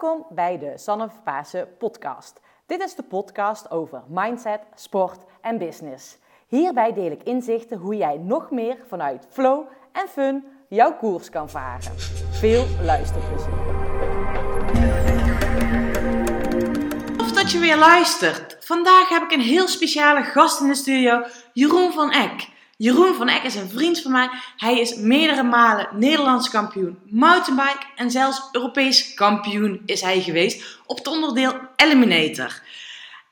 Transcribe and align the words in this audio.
Welkom 0.00 0.26
bij 0.30 0.58
de 0.58 0.72
Sanne 0.78 1.08
Pasen 1.24 1.68
podcast. 1.78 2.40
Dit 2.66 2.82
is 2.82 2.94
de 2.94 3.02
podcast 3.02 3.70
over 3.70 4.02
mindset, 4.08 4.60
sport 4.74 5.24
en 5.40 5.58
business. 5.58 6.18
Hierbij 6.46 6.92
deel 6.92 7.10
ik 7.10 7.22
inzichten 7.22 7.78
hoe 7.78 7.96
jij 7.96 8.16
nog 8.16 8.50
meer 8.50 8.78
vanuit 8.88 9.26
flow 9.30 9.66
en 9.92 10.08
fun 10.08 10.44
jouw 10.68 10.96
koers 10.96 11.30
kan 11.30 11.50
varen. 11.50 11.92
Veel 12.30 12.64
luisterplezier. 12.82 13.52
Tof 17.16 17.32
dat 17.32 17.50
je 17.52 17.58
weer 17.58 17.76
luistert. 17.76 18.56
Vandaag 18.60 19.08
heb 19.08 19.22
ik 19.22 19.32
een 19.32 19.40
heel 19.40 19.68
speciale 19.68 20.22
gast 20.22 20.60
in 20.60 20.68
de 20.68 20.74
studio, 20.74 21.22
Jeroen 21.52 21.92
van 21.92 22.10
Eck. 22.10 22.48
Jeroen 22.76 23.14
van 23.14 23.28
Eck 23.28 23.42
is 23.42 23.54
een 23.54 23.68
vriend 23.68 24.02
van 24.02 24.12
mij. 24.12 24.28
Hij 24.56 24.80
is 24.80 24.96
meerdere 24.96 25.42
malen 25.42 25.88
Nederlands 25.92 26.50
kampioen 26.50 26.98
mountainbike 27.10 27.86
en 27.96 28.10
zelfs 28.10 28.48
Europees 28.52 29.14
kampioen 29.14 29.82
is 29.86 30.00
hij 30.00 30.20
geweest 30.20 30.80
op 30.86 30.96
het 30.96 31.06
onderdeel 31.06 31.60
Eliminator. 31.76 32.62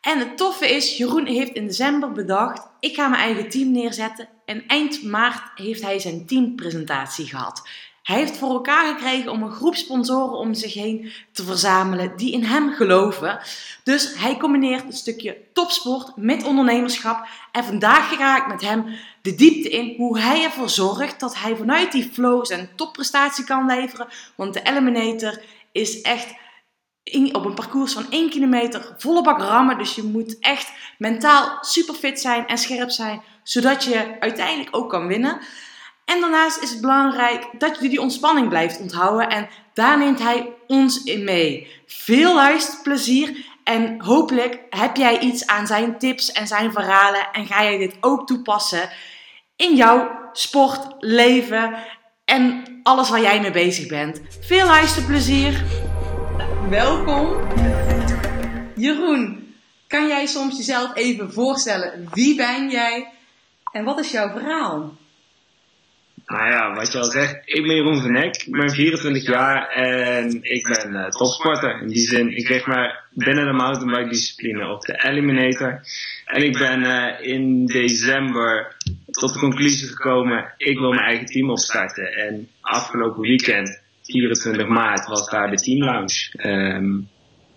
En 0.01 0.19
het 0.19 0.37
toffe 0.37 0.71
is, 0.71 0.97
Jeroen 0.97 1.27
heeft 1.27 1.53
in 1.53 1.67
december 1.67 2.13
bedacht, 2.13 2.69
ik 2.81 2.95
ga 2.95 3.09
mijn 3.09 3.23
eigen 3.23 3.49
team 3.49 3.71
neerzetten. 3.71 4.29
En 4.45 4.65
eind 4.67 5.03
maart 5.03 5.43
heeft 5.55 5.83
hij 5.83 5.99
zijn 5.99 6.27
teampresentatie 6.27 7.27
gehad. 7.27 7.69
Hij 8.05 8.17
heeft 8.17 8.37
voor 8.37 8.51
elkaar 8.51 8.95
gekregen 8.95 9.31
om 9.31 9.43
een 9.43 9.53
groep 9.53 9.75
sponsoren 9.75 10.39
om 10.39 10.55
zich 10.55 10.75
heen 10.75 11.13
te 11.33 11.45
verzamelen 11.45 12.17
die 12.17 12.33
in 12.33 12.43
hem 12.43 12.73
geloven. 12.73 13.41
Dus 13.83 14.15
hij 14.17 14.37
combineert 14.37 14.85
een 14.85 14.93
stukje 14.93 15.37
topsport 15.53 16.17
met 16.17 16.45
ondernemerschap. 16.45 17.27
En 17.53 17.65
vandaag 17.65 18.17
ga 18.17 18.37
ik 18.37 18.47
met 18.47 18.61
hem 18.61 18.87
de 19.23 19.35
diepte 19.35 19.69
in 19.69 19.95
hoe 19.97 20.19
hij 20.19 20.45
ervoor 20.45 20.69
zorgt 20.69 21.21
dat 21.21 21.39
hij 21.39 21.57
vanuit 21.57 21.93
die 21.93 22.11
flow 22.13 22.45
zijn 22.45 22.69
topprestatie 22.77 23.45
kan 23.45 23.67
leveren. 23.67 24.09
Want 24.35 24.55
de 24.55 24.63
Eliminator 24.63 25.41
is 25.73 26.01
echt 26.01 26.35
op 27.33 27.45
een 27.45 27.55
parcours 27.55 27.93
van 27.93 28.11
1 28.11 28.31
kilometer 28.31 28.95
volle 28.99 29.23
bak 29.23 29.39
rammen. 29.39 29.79
Dus 29.79 29.95
je 29.95 30.03
moet 30.03 30.39
echt 30.39 30.73
mentaal 30.99 31.59
super 31.61 31.95
fit 31.95 32.21
zijn 32.21 32.47
en 32.47 32.59
scherp 32.59 32.91
zijn, 32.91 33.23
zodat 33.43 33.85
je 33.85 34.17
uiteindelijk 34.21 34.77
ook 34.77 34.91
kan 34.91 35.07
winnen. 35.07 35.41
En 36.05 36.21
daarnaast 36.21 36.63
is 36.63 36.71
het 36.71 36.81
belangrijk 36.81 37.47
dat 37.59 37.79
je 37.81 37.89
die 37.89 38.01
ontspanning 38.01 38.49
blijft 38.49 38.81
onthouden. 38.81 39.29
En 39.29 39.49
daar 39.75 39.99
neemt 39.99 40.23
hij 40.23 40.53
ons 40.67 41.03
in 41.03 41.25
mee. 41.25 41.69
Veel 41.87 42.35
luisterplezier. 42.35 43.53
En 43.65 44.01
hopelijk 44.01 44.61
heb 44.71 44.97
jij 44.97 45.19
iets 45.19 45.47
aan 45.47 45.67
zijn 45.67 45.99
tips 45.99 46.33
en 46.33 46.47
zijn 46.47 46.73
verhalen. 46.73 47.29
En 47.33 47.47
ga 47.47 47.63
jij 47.63 47.79
dit 47.79 47.97
ook 48.01 48.27
toepassen 48.27 48.91
in 49.57 49.77
jouw 49.77 50.11
sport, 50.33 50.95
leven 50.99 51.75
en 52.25 52.65
alles 52.83 53.09
waar 53.09 53.21
jij 53.21 53.41
mee 53.41 53.51
bezig 53.51 53.89
bent. 53.89 54.21
Veel 54.41 54.67
luisterplezier. 54.67 55.65
Welkom. 56.69 57.37
Jeroen, 58.77 59.55
kan 59.89 60.07
jij 60.07 60.27
soms 60.27 60.57
jezelf 60.57 60.95
even 60.95 61.33
voorstellen? 61.33 62.09
Wie 62.13 62.37
ben 62.37 62.71
jij 62.71 63.13
en 63.73 63.85
wat 63.85 63.99
is 63.99 64.11
jouw 64.11 64.31
verhaal? 64.31 64.93
Nou 66.27 66.51
ja, 66.51 66.75
wat 66.75 66.93
je 66.93 66.99
al 66.99 67.11
zegt, 67.11 67.43
ik 67.45 67.63
ben 67.63 67.75
Jeroen 67.75 68.01
van 68.01 68.17
Eck, 68.17 68.37
ik 68.37 68.53
ben 68.53 68.71
24 68.71 69.27
jaar 69.27 69.69
en 69.69 70.39
ik 70.43 70.63
ben 70.63 70.93
uh, 70.93 71.09
topsporter. 71.09 71.81
In 71.81 71.89
die 71.89 72.07
zin, 72.07 72.37
ik 72.37 72.45
kreeg 72.45 72.67
maar 72.67 73.05
binnen 73.11 73.47
de 73.47 73.53
mountainbike 73.53 74.09
discipline 74.09 74.69
op 74.69 74.81
de 74.81 75.05
Eliminator. 75.05 75.81
En 76.25 76.43
ik 76.43 76.59
ben 76.59 76.81
uh, 76.83 77.33
in 77.33 77.67
december 77.67 78.77
tot 79.11 79.33
de 79.33 79.39
conclusie 79.39 79.89
gekomen, 79.89 80.55
ik 80.57 80.79
wil 80.79 80.91
mijn 80.91 81.07
eigen 81.07 81.27
team 81.27 81.51
opstarten. 81.51 82.07
En 82.07 82.49
afgelopen 82.61 83.21
weekend, 83.21 83.81
24 84.03 84.67
maart, 84.67 85.07
was 85.07 85.31
daar 85.31 85.51
de 85.51 85.57
team 85.57 85.85
lounge. 85.85 86.33
Um, 86.43 87.09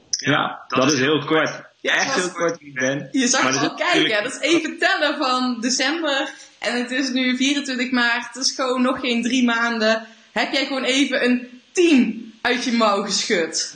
ja, 0.10 0.66
dat 0.68 0.92
is 0.92 1.00
heel 1.00 1.26
kort. 1.26 1.66
Ja, 1.82 1.94
echt 1.94 2.16
heel 2.16 2.32
kort 2.32 2.60
wie 2.60 2.68
ik 2.68 2.74
ben. 2.74 3.10
Je 3.12 3.28
zag 3.28 3.44
het 3.44 3.70
al 3.70 3.76
kijken, 3.76 4.24
dat 4.24 4.34
is 4.34 4.40
even 4.40 4.78
tellen 4.78 5.18
van 5.18 5.62
december 5.62 6.30
en 6.60 6.78
het 6.78 6.92
is 6.92 7.10
nu 7.10 7.38
24 7.38 7.92
maart, 7.92 8.34
het 8.34 8.46
is 8.46 8.52
gewoon 8.52 8.82
nog 8.82 9.00
geen 9.00 9.24
drie 9.24 9.44
maanden. 9.44 10.08
Heb 10.32 10.52
jij 10.52 10.66
gewoon 10.66 10.84
even 10.84 11.24
een 11.24 11.62
team 11.72 12.34
uit 12.42 12.64
je 12.64 12.72
mouw 12.72 13.04
geschud? 13.04 13.76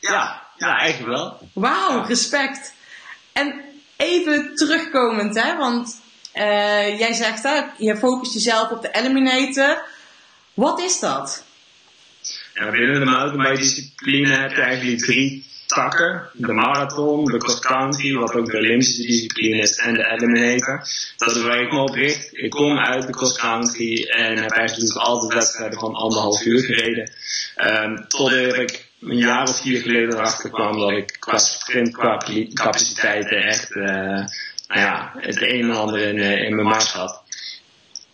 Ja, 0.00 0.42
ja 0.56 0.78
eigenlijk 0.78 1.16
wel. 1.16 1.48
Wauw, 1.52 2.04
respect. 2.04 2.72
En 3.32 3.54
even 3.96 4.54
terugkomend, 4.54 5.42
hè, 5.42 5.56
want 5.56 6.00
uh, 6.34 6.98
jij 6.98 7.12
zegt 7.12 7.42
hè, 7.42 7.60
je 7.78 7.96
focust 7.96 8.32
jezelf 8.32 8.70
op 8.70 8.82
de 8.82 8.90
Eliminator. 8.90 9.82
Wat 10.54 10.80
is 10.80 10.98
dat? 11.00 11.44
Ja, 12.54 12.70
binnen 12.70 12.98
de 13.00 13.04
mountainbike 13.04 13.60
discipline 13.60 14.36
heb 14.36 14.50
je 14.50 14.60
eigenlijk 14.60 14.98
drie 14.98 15.46
takken. 15.68 16.30
De 16.32 16.52
marathon, 16.52 17.24
de 17.24 17.38
cross 17.38 17.58
country, 17.58 18.12
wat 18.12 18.34
ook 18.34 18.50
de 18.50 18.56
Olympische 18.56 19.02
discipline 19.02 19.56
is, 19.56 19.76
en 19.76 19.94
de 19.94 20.06
eliminator. 20.06 20.86
Dat 21.16 21.36
is 21.36 21.42
waar 21.42 21.60
ik 21.60 21.72
me 21.72 21.78
op 21.78 21.94
richt. 21.94 22.28
Ik 22.32 22.50
kom 22.50 22.78
uit 22.78 23.06
de 23.06 23.12
cross 23.12 23.38
country 23.38 24.02
en 24.02 24.38
heb 24.38 24.50
eigenlijk 24.50 24.96
altijd 24.96 25.32
wedstrijden 25.32 25.78
van 25.78 25.94
anderhalf 25.94 26.44
uur 26.44 26.60
gereden. 26.60 27.10
Um, 27.56 28.08
totdat 28.08 28.54
ik 28.54 28.86
een 29.00 29.16
jaar 29.16 29.48
of 29.48 29.60
vier 29.60 29.80
geleden 29.80 30.14
erachter 30.14 30.50
kwam 30.50 30.78
dat 30.78 30.90
ik 30.90 31.16
qua 31.18 31.38
sprintcapaciteiten 31.38 33.42
echt 33.42 33.70
uh, 33.70 34.24
nou 34.68 34.80
ja, 34.80 35.12
het 35.16 35.42
een 35.42 35.60
en 35.60 35.70
ander 35.70 35.98
in, 35.98 36.16
uh, 36.16 36.42
in 36.42 36.54
mijn 36.54 36.66
mars 36.66 36.92
had. 36.92 37.22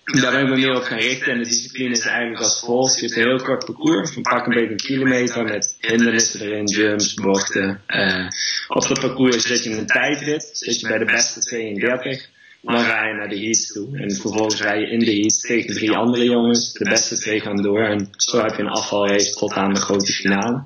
Daar 0.05 0.33
ben 0.33 0.41
ik 0.41 0.49
me 0.49 0.57
meer 0.57 0.77
op 0.77 0.83
gaan 0.83 0.99
richten 0.99 1.33
en 1.33 1.39
de 1.39 1.49
discipline 1.49 1.91
is 1.91 2.07
eigenlijk 2.07 2.43
als 2.43 2.61
volgt. 2.61 2.95
Je 2.95 3.07
hebt 3.07 3.17
een 3.17 3.27
heel 3.27 3.43
kort 3.43 3.65
parcours 3.65 4.11
van 4.11 4.23
pak 4.23 4.47
een 4.47 4.55
beetje 4.55 4.71
een 4.71 4.77
kilometer 4.77 5.45
met 5.45 5.77
hindernissen 5.81 6.41
erin, 6.41 6.65
jumps, 6.65 7.15
bochten. 7.15 7.81
Uh, 7.89 8.29
op 8.69 8.89
dat 8.89 9.01
parcours 9.01 9.47
zit 9.47 9.65
je 9.65 9.71
in 9.71 9.79
een 9.79 9.87
tijdrit, 9.87 10.51
zit 10.53 10.81
je 10.81 10.89
bij 10.89 10.99
de 10.99 11.05
beste 11.05 11.41
32. 11.41 12.29
Dan 12.63 12.85
ga 12.85 13.07
je 13.07 13.15
naar 13.15 13.29
de 13.29 13.39
heats 13.39 13.73
toe 13.73 13.99
en 13.99 14.17
vervolgens 14.17 14.63
rij 14.63 14.81
je 14.81 14.91
in 14.91 14.99
de 14.99 15.15
heats 15.15 15.41
tegen 15.41 15.75
drie 15.75 15.91
andere 15.91 16.25
jongens. 16.25 16.73
De 16.73 16.89
beste 16.89 17.19
twee 17.19 17.41
gaan 17.41 17.63
door 17.63 17.85
en 17.85 18.09
zo 18.17 18.43
heb 18.43 18.57
je 18.57 18.63
een 18.63 18.69
afvalrace 18.69 19.31
tot 19.31 19.53
aan 19.53 19.75
de 19.75 19.81
grote 19.81 20.13
finale. 20.13 20.63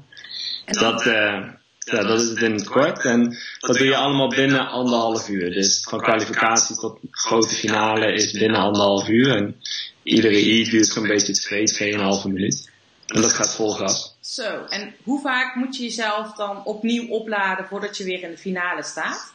Dat, 0.64 1.06
uh, 1.06 1.48
ja, 1.90 2.02
dat 2.02 2.20
is 2.20 2.28
het 2.28 2.42
in 2.42 2.52
het 2.52 2.68
kort. 2.68 3.04
En 3.04 3.36
dat 3.58 3.76
doe 3.76 3.86
je 3.86 3.96
allemaal 3.96 4.28
binnen 4.28 4.68
anderhalf 4.68 5.28
uur. 5.28 5.52
Dus 5.52 5.82
van 5.82 6.00
kwalificatie 6.00 6.76
tot 6.76 6.98
grote 7.10 7.54
finale 7.54 8.12
is 8.12 8.30
binnen 8.30 8.60
anderhalf 8.60 9.08
uur. 9.08 9.36
En 9.36 9.60
iedere 10.02 10.40
heat 10.40 10.70
duurt 10.70 10.86
zo'n 10.86 11.06
beetje 11.06 11.32
twee, 11.32 11.64
tweeënhalve 11.64 12.28
minuut. 12.28 12.70
En 13.06 13.20
dat 13.22 13.32
gaat 13.32 13.54
vol 13.54 13.70
gas. 13.70 14.16
Zo, 14.20 14.64
en 14.68 14.94
hoe 15.02 15.20
vaak 15.20 15.54
moet 15.54 15.76
je 15.76 15.82
jezelf 15.82 16.32
dan 16.32 16.64
opnieuw 16.64 17.08
opladen 17.08 17.66
voordat 17.66 17.96
je 17.96 18.04
weer 18.04 18.22
in 18.22 18.30
de 18.30 18.38
finale 18.38 18.82
staat? 18.82 19.32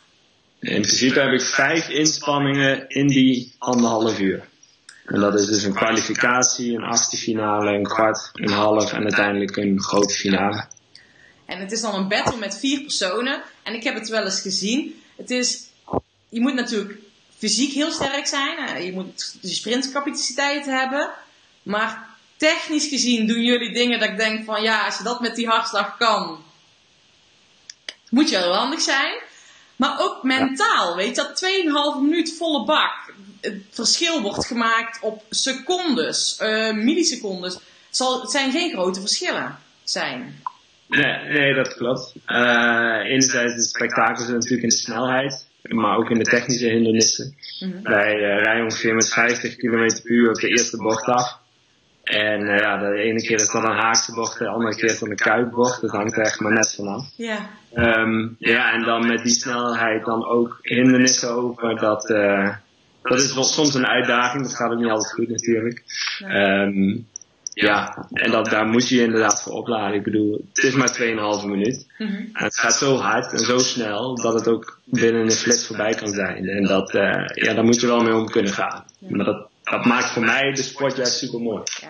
In 0.59 0.81
principe 0.81 1.19
heb 1.19 1.31
ik 1.31 1.41
vijf 1.41 1.89
inspanningen 1.89 2.87
in 2.87 3.07
die 3.07 3.53
anderhalf 3.57 4.19
uur. 4.19 4.43
En 5.05 5.19
dat 5.19 5.39
is 5.39 5.45
dus 5.45 5.63
een 5.63 5.73
kwalificatie, 5.73 6.75
een 6.75 6.83
achtste 6.83 7.17
finale, 7.17 7.71
een 7.71 7.83
kwart, 7.83 8.29
een 8.33 8.51
half 8.51 8.93
en 8.93 9.03
uiteindelijk 9.03 9.57
een 9.57 9.81
grote 9.81 10.13
finale. 10.13 10.65
En 11.45 11.59
het 11.59 11.71
is 11.71 11.81
dan 11.81 11.95
een 11.95 12.07
battle 12.07 12.37
met 12.37 12.59
vier 12.59 12.81
personen. 12.81 13.43
En 13.63 13.73
ik 13.73 13.83
heb 13.83 13.95
het 13.95 14.09
wel 14.09 14.23
eens 14.23 14.41
gezien. 14.41 15.03
Het 15.15 15.31
is, 15.31 15.63
je 16.29 16.41
moet 16.41 16.53
natuurlijk 16.53 16.99
fysiek 17.37 17.73
heel 17.73 17.91
sterk 17.91 18.27
zijn. 18.27 18.83
Je 18.85 18.91
moet 18.91 19.35
sprintcapaciteit 19.41 20.65
hebben. 20.65 21.11
Maar 21.63 22.09
technisch 22.37 22.87
gezien 22.87 23.27
doen 23.27 23.41
jullie 23.41 23.73
dingen 23.73 23.99
dat 23.99 24.09
ik 24.09 24.17
denk 24.17 24.45
van 24.45 24.61
ja, 24.61 24.85
als 24.85 24.97
je 24.97 25.03
dat 25.03 25.21
met 25.21 25.35
die 25.35 25.47
hartslag 25.47 25.97
kan, 25.97 26.43
moet 28.09 28.29
je 28.29 28.39
wel 28.39 28.53
handig 28.53 28.81
zijn. 28.81 29.13
Maar 29.75 29.99
ook 29.99 30.23
mentaal, 30.23 30.95
weet 30.95 31.15
je, 31.15 31.21
dat 31.21 31.45
2,5 31.97 32.01
minuut 32.01 32.33
volle 32.37 32.65
bak. 32.65 33.13
Het 33.41 33.63
verschil 33.69 34.21
wordt 34.21 34.45
gemaakt 34.45 34.99
op 35.01 35.23
secondes, 35.29 36.37
uh, 36.41 36.73
millisecondes. 36.73 37.53
Het, 37.53 37.63
zal, 37.89 38.21
het 38.21 38.31
zijn 38.31 38.51
geen 38.51 38.71
grote 38.71 38.99
verschillen 38.99 39.59
zijn. 39.83 40.41
Nee, 40.87 41.29
nee 41.29 41.53
dat 41.53 41.75
klopt. 41.75 42.15
Uh, 42.27 43.01
enerzijds 43.05 43.55
de 43.55 43.61
spektakel 43.61 44.25
natuurlijk 44.27 44.63
in 44.63 44.69
de 44.69 44.75
snelheid, 44.75 45.47
maar 45.61 45.97
ook 45.97 46.09
in 46.09 46.17
de 46.17 46.23
technische 46.23 46.67
hindernissen. 46.67 47.35
Mm-hmm. 47.59 47.83
Wij 47.83 48.15
uh, 48.15 48.43
rijden 48.43 48.63
ongeveer 48.63 48.95
met 48.95 49.13
50 49.13 49.55
km 49.55 50.01
per 50.01 50.11
uur 50.11 50.29
op 50.29 50.35
de 50.35 50.47
eerste 50.47 50.77
bocht 50.77 51.05
af. 51.05 51.41
En 52.03 52.41
uh, 52.41 52.57
ja, 52.57 52.77
de 52.77 52.95
ene 52.95 53.21
keer 53.21 53.39
is 53.39 53.51
dat 53.51 53.63
een 53.63 53.79
haakse 53.79 54.13
bocht, 54.13 54.39
de 54.39 54.47
andere 54.47 54.75
keer 54.75 54.89
is 54.89 54.99
dat 54.99 55.09
een 55.09 55.15
kuitbocht. 55.15 55.81
Dat 55.81 55.91
hangt 55.91 56.17
er 56.17 56.23
echt 56.23 56.39
maar 56.39 56.51
net 56.51 56.75
vanaf. 56.75 57.05
Ja. 57.17 57.49
Um, 57.75 58.35
ja, 58.39 58.73
en 58.73 58.83
dan 58.83 59.07
met 59.07 59.23
die 59.23 59.33
snelheid 59.33 60.05
dan 60.05 60.25
ook 60.25 60.59
hindernissen 60.61 61.29
over. 61.29 61.75
Dat, 61.75 62.09
uh, 62.09 62.55
dat 63.03 63.19
is 63.19 63.33
wel 63.33 63.43
soms 63.43 63.73
een 63.73 63.87
uitdaging. 63.87 64.43
Dat 64.43 64.55
gaat 64.55 64.71
ook 64.71 64.79
niet 64.79 64.89
altijd 64.89 65.13
goed 65.13 65.29
natuurlijk. 65.29 65.83
Um, 66.21 67.07
ja, 67.53 68.07
en 68.11 68.31
dat, 68.31 68.45
daar 68.45 68.65
moet 68.65 68.89
je 68.89 69.01
inderdaad 69.01 69.41
voor 69.41 69.53
opladen. 69.53 69.95
Ik 69.95 70.03
bedoel, 70.03 70.45
het 70.53 70.63
is 70.63 70.73
maar 70.73 70.97
2,5 71.41 71.45
minuut. 71.45 71.85
En 71.97 72.29
het 72.33 72.59
gaat 72.59 72.75
zo 72.75 72.95
hard 72.95 73.31
en 73.31 73.39
zo 73.39 73.57
snel 73.57 74.15
dat 74.15 74.33
het 74.33 74.47
ook 74.47 74.79
binnen 74.83 75.21
een 75.21 75.31
flits 75.31 75.65
voorbij 75.65 75.93
kan 75.93 76.13
zijn. 76.13 76.49
En 76.49 76.63
dat, 76.63 76.93
uh, 76.93 77.01
ja, 77.33 77.53
daar 77.53 77.63
moet 77.63 77.81
je 77.81 77.87
wel 77.87 78.01
mee 78.01 78.15
om 78.15 78.29
kunnen 78.29 78.53
gaan. 78.53 78.85
Maar 78.99 79.25
dat, 79.25 79.47
dat 79.63 79.85
maakt 79.85 80.09
voor 80.09 80.23
mij 80.23 80.51
de 80.51 80.63
sport 80.63 80.95
juist 80.95 81.17
super 81.17 81.39
mooi. 81.39 81.63
Ja, 81.81 81.89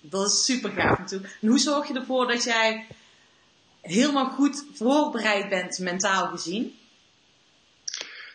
dat 0.00 0.26
is 0.26 0.44
super 0.44 0.70
gaaf 0.70 0.98
natuurlijk. 0.98 1.36
En 1.40 1.48
hoe 1.48 1.58
zorg 1.58 1.88
je 1.88 1.94
ervoor 1.94 2.26
dat 2.26 2.44
jij 2.44 2.86
helemaal 3.80 4.30
goed 4.30 4.64
voorbereid 4.74 5.48
bent, 5.48 5.78
mentaal 5.78 6.26
gezien? 6.26 6.74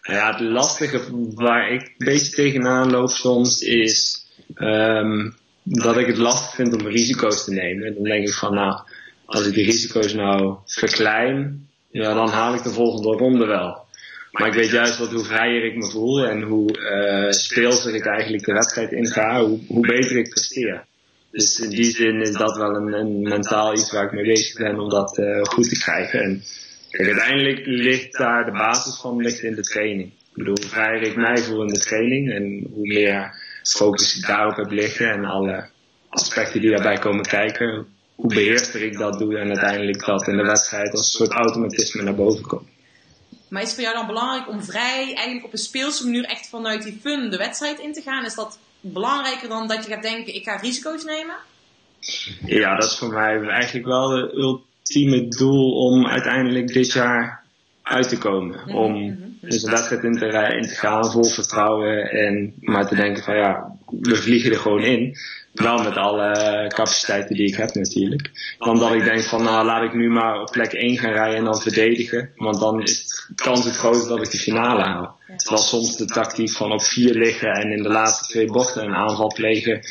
Nou 0.03 0.19
ja, 0.19 0.31
het 0.31 0.39
lastige 0.39 1.01
waar 1.33 1.71
ik 1.71 1.81
een 1.81 2.05
beetje 2.05 2.35
tegenaan 2.35 2.91
loop 2.91 3.09
soms 3.09 3.61
is 3.61 4.25
um, 4.55 5.35
dat 5.69 5.97
ik 5.97 6.07
het 6.07 6.17
lastig 6.17 6.55
vind 6.55 6.73
om 6.73 6.87
risico's 6.87 7.43
te 7.43 7.51
nemen. 7.51 7.93
Dan 7.93 8.03
denk 8.03 8.27
ik 8.27 8.33
van, 8.33 8.53
nou, 8.53 8.81
als 9.25 9.47
ik 9.47 9.53
die 9.53 9.65
risico's 9.65 10.13
nou 10.13 10.55
verklein, 10.65 11.67
ja, 11.91 12.13
dan 12.13 12.29
haal 12.29 12.53
ik 12.53 12.63
de 12.63 12.69
volgende 12.69 13.17
ronde 13.17 13.45
wel. 13.45 13.87
Maar 14.31 14.47
ik 14.47 14.53
weet 14.53 14.69
juist 14.69 14.97
wat 14.97 15.11
hoe 15.11 15.23
vrijer 15.23 15.65
ik 15.65 15.75
me 15.75 15.85
voel 15.85 16.25
en 16.25 16.41
hoe 16.41 16.77
uh, 16.77 17.31
speelser 17.31 17.95
ik 17.95 18.05
eigenlijk 18.05 18.45
de 18.45 18.53
wedstrijd 18.53 18.91
inga, 18.91 19.43
hoe, 19.43 19.59
hoe 19.67 19.87
beter 19.87 20.17
ik 20.17 20.29
presteer. 20.29 20.85
Dus 21.31 21.59
in 21.59 21.69
die 21.69 21.91
zin 21.91 22.21
is 22.21 22.31
dat 22.31 22.57
wel 22.57 22.75
een, 22.75 23.21
mentaal 23.21 23.73
iets 23.73 23.91
waar 23.91 24.05
ik 24.05 24.11
mee 24.11 24.25
bezig 24.25 24.57
ben 24.57 24.79
om 24.79 24.89
dat 24.89 25.17
uh, 25.17 25.43
goed 25.43 25.69
te 25.69 25.79
krijgen. 25.79 26.19
En 26.21 27.05
uiteindelijk 27.05 27.65
ligt 27.65 28.17
daar 28.17 28.45
de 28.45 28.51
basis 28.51 28.99
van 28.99 29.21
ligt 29.21 29.41
in 29.41 29.55
de 29.55 29.61
training. 29.61 30.07
Ik 30.09 30.33
bedoel, 30.33 30.57
hoe 30.61 30.69
vrijer 30.69 31.01
ik 31.01 31.15
mij 31.15 31.37
voel 31.37 31.61
in 31.61 31.73
de 31.73 31.79
training 31.79 32.31
en 32.31 32.67
hoe 32.73 32.87
meer 32.87 33.33
focus 33.63 34.15
ik 34.15 34.27
daarop 34.27 34.55
heb 34.55 34.71
liggen 34.71 35.11
en 35.11 35.25
alle 35.25 35.69
aspecten 36.09 36.61
die 36.61 36.69
daarbij 36.69 36.97
komen 36.97 37.25
kijken, 37.25 37.87
hoe 38.15 38.33
beheerster 38.33 38.81
ik 38.81 38.97
dat 38.97 39.19
doe 39.19 39.37
en 39.37 39.47
uiteindelijk 39.47 40.05
dat 40.05 40.27
in 40.27 40.37
de 40.37 40.43
wedstrijd 40.43 40.91
als 40.91 40.99
een 40.99 41.19
soort 41.19 41.31
automatisme 41.31 42.03
naar 42.03 42.15
boven 42.15 42.47
komt. 42.47 42.67
Maar 43.49 43.61
is 43.61 43.67
het 43.67 43.75
voor 43.75 43.83
jou 43.83 43.95
dan 43.95 44.07
belangrijk 44.07 44.49
om 44.49 44.63
vrij, 44.63 45.13
eigenlijk 45.13 45.45
op 45.45 45.51
een 45.51 45.57
speelse 45.57 46.05
manier 46.05 46.23
echt 46.23 46.49
vanuit 46.49 46.83
die 46.83 46.99
fun 47.01 47.29
de 47.29 47.37
wedstrijd 47.37 47.79
in 47.79 47.93
te 47.93 48.01
gaan? 48.01 48.25
Is 48.25 48.35
dat 48.35 48.59
belangrijker 48.79 49.49
dan 49.49 49.67
dat 49.67 49.85
je 49.85 49.91
gaat 49.91 50.03
denken, 50.03 50.35
ik 50.35 50.43
ga 50.43 50.55
risico's 50.55 51.03
nemen? 51.03 51.35
Ja, 52.45 52.75
dat 52.75 52.91
is 52.91 52.97
voor 52.97 53.13
mij 53.13 53.41
eigenlijk 53.41 53.85
wel 53.85 54.09
het 54.09 54.33
ultieme 54.33 55.27
doel 55.27 55.71
om 55.71 56.07
uiteindelijk 56.07 56.67
dit 56.67 56.93
jaar 56.93 57.43
uit 57.83 58.09
te 58.09 58.17
komen. 58.17 58.59
Mhm, 58.65 58.75
om 58.75 59.03
mhm. 59.03 59.28
Dus 59.41 59.63
een 59.63 59.71
wedstrijd 59.71 60.03
in 60.03 60.17
te, 60.17 60.55
in 60.55 60.67
te 60.67 60.75
gaan 60.75 61.11
vol 61.11 61.23
vertrouwen 61.23 62.11
en 62.11 62.53
maar 62.59 62.87
te 62.87 62.95
denken 62.95 63.23
van 63.23 63.35
ja, 63.35 63.75
we 64.01 64.15
vliegen 64.15 64.51
er 64.51 64.57
gewoon 64.57 64.83
in. 64.83 65.17
Wel 65.53 65.83
met 65.83 65.95
alle 65.95 66.65
capaciteiten 66.75 67.35
die 67.35 67.47
ik 67.47 67.55
heb 67.55 67.73
natuurlijk. 67.73 68.55
Dan 68.57 68.79
dat 68.79 68.93
ik 68.93 69.03
denk 69.03 69.21
van 69.21 69.43
nou 69.43 69.65
laat 69.65 69.83
ik 69.83 69.93
nu 69.93 70.09
maar 70.09 70.41
op 70.41 70.51
plek 70.51 70.73
1 70.73 70.97
gaan 70.97 71.11
rijden 71.11 71.37
en 71.37 71.43
dan 71.43 71.61
verdedigen. 71.61 72.31
Want 72.35 72.59
dan 72.59 72.81
is 72.81 73.25
de 73.27 73.43
kans 73.43 73.65
het 73.65 73.75
groot 73.75 74.07
dat 74.07 74.23
ik 74.23 74.31
de 74.31 74.37
finale 74.37 74.83
haal. 74.83 75.17
Terwijl 75.35 75.61
soms 75.61 75.97
de 75.97 76.05
tactiek 76.05 76.51
van 76.51 76.71
op 76.71 76.81
4 76.81 77.13
liggen 77.13 77.51
en 77.51 77.71
in 77.71 77.83
de 77.83 77.89
laatste 77.89 78.31
twee 78.31 78.45
bochten 78.45 78.83
een 78.83 78.95
aanval 78.95 79.33
plegen 79.33 79.81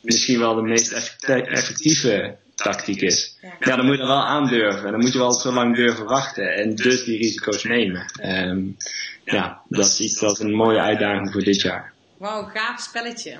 misschien 0.00 0.38
wel 0.38 0.54
de 0.54 0.62
meest 0.62 0.92
effectieve 1.28 2.36
tactiek 2.56 3.00
is. 3.00 3.36
Ja, 3.60 3.76
dan 3.76 3.86
moet 3.86 3.96
je 3.96 4.06
wel 4.06 4.26
aandurven. 4.26 4.84
En 4.84 4.90
dan 4.90 5.00
moet 5.00 5.12
je 5.12 5.18
wel 5.18 5.32
zo 5.32 5.52
lang 5.52 5.76
durven 5.76 6.04
wachten. 6.04 6.54
En 6.54 6.74
dus 6.74 7.04
die 7.04 7.18
risico's 7.18 7.64
nemen. 7.64 8.12
Um, 8.24 8.76
ja, 9.24 9.60
dat 9.68 9.86
is 9.86 10.00
iets 10.00 10.20
wat 10.20 10.40
een 10.40 10.54
mooie 10.54 10.80
uitdaging 10.80 11.32
voor 11.32 11.42
dit 11.42 11.60
jaar. 11.60 11.92
Wauw, 12.16 12.44
gaaf 12.44 12.80
spelletje. 12.80 13.36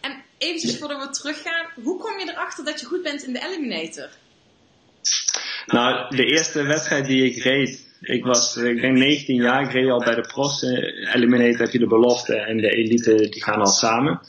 En 0.00 0.22
eventjes 0.38 0.78
voordat 0.78 1.06
we 1.06 1.10
teruggaan. 1.10 1.66
Hoe 1.82 1.98
kom 1.98 2.18
je 2.18 2.30
erachter 2.30 2.64
dat 2.64 2.80
je 2.80 2.86
goed 2.86 3.02
bent 3.02 3.22
in 3.22 3.32
de 3.32 3.46
Eliminator? 3.46 4.08
Nou, 5.66 6.16
de 6.16 6.24
eerste 6.24 6.62
wedstrijd 6.62 7.06
die 7.06 7.24
ik 7.24 7.42
reed. 7.42 7.92
Ik 8.00 8.24
was, 8.24 8.56
ik 8.56 8.80
denk 8.80 8.96
19 8.96 9.34
jaar. 9.34 9.62
Ik 9.62 9.72
reed 9.72 9.90
al 9.90 10.04
bij 10.04 10.14
de 10.14 10.28
pros. 10.32 10.62
Eliminator 11.14 11.60
heb 11.60 11.70
je 11.70 11.78
de 11.78 11.86
belofte 11.86 12.36
en 12.36 12.56
de 12.56 12.68
elite 12.68 13.14
die 13.14 13.42
gaan 13.42 13.60
al 13.60 13.66
samen. 13.66 14.20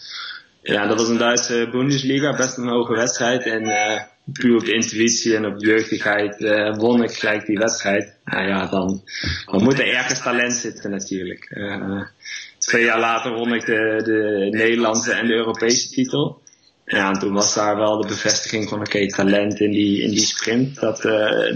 Ja, 0.62 0.88
dat 0.88 1.00
was 1.00 1.10
een 1.10 1.18
Duitse 1.18 1.68
Bundesliga, 1.72 2.36
best 2.36 2.58
een 2.58 2.68
hoge 2.68 2.94
wedstrijd. 2.94 3.46
En 3.46 3.64
uh, 3.64 4.02
puur 4.34 4.56
op 4.56 4.64
intuïtie 4.64 5.36
en 5.36 5.46
op 5.46 5.64
jeugdigheid 5.64 6.42
uh, 6.42 6.76
won 6.78 7.04
ik 7.04 7.12
gelijk 7.12 7.46
die 7.46 7.58
wedstrijd. 7.58 8.14
Nou 8.26 8.48
ja, 8.48 8.68
dan, 8.68 9.04
moet 9.46 9.80
er 9.80 9.94
ergens 9.94 10.22
talent 10.22 10.54
zitten 10.54 10.92
natuurlijk. 10.92 11.48
Uh, 11.50 12.02
twee 12.58 12.84
jaar 12.84 13.00
later 13.00 13.34
won 13.34 13.54
ik 13.54 13.66
de, 13.66 14.02
de 14.04 14.48
Nederlandse 14.58 15.12
en 15.14 15.28
de 15.28 15.34
Europese 15.34 15.90
titel. 15.90 16.42
Ja, 16.86 17.10
en 17.10 17.20
toen 17.20 17.34
was 17.34 17.54
daar 17.54 17.76
wel 17.76 18.02
de 18.02 18.08
bevestiging 18.08 18.70
van 18.70 18.80
oké, 18.80 19.08
talent 19.08 19.60
in 19.60 19.72
die, 19.72 20.02
in 20.02 20.10
die 20.10 20.26
sprint, 20.26 20.80
dat, 20.80 21.02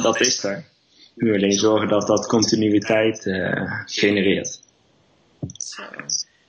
dat 0.01 0.21
is 0.21 0.43
er. 0.43 0.65
Nu 1.15 1.33
alleen 1.33 1.51
zorgen 1.51 1.87
dat 1.87 2.07
dat 2.07 2.27
continuïteit 2.27 3.21
genereert. 3.85 4.59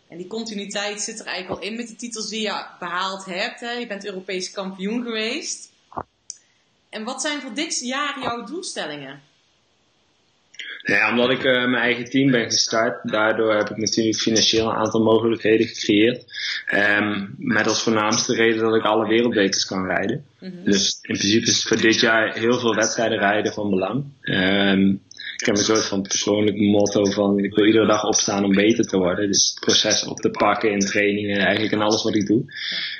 En 0.09 0.17
die 0.17 0.27
continuïteit 0.27 1.01
zit 1.01 1.21
er 1.21 1.27
eigenlijk 1.27 1.61
al 1.61 1.69
in 1.69 1.77
met 1.77 1.89
de 1.89 1.97
titels 1.97 2.29
die 2.29 2.41
je 2.41 2.65
behaald 2.79 3.25
hebt. 3.25 3.61
Hè? 3.61 3.71
Je 3.71 3.87
bent 3.87 4.05
Europees 4.05 4.51
kampioen 4.51 5.03
geweest. 5.03 5.71
En 6.91 7.05
wat 7.05 7.21
zijn 7.21 7.41
voor 7.41 7.55
dit 7.55 7.81
jaar 7.81 8.21
jouw 8.23 8.45
doelstellingen? 8.45 9.21
Ja, 10.83 11.11
omdat 11.11 11.31
ik 11.31 11.45
uh, 11.45 11.53
mijn 11.53 11.83
eigen 11.83 12.05
team 12.05 12.31
ben 12.31 12.45
gestart, 12.45 13.11
daardoor 13.11 13.55
heb 13.55 13.71
ik 13.71 13.77
natuurlijk 13.77 14.17
financieel 14.17 14.69
een 14.69 14.77
aantal 14.77 15.03
mogelijkheden 15.03 15.67
gecreëerd. 15.67 16.25
Um, 16.75 17.35
met 17.39 17.67
als 17.67 17.83
voornaamste 17.83 18.35
reden 18.35 18.63
dat 18.63 18.75
ik 18.75 18.85
alle 18.85 19.09
wereldbekers 19.09 19.67
kan 19.67 19.87
rijden. 19.87 20.25
Mm 20.41 20.51
-hmm. 20.51 20.65
Dus 20.65 20.99
in 21.03 21.17
principe 21.17 21.47
is 21.47 21.63
voor 21.63 21.77
dit 21.77 22.01
jaar 22.01 22.35
heel 22.35 22.59
veel 22.59 22.75
wedstrijden 22.75 23.19
rijden 23.19 23.53
van 23.53 23.71
belang. 23.71 24.05
Um, 24.23 25.03
ik 25.37 25.47
heb 25.47 25.57
een 25.57 25.65
soort 25.65 25.87
van 25.87 26.03
persoonlijk 26.03 26.57
motto 26.57 27.05
van 27.05 27.39
ik 27.39 27.55
wil 27.55 27.67
iedere 27.67 27.87
dag 27.87 28.05
opstaan 28.05 28.45
om 28.45 28.55
beter 28.55 28.87
te 28.87 28.97
worden. 28.97 29.27
Dus 29.27 29.51
het 29.51 29.61
proces 29.61 30.05
op 30.05 30.17
te 30.17 30.31
pakken 30.31 30.71
in 30.71 30.79
trainingen 30.79 31.39
eigenlijk 31.39 31.73
en 31.73 31.81
alles 31.81 32.03
wat 32.03 32.15
ik 32.15 32.27
doe. 32.27 32.45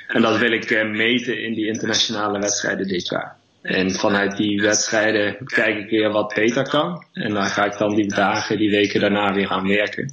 En 0.07 0.21
dat 0.21 0.37
wil 0.37 0.51
ik 0.51 0.69
uh, 0.69 0.91
meten 0.91 1.43
in 1.43 1.53
die 1.53 1.67
internationale 1.67 2.39
wedstrijden 2.39 2.87
dit 2.87 3.07
jaar. 3.07 3.39
En 3.61 3.91
vanuit 3.91 4.37
die 4.37 4.61
wedstrijden 4.61 5.37
kijk 5.45 5.77
ik 5.77 5.89
weer 5.89 6.11
wat 6.11 6.33
beter 6.33 6.69
kan. 6.69 7.05
En 7.13 7.33
dan 7.33 7.45
ga 7.45 7.65
ik 7.65 7.77
dan 7.77 7.95
die 7.95 8.07
dagen, 8.07 8.57
die 8.57 8.69
weken 8.69 8.99
daarna 8.99 9.33
weer 9.33 9.49
aan 9.49 9.67
werken. 9.67 10.05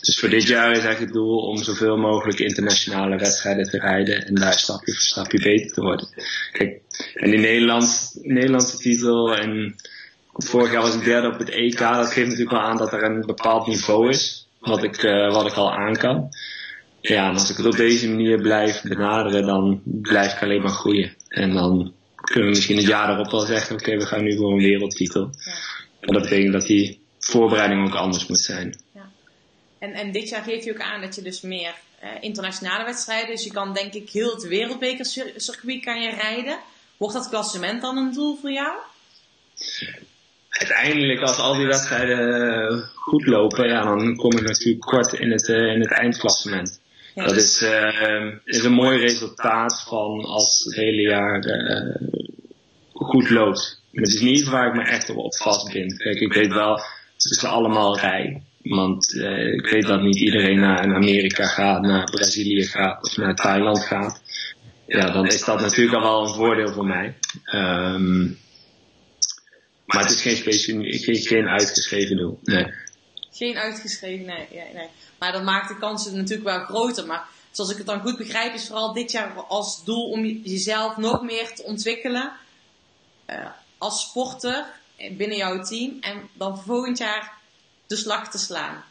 Dus 0.00 0.18
voor 0.18 0.28
dit 0.28 0.46
jaar 0.46 0.70
is 0.70 0.78
eigenlijk 0.78 1.00
het 1.00 1.12
doel 1.12 1.38
om 1.38 1.56
zoveel 1.56 1.96
mogelijk 1.96 2.38
internationale 2.38 3.16
wedstrijden 3.16 3.64
te 3.64 3.78
rijden. 3.78 4.26
En 4.26 4.34
daar 4.34 4.52
stapje 4.52 4.92
voor 4.92 5.02
stapje 5.02 5.42
beter 5.42 5.72
te 5.72 5.80
worden. 5.80 6.08
Kijk, 6.52 6.80
en 7.14 7.30
die 7.30 7.40
Nederlands, 7.40 8.18
Nederlandse 8.22 8.76
titel 8.76 9.36
en 9.36 9.76
vorig 10.32 10.72
jaar 10.72 10.82
was 10.82 10.94
ik 10.94 11.04
derde 11.04 11.28
op 11.28 11.38
het 11.38 11.50
EK. 11.50 11.78
Dat 11.78 12.12
geeft 12.12 12.28
natuurlijk 12.28 12.50
wel 12.50 12.60
aan 12.60 12.76
dat 12.76 12.92
er 12.92 13.02
een 13.02 13.26
bepaald 13.26 13.66
niveau 13.66 14.08
is. 14.08 14.48
Wat 14.60 14.82
ik, 14.82 15.02
uh, 15.02 15.32
wat 15.32 15.46
ik 15.46 15.54
al 15.54 15.72
aan 15.72 15.96
kan. 15.96 16.28
Ja, 17.00 17.28
en 17.28 17.32
als 17.32 17.50
ik 17.50 17.56
het 17.56 17.66
op 17.66 17.76
deze 17.76 18.08
manier 18.08 18.40
blijf 18.40 18.82
benaderen, 18.82 19.46
dan 19.46 19.80
blijf 19.84 20.32
ik 20.32 20.42
alleen 20.42 20.62
maar 20.62 20.70
groeien. 20.70 21.14
En 21.28 21.52
dan 21.52 21.92
kunnen 22.30 22.48
we 22.48 22.56
misschien 22.56 22.76
het 22.76 22.86
jaar 22.86 23.12
erop 23.12 23.30
wel 23.30 23.40
zeggen, 23.40 23.76
oké, 23.76 23.96
we 23.96 24.06
gaan 24.06 24.22
nu 24.22 24.36
voor 24.36 24.52
een 24.52 24.58
wereldtitel. 24.58 25.30
Ja. 25.44 25.52
En 26.00 26.12
dat 26.12 26.22
betekent 26.22 26.52
dat 26.52 26.66
die 26.66 27.00
voorbereiding 27.18 27.86
ook 27.86 27.94
anders 27.94 28.26
moet 28.26 28.40
zijn. 28.40 28.80
Ja. 28.94 29.10
En, 29.78 29.92
en 29.92 30.12
dit 30.12 30.28
jaar 30.28 30.42
geef 30.42 30.64
je 30.64 30.72
ook 30.72 30.80
aan 30.80 31.00
dat 31.00 31.14
je 31.14 31.22
dus 31.22 31.40
meer 31.40 31.74
eh, 31.98 32.08
internationale 32.20 32.84
wedstrijden, 32.84 33.30
dus 33.30 33.44
je 33.44 33.52
kan 33.52 33.74
denk 33.74 33.92
ik 33.92 34.10
heel 34.10 34.34
het 34.34 34.48
wereldbekercircuit 34.48 35.84
kan 35.84 36.02
je 36.02 36.10
rijden. 36.10 36.58
Wordt 36.96 37.14
dat 37.14 37.28
klassement 37.28 37.80
dan 37.80 37.96
een 37.96 38.12
doel 38.12 38.38
voor 38.40 38.52
jou? 38.52 38.76
uiteindelijk, 40.58 41.20
als 41.20 41.38
al 41.38 41.54
die 41.56 41.66
wedstrijden 41.66 42.68
eh, 42.68 42.76
goed 42.94 43.26
lopen, 43.26 43.68
ja, 43.68 43.84
dan 43.84 44.16
kom 44.16 44.32
ik 44.32 44.42
natuurlijk 44.42 44.80
kort 44.80 45.12
in 45.12 45.30
het, 45.30 45.48
uh, 45.48 45.72
in 45.72 45.80
het 45.80 45.90
eindklassement. 45.90 46.80
Dat 47.24 47.36
is, 47.36 47.62
uh, 47.62 48.32
is 48.44 48.64
een 48.64 48.72
mooi 48.72 48.98
resultaat 48.98 49.82
van 49.88 50.24
als 50.24 50.64
het 50.64 50.74
hele 50.74 51.02
jaar 51.02 51.44
goed 52.92 53.30
loopt. 53.30 53.82
Maar 53.92 54.02
het 54.02 54.14
is 54.14 54.20
niet 54.20 54.44
waar 54.44 54.66
ik 54.66 54.74
me 54.74 54.82
echt 54.82 55.10
op 55.10 55.36
vastbind. 55.36 55.96
Kijk, 55.96 56.20
ik 56.20 56.32
weet 56.32 56.52
wel, 56.52 56.80
ze 57.16 57.34
zijn 57.34 57.52
allemaal 57.52 57.98
rij. 57.98 58.42
Want 58.62 59.14
ik 59.54 59.66
weet 59.66 59.86
dat 59.86 60.02
niet 60.02 60.20
iedereen 60.20 60.60
naar 60.60 60.94
Amerika 60.94 61.46
gaat, 61.46 61.82
naar 61.82 62.04
Brazilië 62.04 62.64
gaat 62.64 63.04
of 63.04 63.16
naar 63.16 63.34
Thailand 63.34 63.84
gaat. 63.84 64.22
Ja, 64.86 65.10
dan 65.10 65.26
is 65.26 65.44
dat 65.44 65.60
natuurlijk 65.60 65.96
al 65.96 66.02
wel 66.02 66.22
een 66.22 66.34
voordeel 66.34 66.72
voor 66.72 66.86
mij. 66.86 67.14
Um, 67.54 68.38
maar 69.86 70.02
het 70.02 70.10
is 70.10 70.42
geen, 70.42 71.16
geen 71.16 71.48
uitgeschreven 71.48 72.16
doel. 72.16 72.38
Nee. 72.42 72.66
Geen 73.36 73.56
uitgeschreven, 73.56 74.26
nee, 74.26 74.46
nee. 74.50 74.88
Maar 75.18 75.32
dat 75.32 75.42
maakt 75.42 75.68
de 75.68 75.78
kansen 75.78 76.16
natuurlijk 76.16 76.48
wel 76.48 76.64
groter. 76.64 77.06
Maar 77.06 77.24
zoals 77.50 77.70
ik 77.70 77.76
het 77.76 77.86
dan 77.86 78.00
goed 78.00 78.16
begrijp, 78.16 78.54
is 78.54 78.66
vooral 78.66 78.92
dit 78.92 79.10
jaar 79.10 79.32
als 79.32 79.84
doel 79.84 80.10
om 80.10 80.24
jezelf 80.24 80.96
nog 80.96 81.22
meer 81.22 81.54
te 81.54 81.62
ontwikkelen. 81.62 82.32
Uh, 83.30 83.46
als 83.78 84.02
sporter 84.02 84.64
binnen 85.16 85.36
jouw 85.36 85.62
team. 85.62 85.96
En 86.00 86.28
dan 86.32 86.58
volgend 86.58 86.98
jaar 86.98 87.32
de 87.86 87.96
slag 87.96 88.30
te 88.30 88.38
slaan. 88.38 88.84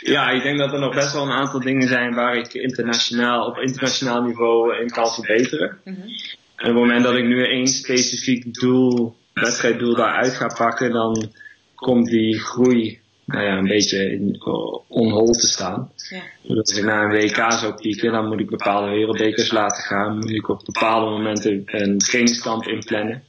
Ja, 0.00 0.30
ik 0.30 0.42
denk 0.42 0.58
dat 0.58 0.72
er 0.72 0.78
nog 0.78 0.94
best 0.94 1.12
wel 1.12 1.22
een 1.22 1.30
aantal 1.30 1.60
dingen 1.60 1.88
zijn 1.88 2.14
waar 2.14 2.36
ik 2.36 2.54
internationaal, 2.54 3.46
op 3.46 3.56
internationaal 3.56 4.22
niveau 4.22 4.76
in 4.76 4.90
kan 4.90 5.14
verbeteren. 5.14 5.80
Mm 5.84 5.94
-hmm. 5.94 6.08
En 6.56 6.70
op 6.70 6.74
het 6.74 6.74
moment 6.74 7.04
dat 7.04 7.14
ik 7.14 7.24
nu 7.24 7.44
één 7.44 7.66
specifiek 7.66 8.54
doel 8.54 9.16
wedstrijddoel 9.32 9.94
daaruit 9.94 10.34
ga 10.34 10.46
pakken, 10.46 10.90
dan 10.90 11.32
komt 11.74 12.06
die 12.06 12.38
groei 12.38 13.02
nou 13.26 13.44
ja, 13.44 13.56
een 13.56 13.66
beetje 13.66 14.10
in, 14.10 14.42
on 14.88 15.32
te 15.32 15.46
staan. 15.46 15.90
Ja. 16.10 16.22
Dus 16.42 16.58
als 16.58 16.78
ik 16.78 16.84
naar 16.84 17.04
een 17.04 17.20
WK 17.20 17.52
zou 17.52 17.74
pieken, 17.74 18.12
dan 18.12 18.28
moet 18.28 18.40
ik 18.40 18.50
bepaalde 18.50 18.90
wereldbekers 18.90 19.50
laten 19.50 19.82
gaan. 19.82 20.18
Moet 20.18 20.30
ik 20.30 20.48
op 20.48 20.64
bepaalde 20.64 21.10
momenten 21.10 21.62
een 21.66 21.98
trainingskamp 21.98 22.66
inplannen. 22.66 23.22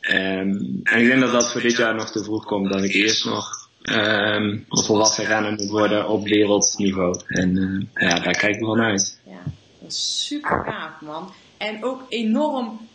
Ehm, 0.00 0.56
en 0.82 1.00
ik 1.00 1.06
denk 1.06 1.20
dat 1.20 1.32
dat 1.32 1.52
voor 1.52 1.60
dit 1.60 1.76
jaar 1.76 1.94
nog 1.94 2.10
te 2.10 2.24
vroeg 2.24 2.44
komt. 2.44 2.72
Dat 2.72 2.82
ik 2.82 2.92
eerst 2.92 3.24
nog 3.24 3.68
um, 3.82 4.64
een 4.68 4.84
volwassen 4.84 5.24
renner 5.24 5.52
moet 5.52 5.70
worden 5.70 6.08
op 6.08 6.24
wereldniveau. 6.24 7.20
En 7.26 7.56
uh, 7.56 8.08
ja, 8.08 8.20
daar 8.20 8.36
kijk 8.36 8.54
ik 8.54 8.60
wel 8.60 8.74
naar 8.74 8.90
uit. 8.90 9.20
Ja, 9.26 9.42
dat 9.80 9.90
is 9.90 10.26
super 10.26 10.64
gaaf 10.66 11.00
man. 11.00 11.32
En 11.56 11.84
ook 11.84 12.06
enorm 12.08 12.88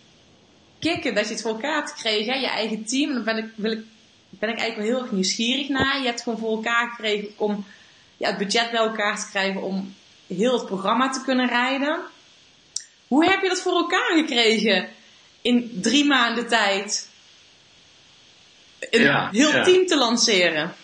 kicken 0.79 1.15
dat 1.15 1.27
je 1.27 1.33
het 1.33 1.41
voor 1.41 1.51
elkaar 1.51 1.93
hè? 2.03 2.09
je 2.09 2.49
eigen 2.49 2.85
team. 2.85 3.13
Dan 3.13 3.23
ben 3.23 3.37
ik, 3.37 3.45
wil 3.55 3.71
ik, 3.71 3.83
ben 4.39 4.49
ik 4.49 4.57
eigenlijk 4.57 4.75
wel 4.75 4.97
heel 4.97 5.05
erg 5.05 5.11
nieuwsgierig 5.15 5.69
naar. 5.69 5.99
Je 5.99 6.05
hebt 6.05 6.21
gewoon 6.21 6.39
voor 6.39 6.55
elkaar 6.55 6.89
gekregen 6.89 7.29
om 7.37 7.65
ja, 8.17 8.27
het 8.27 8.37
budget 8.37 8.71
bij 8.71 8.79
elkaar 8.79 9.19
te 9.19 9.29
krijgen 9.29 9.61
om 9.61 9.95
heel 10.27 10.53
het 10.53 10.65
programma 10.65 11.09
te 11.09 11.21
kunnen 11.23 11.47
rijden. 11.47 11.99
Hoe 13.07 13.25
heb 13.25 13.41
je 13.41 13.49
dat 13.49 13.61
voor 13.61 13.75
elkaar 13.75 14.11
gekregen 14.15 14.89
in 15.41 15.71
drie 15.81 16.05
maanden 16.05 16.47
tijd? 16.47 17.09
Een 18.79 19.01
Ja, 19.01 19.29
heel 19.31 19.51
ja. 19.51 19.63
team 19.63 19.85
te 19.85 19.97
lanceren. 19.97 20.75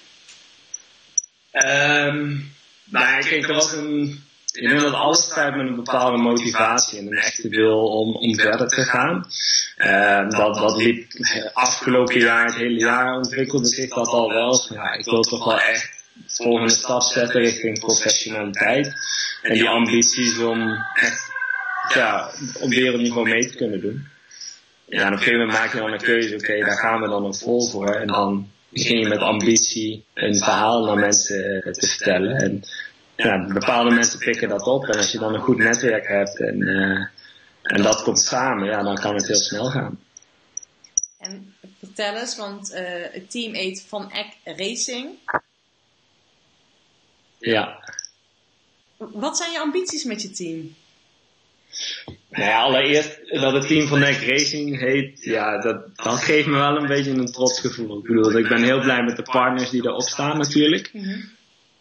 Um, 1.51 2.53
nou, 2.83 3.21
kijk, 3.21 3.47
er 3.47 3.53
was 3.53 3.71
een. 3.71 4.23
Ik 4.51 4.69
denk 4.69 4.81
dat 4.81 4.93
alles 4.93 5.23
start 5.23 5.55
met 5.55 5.67
een 5.67 5.75
bepaalde 5.75 6.17
motivatie 6.17 6.99
en 6.99 7.07
een 7.07 7.17
echte 7.17 7.49
wil 7.49 7.87
om, 7.87 8.15
om 8.15 8.35
verder 8.35 8.67
te 8.67 8.81
gaan. 8.81 9.25
Um, 9.77 10.29
dat, 10.29 10.55
dat 10.55 10.77
liep 10.77 11.11
afgelopen 11.53 12.19
jaar, 12.19 12.45
het 12.45 12.55
hele 12.55 12.79
jaar 12.79 13.15
ontwikkelde 13.15 13.67
zich 13.67 13.89
dat 13.93 14.07
al 14.07 14.29
wel. 14.29 14.65
Ja, 14.69 14.93
ik 14.93 15.05
wil 15.05 15.21
toch 15.21 15.45
wel 15.45 15.59
echt 15.59 15.89
de 16.13 16.43
volgende 16.43 16.71
stap 16.71 17.01
zetten 17.01 17.41
richting 17.41 17.79
professionaliteit. 17.79 18.93
En 19.41 19.53
die 19.53 19.69
ambities 19.69 20.39
om 20.39 20.85
echt 20.93 21.31
ja, 21.93 22.31
op 22.59 22.69
wereldniveau 22.69 23.29
mee 23.29 23.49
te 23.49 23.55
kunnen 23.55 23.81
doen. 23.81 24.07
Ja, 24.85 25.01
en 25.01 25.07
op 25.07 25.11
een 25.11 25.17
gegeven 25.17 25.39
moment 25.39 25.57
maak 25.57 25.73
je 25.73 25.79
dan 25.79 25.91
een 25.91 25.99
keuze, 25.99 26.35
oké, 26.35 26.59
daar 26.59 26.77
gaan 26.77 27.01
we 27.01 27.07
dan 27.07 27.25
ook 27.25 27.35
vol 27.35 27.69
voor. 27.69 27.95
En 27.95 28.07
dan 28.07 28.49
begin 28.69 28.99
je 28.99 29.07
met 29.07 29.19
ambitie 29.19 30.05
een 30.13 30.35
verhaal 30.35 30.85
naar 30.85 30.97
mensen 30.97 31.63
eh, 31.63 31.71
te 31.71 31.87
vertellen. 31.87 32.35
En 32.37 32.63
ja, 33.23 33.45
bepaalde 33.45 33.95
mensen 33.95 34.19
pikken 34.19 34.49
dat 34.49 34.67
op. 34.67 34.85
En 34.85 34.97
als 34.97 35.11
je 35.11 35.17
dan 35.17 35.33
een 35.33 35.41
goed 35.41 35.57
netwerk 35.57 36.07
hebt 36.07 36.39
en, 36.39 36.59
uh, 36.59 37.05
en 37.61 37.81
dat 37.81 38.03
komt 38.03 38.19
samen, 38.19 38.65
ja, 38.65 38.83
dan 38.83 38.95
kan 38.95 39.15
het 39.15 39.27
heel 39.27 39.35
snel 39.35 39.69
gaan. 39.69 39.99
En 41.17 41.55
vertel 41.79 42.15
eens, 42.15 42.37
want 42.37 42.71
uh, 42.73 42.79
het 43.11 43.31
team 43.31 43.53
heet 43.53 43.85
Van 43.87 44.11
Eck 44.11 44.37
Racing. 44.43 45.09
Ja. 47.37 47.93
Wat 48.97 49.37
zijn 49.37 49.51
je 49.51 49.59
ambities 49.59 50.03
met 50.03 50.21
je 50.21 50.31
team? 50.31 50.75
Nou 52.29 52.43
ja, 52.43 52.61
allereerst 52.61 53.19
dat 53.29 53.53
het 53.53 53.67
team 53.67 53.87
van 53.87 53.99
Neck 53.99 54.21
Racing 54.21 54.79
heet, 54.79 55.23
ja, 55.23 55.57
dat, 55.57 55.95
dat 55.95 56.23
geeft 56.23 56.47
me 56.47 56.57
wel 56.57 56.75
een 56.75 56.87
beetje 56.87 57.11
een 57.11 57.31
trots 57.31 57.59
gevoel. 57.59 57.97
Ik 57.97 58.03
bedoel, 58.03 58.37
ik 58.37 58.47
ben 58.47 58.63
heel 58.63 58.79
blij 58.79 59.03
met 59.03 59.15
de 59.15 59.21
partners 59.21 59.69
die 59.69 59.85
erop 59.85 60.01
staan 60.01 60.37
natuurlijk. 60.37 60.93
Mm 60.93 61.03
-hmm. 61.03 61.37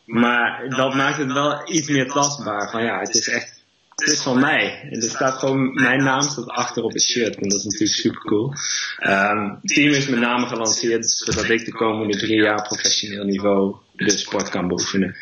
Maar 0.08 0.68
dat 0.68 0.94
maakt 0.94 1.16
het 1.16 1.32
wel 1.32 1.70
iets 1.72 1.88
meer 1.88 2.10
tastbaar. 2.10 2.70
Van 2.70 2.82
ja, 2.82 2.98
het 3.00 3.14
is 3.14 3.28
echt, 3.28 3.62
het 3.94 4.08
is 4.08 4.22
van 4.22 4.40
mij. 4.40 4.88
Er 4.90 5.02
staat 5.02 5.38
gewoon, 5.38 5.72
mijn 5.72 6.02
naam 6.02 6.22
staat 6.22 6.48
achter 6.48 6.82
op 6.82 6.92
het 6.92 7.02
shirt. 7.02 7.36
En 7.36 7.48
dat 7.48 7.58
is 7.58 7.64
natuurlijk 7.64 8.00
super 8.00 8.20
cool. 8.20 8.52
Het 8.96 9.74
team 9.74 9.92
is 9.92 10.08
met 10.08 10.20
name 10.20 10.46
gelanceerd 10.46 11.10
zodat 11.10 11.48
ik 11.48 11.64
de 11.64 11.72
komende 11.72 12.18
drie 12.18 12.42
jaar 12.42 12.62
professioneel 12.62 13.24
niveau 13.24 13.76
de 13.92 14.10
sport 14.10 14.48
kan 14.48 14.68
beoefenen. 14.68 15.16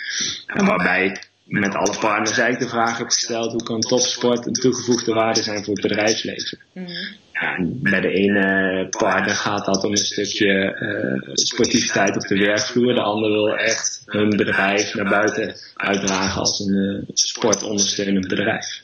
En 0.47 0.67
waarbij 0.67 1.23
met 1.47 1.75
alle 1.75 1.99
partners 1.99 2.39
eigenlijk 2.39 2.61
de 2.61 2.77
vraag 2.77 2.99
heb 2.99 3.07
gesteld 3.07 3.53
hoe 3.53 3.63
kan 3.63 3.81
topsport 3.81 4.47
een 4.47 4.53
toegevoegde 4.53 5.13
waarde 5.13 5.43
zijn 5.43 5.65
voor 5.65 5.75
het 5.75 5.83
bedrijfsleven. 5.83 6.59
Mm 6.73 6.85
-hmm. 6.85 7.25
Ja, 7.33 7.57
bij 7.61 8.01
de 8.01 8.09
ene 8.09 8.87
partner 8.89 9.35
gaat 9.35 9.65
dat 9.65 9.85
om 9.85 9.91
een 9.91 9.97
stukje 9.97 10.79
uh, 10.81 11.35
sportiviteit 11.35 12.17
op 12.17 12.23
de 12.23 12.39
werkvloer. 12.39 12.95
De 12.95 13.03
ander 13.03 13.31
wil 13.31 13.57
echt 13.57 14.03
hun 14.07 14.29
bedrijf 14.29 14.95
naar 14.95 15.11
buiten 15.11 15.57
uitdragen 15.75 16.41
als 16.41 16.61
een 16.61 16.75
uh, 16.75 17.03
sportondersteunend 17.13 18.29
bedrijf. 18.29 18.81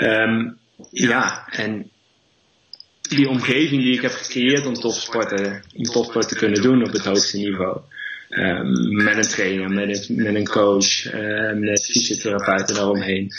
Um, 0.00 0.58
ja, 0.90 1.48
en 1.50 1.90
die 3.00 3.28
omgeving 3.28 3.82
die 3.82 3.94
ik 3.94 4.02
heb 4.02 4.12
gecreëerd 4.12 4.66
om 4.66 4.74
topsporten, 4.74 5.62
om 5.76 5.84
topsport 5.84 6.28
te 6.28 6.36
kunnen 6.36 6.62
doen 6.62 6.86
op 6.86 6.92
het 6.92 7.04
hoogste 7.04 7.36
niveau. 7.36 7.80
Um, 8.28 9.04
met 9.04 9.16
een 9.16 9.22
trainer, 9.22 9.70
met 9.70 10.08
een, 10.08 10.16
met 10.16 10.34
een 10.34 10.48
coach, 10.48 11.04
uh, 11.04 11.52
met 11.52 11.84
fysiotherapeuten 11.84 12.74
daaromheen. 12.74 13.32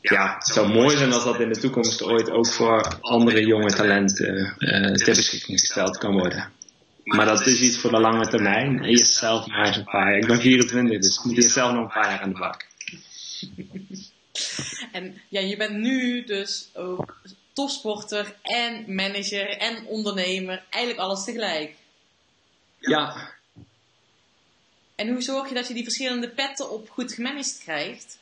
Ja, 0.00 0.34
het 0.34 0.46
zou 0.46 0.68
mooi 0.68 0.96
zijn 0.96 1.12
als 1.12 1.24
dat 1.24 1.40
in 1.40 1.48
de 1.52 1.58
toekomst 1.58 2.02
ooit 2.02 2.30
ook 2.30 2.46
voor 2.46 2.98
andere 3.00 3.46
jonge 3.46 3.70
talenten 3.70 4.54
uh, 4.58 4.92
ter 4.92 5.14
beschikking 5.14 5.60
gesteld 5.60 5.98
kan 5.98 6.12
worden. 6.12 6.52
Maar 7.04 7.26
dat 7.26 7.46
is 7.46 7.60
iets 7.60 7.78
voor 7.78 7.90
de 7.90 8.00
lange 8.00 8.28
termijn. 8.28 8.84
Eerst 8.84 9.14
zelf 9.14 9.46
maar 9.46 9.66
eens 9.66 9.76
een 9.76 9.84
paar 9.84 10.10
jaar. 10.10 10.18
Ik 10.18 10.26
ben 10.26 10.40
24, 10.40 11.00
dus 11.00 11.18
ik 11.18 11.24
moet 11.24 11.36
eerst 11.36 11.50
zelf 11.50 11.72
nog 11.72 11.82
een 11.82 12.00
paar 12.02 12.10
jaar 12.10 12.20
aan 12.20 12.32
de 12.32 12.38
bak. 12.38 12.66
En 14.92 15.20
ja, 15.28 15.40
je 15.40 15.56
bent 15.56 15.76
nu 15.76 16.24
dus 16.24 16.70
ook 16.74 17.20
topsporter 17.52 18.34
en 18.42 18.94
manager 18.94 19.48
en 19.48 19.86
ondernemer. 19.86 20.62
Eigenlijk 20.70 21.04
alles 21.04 21.24
tegelijk. 21.24 21.74
Ja, 22.78 23.32
en 24.96 25.08
hoe 25.08 25.22
zorg 25.22 25.48
je 25.48 25.54
dat 25.54 25.68
je 25.68 25.74
die 25.74 25.82
verschillende 25.82 26.28
petten 26.28 26.70
op 26.70 26.88
goed 26.88 27.12
gemanaged 27.12 27.60
krijgt? 27.62 28.18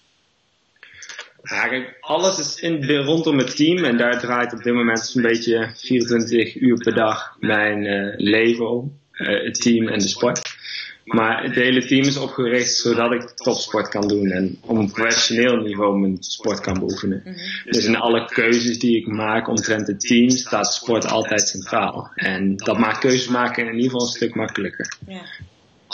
Ja, 1.42 1.68
kijk, 1.68 1.96
alles 2.00 2.38
is 2.38 2.60
in, 2.60 2.84
rondom 2.84 3.38
het 3.38 3.56
team 3.56 3.84
en 3.84 3.96
daar 3.96 4.20
draait 4.20 4.52
op 4.52 4.62
dit 4.62 4.74
moment 4.74 5.00
zo'n 5.00 5.22
beetje 5.22 5.70
24 5.74 6.60
uur 6.60 6.76
per 6.76 6.94
dag 6.94 7.36
mijn 7.40 7.84
uh, 7.84 8.14
leven 8.16 8.70
om. 8.70 9.00
Uh, 9.12 9.44
het 9.44 9.60
team 9.60 9.88
en 9.88 9.98
de 9.98 10.08
sport. 10.08 10.60
Maar 11.04 11.42
het 11.42 11.54
hele 11.54 11.86
team 11.86 12.04
is 12.04 12.16
opgericht 12.16 12.74
zodat 12.74 13.12
ik 13.12 13.30
topsport 13.30 13.88
kan 13.88 14.08
doen 14.08 14.30
en 14.30 14.58
op 14.60 14.76
een 14.76 14.90
professioneel 14.90 15.56
niveau 15.56 15.98
mijn 15.98 16.16
sport 16.20 16.60
kan 16.60 16.78
beoefenen. 16.78 17.22
Mm 17.24 17.32
-hmm. 17.32 17.72
Dus 17.72 17.84
in 17.84 17.96
alle 17.96 18.24
keuzes 18.24 18.78
die 18.78 18.96
ik 18.96 19.06
maak 19.06 19.48
omtrent 19.48 19.86
het 19.86 20.00
team 20.00 20.30
staat 20.30 20.74
sport 20.74 21.06
altijd 21.06 21.48
centraal. 21.48 22.10
En 22.14 22.56
dat 22.56 22.78
maakt 22.78 22.98
keuzes 22.98 23.28
maken 23.28 23.66
in 23.66 23.74
ieder 23.74 23.90
geval 23.90 24.06
een 24.06 24.12
stuk 24.12 24.34
makkelijker. 24.34 24.96
Ja 25.06 25.22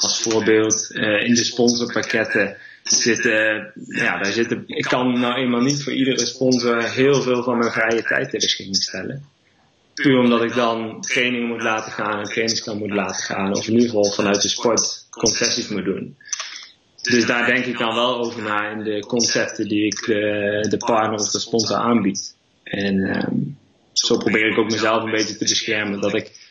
als 0.02 0.21
voorbeeld 0.21 0.88
uh, 0.90 1.25
in 1.25 1.35
de 1.35 1.45
sponsorpakketten 1.45 2.57
zitten, 2.83 3.73
ja, 3.87 4.19
daar 4.19 4.33
zitten, 4.33 4.62
ik 4.67 4.85
kan 4.85 5.21
nou 5.21 5.35
eenmaal 5.35 5.61
niet 5.61 5.83
voor 5.83 5.93
iedere 5.93 6.26
sponsor 6.26 6.83
heel 6.83 7.23
veel 7.23 7.43
van 7.43 7.59
mijn 7.59 7.73
vrije 7.73 8.02
tijd 8.02 8.31
ter 8.31 8.40
beschikking 8.40 8.76
stellen. 8.76 9.25
Puur 9.95 10.19
omdat 10.19 10.43
ik 10.43 10.55
dan 10.55 11.00
trainingen 11.00 11.49
moet 11.49 11.62
laten 11.62 11.93
gaan 11.93 12.19
en 12.19 12.25
trainingskamp 12.25 12.78
moet 12.78 12.95
laten 12.95 13.23
gaan, 13.23 13.57
of 13.57 13.67
in 13.67 13.73
ieder 13.73 13.88
geval 13.88 14.12
vanuit 14.12 14.43
de 14.43 14.49
sport 14.49 15.07
concessies 15.11 15.69
moet 15.69 15.85
doen. 15.85 16.17
Dus 17.02 17.26
daar 17.26 17.47
denk 17.47 17.64
ik 17.64 17.78
dan 17.78 17.95
wel 17.95 18.19
over 18.19 18.43
na 18.43 18.71
in 18.71 18.83
de 18.85 19.00
concepten 19.07 19.69
die 19.69 19.85
ik 19.85 20.05
de, 20.07 20.67
de 20.69 20.76
partner 20.76 21.19
of 21.19 21.31
de 21.31 21.38
sponsor 21.38 21.76
aanbied. 21.76 22.35
En 22.62 22.95
um, 22.97 23.59
zo 23.93 24.17
probeer 24.17 24.50
ik 24.50 24.59
ook 24.59 24.71
mezelf 24.71 25.02
een 25.02 25.11
beetje 25.11 25.37
te 25.37 25.45
beschermen 25.45 26.00
dat 26.00 26.14
ik 26.14 26.48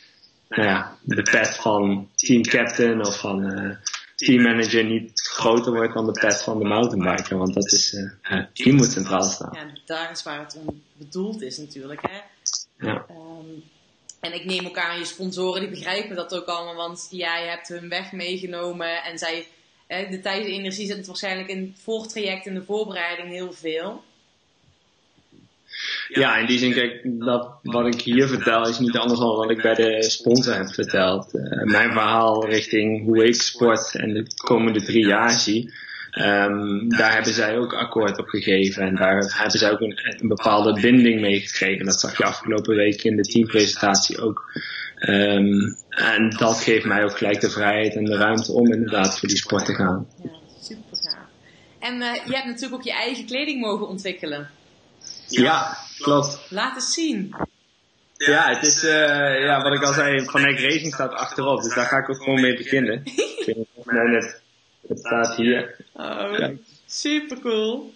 nou 0.50 0.68
ja, 0.68 0.98
de 1.02 1.22
pet 1.22 1.56
van 1.56 2.10
team 2.16 2.42
captain 2.42 3.06
of 3.06 3.20
van 3.20 3.60
uh, 3.60 3.76
team 4.16 4.42
manager 4.42 4.84
niet 4.84 5.22
groter 5.22 5.74
wordt 5.74 5.94
dan 5.94 6.06
de 6.06 6.20
pet 6.20 6.44
van 6.44 6.60
de 6.60 6.66
mountainbiker. 6.66 7.38
Want 7.38 7.54
dat 7.54 7.72
is, 7.72 7.94
uh, 7.94 8.44
die 8.54 8.74
moet 8.74 8.92
centraal 8.92 9.24
staan. 9.24 9.54
Ja, 9.54 9.68
daar 9.86 10.12
is 10.12 10.24
waar 10.24 10.40
het 10.40 10.58
om 10.66 10.82
bedoeld 10.94 11.42
is 11.42 11.58
natuurlijk. 11.58 12.02
Hè? 12.02 12.20
Ja. 12.88 13.06
Um, 13.10 13.64
en 14.20 14.34
ik 14.34 14.46
neem 14.46 14.66
ook 14.66 14.78
aan, 14.78 15.00
je 15.00 15.06
sponsoren 15.06 15.62
die 15.62 15.70
begrijpen 15.70 16.16
dat 16.16 16.36
ook 16.36 16.46
allemaal, 16.46 16.76
want 16.76 17.08
jij 17.12 17.48
hebt 17.48 17.68
hun 17.68 17.90
weg 17.90 18.12
meegenomen 18.12 19.04
en 19.04 19.18
zij, 19.18 19.48
eh, 19.88 20.10
de 20.10 20.20
tijd 20.20 20.46
en 20.46 20.52
energie 20.52 20.88
zit 20.88 21.08
waarschijnlijk 21.08 21.50
in 21.50 21.62
het 21.62 21.80
voortraject 21.84 22.48
en 22.48 22.54
de 22.54 22.64
voorbereiding 22.64 23.30
heel 23.30 23.54
veel. 23.54 24.04
Ja, 26.08 26.38
in 26.38 26.46
die 26.46 26.60
zin, 26.60 26.74
kijk, 26.74 27.02
dat, 27.04 27.60
wat 27.64 27.88
ik 27.88 28.02
hier 28.02 28.28
vertel 28.28 28.68
is 28.68 28.80
niet 28.80 28.98
anders 28.98 29.20
dan 29.20 29.36
wat 29.36 29.52
ik 29.52 29.62
bij 29.62 29.74
de 29.74 30.04
sponsor 30.04 30.56
heb 30.56 30.74
verteld. 30.74 31.34
Uh, 31.34 31.64
mijn 31.64 31.92
verhaal 31.92 32.46
richting 32.46 33.04
hoe 33.04 33.26
ik 33.26 33.42
sport 33.42 33.96
en 33.96 34.14
de 34.14 34.26
komende 34.36 34.82
drie 34.82 35.06
jaar 35.06 35.32
zie, 35.32 35.74
um, 36.20 36.90
daar 36.90 37.14
hebben 37.14 37.34
zij 37.34 37.58
ook 37.58 37.74
akkoord 37.74 38.18
op 38.18 38.28
gegeven. 38.28 38.84
En 38.84 38.96
daar 38.96 39.34
hebben 39.38 39.60
zij 39.60 39.72
ook 39.72 39.82
een, 39.82 40.28
bepaalde 40.28 40.82
binding 40.82 41.22
mee 41.22 41.40
gekregen. 41.40 41.86
Dat 41.86 42.00
zag 42.00 42.18
je 42.18 42.24
afgelopen 42.24 42.76
week 42.76 43.04
in 43.04 43.16
de 43.16 43.22
teampresentatie 43.22 44.22
ook. 44.22 44.60
Um, 45.10 45.78
en 45.90 46.30
dat 46.30 46.62
geeft 46.62 46.86
mij 46.86 47.04
ook 47.04 47.18
gelijk 47.18 47.42
de 47.42 47.50
vrijheid 47.50 47.96
en 47.96 48.06
de 48.06 48.18
ruimte 48.18 48.52
om 48.52 48.74
inderdaad 48.74 49.20
voor 49.20 49.28
die 49.28 49.38
sport 49.38 49.66
te 49.66 49.74
gaan. 49.74 50.08
Ja, 50.24 50.30
super 50.62 50.98
gaaf. 50.98 51.28
En 51.80 51.94
uh, 51.94 52.14
je 52.14 52.34
hebt 52.34 52.46
natuurlijk 52.46 52.74
ook 52.74 52.84
je 52.84 52.94
eigen 52.94 53.26
kleding 53.26 53.62
mogen 53.62 53.88
ontwikkelen. 53.88 54.50
Ja, 55.28 55.78
klopt. 55.98 56.40
Laat 56.50 56.76
eens 56.76 56.94
zien. 56.94 57.36
Ja, 58.18 58.50
het 58.50 58.64
is, 58.64 58.84
uh, 58.84 58.92
ja, 59.44 59.62
wat 59.62 59.74
ik 59.74 59.84
al 59.84 59.94
zei, 59.94 60.16
Eck 60.16 60.60
Racing 60.60 60.94
staat 60.94 61.14
achterop, 61.14 61.62
dus 61.62 61.74
daar 61.76 61.86
ga 61.86 61.98
ik 61.98 62.10
ook 62.10 62.24
gewoon 62.24 62.42
mee 62.42 62.56
beginnen. 62.56 63.04
ben 63.86 64.12
net 64.12 64.42
Het 64.88 65.00
staat 65.00 65.36
hier. 65.36 65.76
Oh, 65.94 66.38
Ja. 66.38 66.52
super 66.86 67.40
cool. 67.40 67.94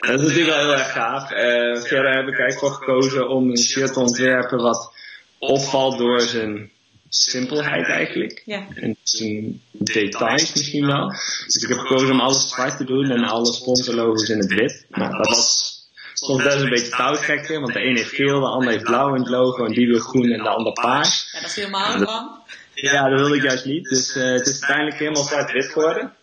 Dat 0.00 0.20
is 0.20 0.26
natuurlijk 0.26 0.56
wel 0.56 0.58
heel 0.58 0.72
erg 0.72 0.92
gaaf. 0.92 1.30
Eh, 1.30 1.82
verder 1.82 2.14
heb 2.16 2.26
ik 2.28 2.38
eigenlijk 2.38 2.58
voor 2.58 2.70
gekozen 2.70 3.28
om 3.28 3.50
een 3.50 3.58
shirt 3.58 3.92
te 3.92 4.00
ontwerpen 4.00 4.58
wat 4.58 4.92
opvalt 5.38 5.98
door 5.98 6.20
zijn 6.20 6.70
simpelheid 7.10 7.86
eigenlijk. 7.88 8.42
Ja. 8.44 8.66
En 8.74 8.96
zijn 9.02 9.62
details 9.72 10.54
misschien 10.54 10.86
wel. 10.86 11.08
Dus 11.46 11.62
ik 11.62 11.68
heb 11.68 11.78
gekozen 11.78 12.10
om 12.10 12.20
alles 12.20 12.48
zwart 12.48 12.76
te 12.76 12.84
doen 12.84 13.10
en 13.10 13.24
alle 13.24 13.52
sponsorlogos 13.52 14.28
in 14.28 14.38
het 14.38 14.52
wit. 14.54 14.86
Nou, 14.88 15.16
dat 15.16 15.26
was 15.26 15.70
soms 16.14 16.42
best 16.42 16.56
een 16.60 16.68
beetje 16.70 16.88
touwtrekken, 16.96 17.60
want 17.60 17.72
de 17.72 17.84
een 17.84 17.96
heeft 17.96 18.14
geel, 18.14 18.40
de 18.40 18.46
ander 18.46 18.70
heeft 18.70 18.84
blauw 18.84 19.14
in 19.14 19.20
het 19.20 19.30
logo 19.30 19.64
en 19.64 19.72
die 19.72 19.86
wil 19.86 20.00
groen 20.00 20.30
en 20.30 20.42
de 20.42 20.48
ander 20.48 20.72
paars. 20.72 21.28
Ja, 21.32 21.40
dat 21.40 21.50
is 21.50 21.56
helemaal 21.56 21.96
ramp. 22.02 22.38
Ja, 22.74 23.08
dat 23.08 23.20
wilde 23.20 23.36
ik 23.36 23.42
juist 23.42 23.64
niet. 23.64 23.88
Dus 23.88 24.16
eh, 24.16 24.22
het 24.32 24.46
is 24.46 24.52
uiteindelijk 24.60 24.98
helemaal 24.98 25.22
zwart-wit 25.22 25.66
geworden. 25.66 26.14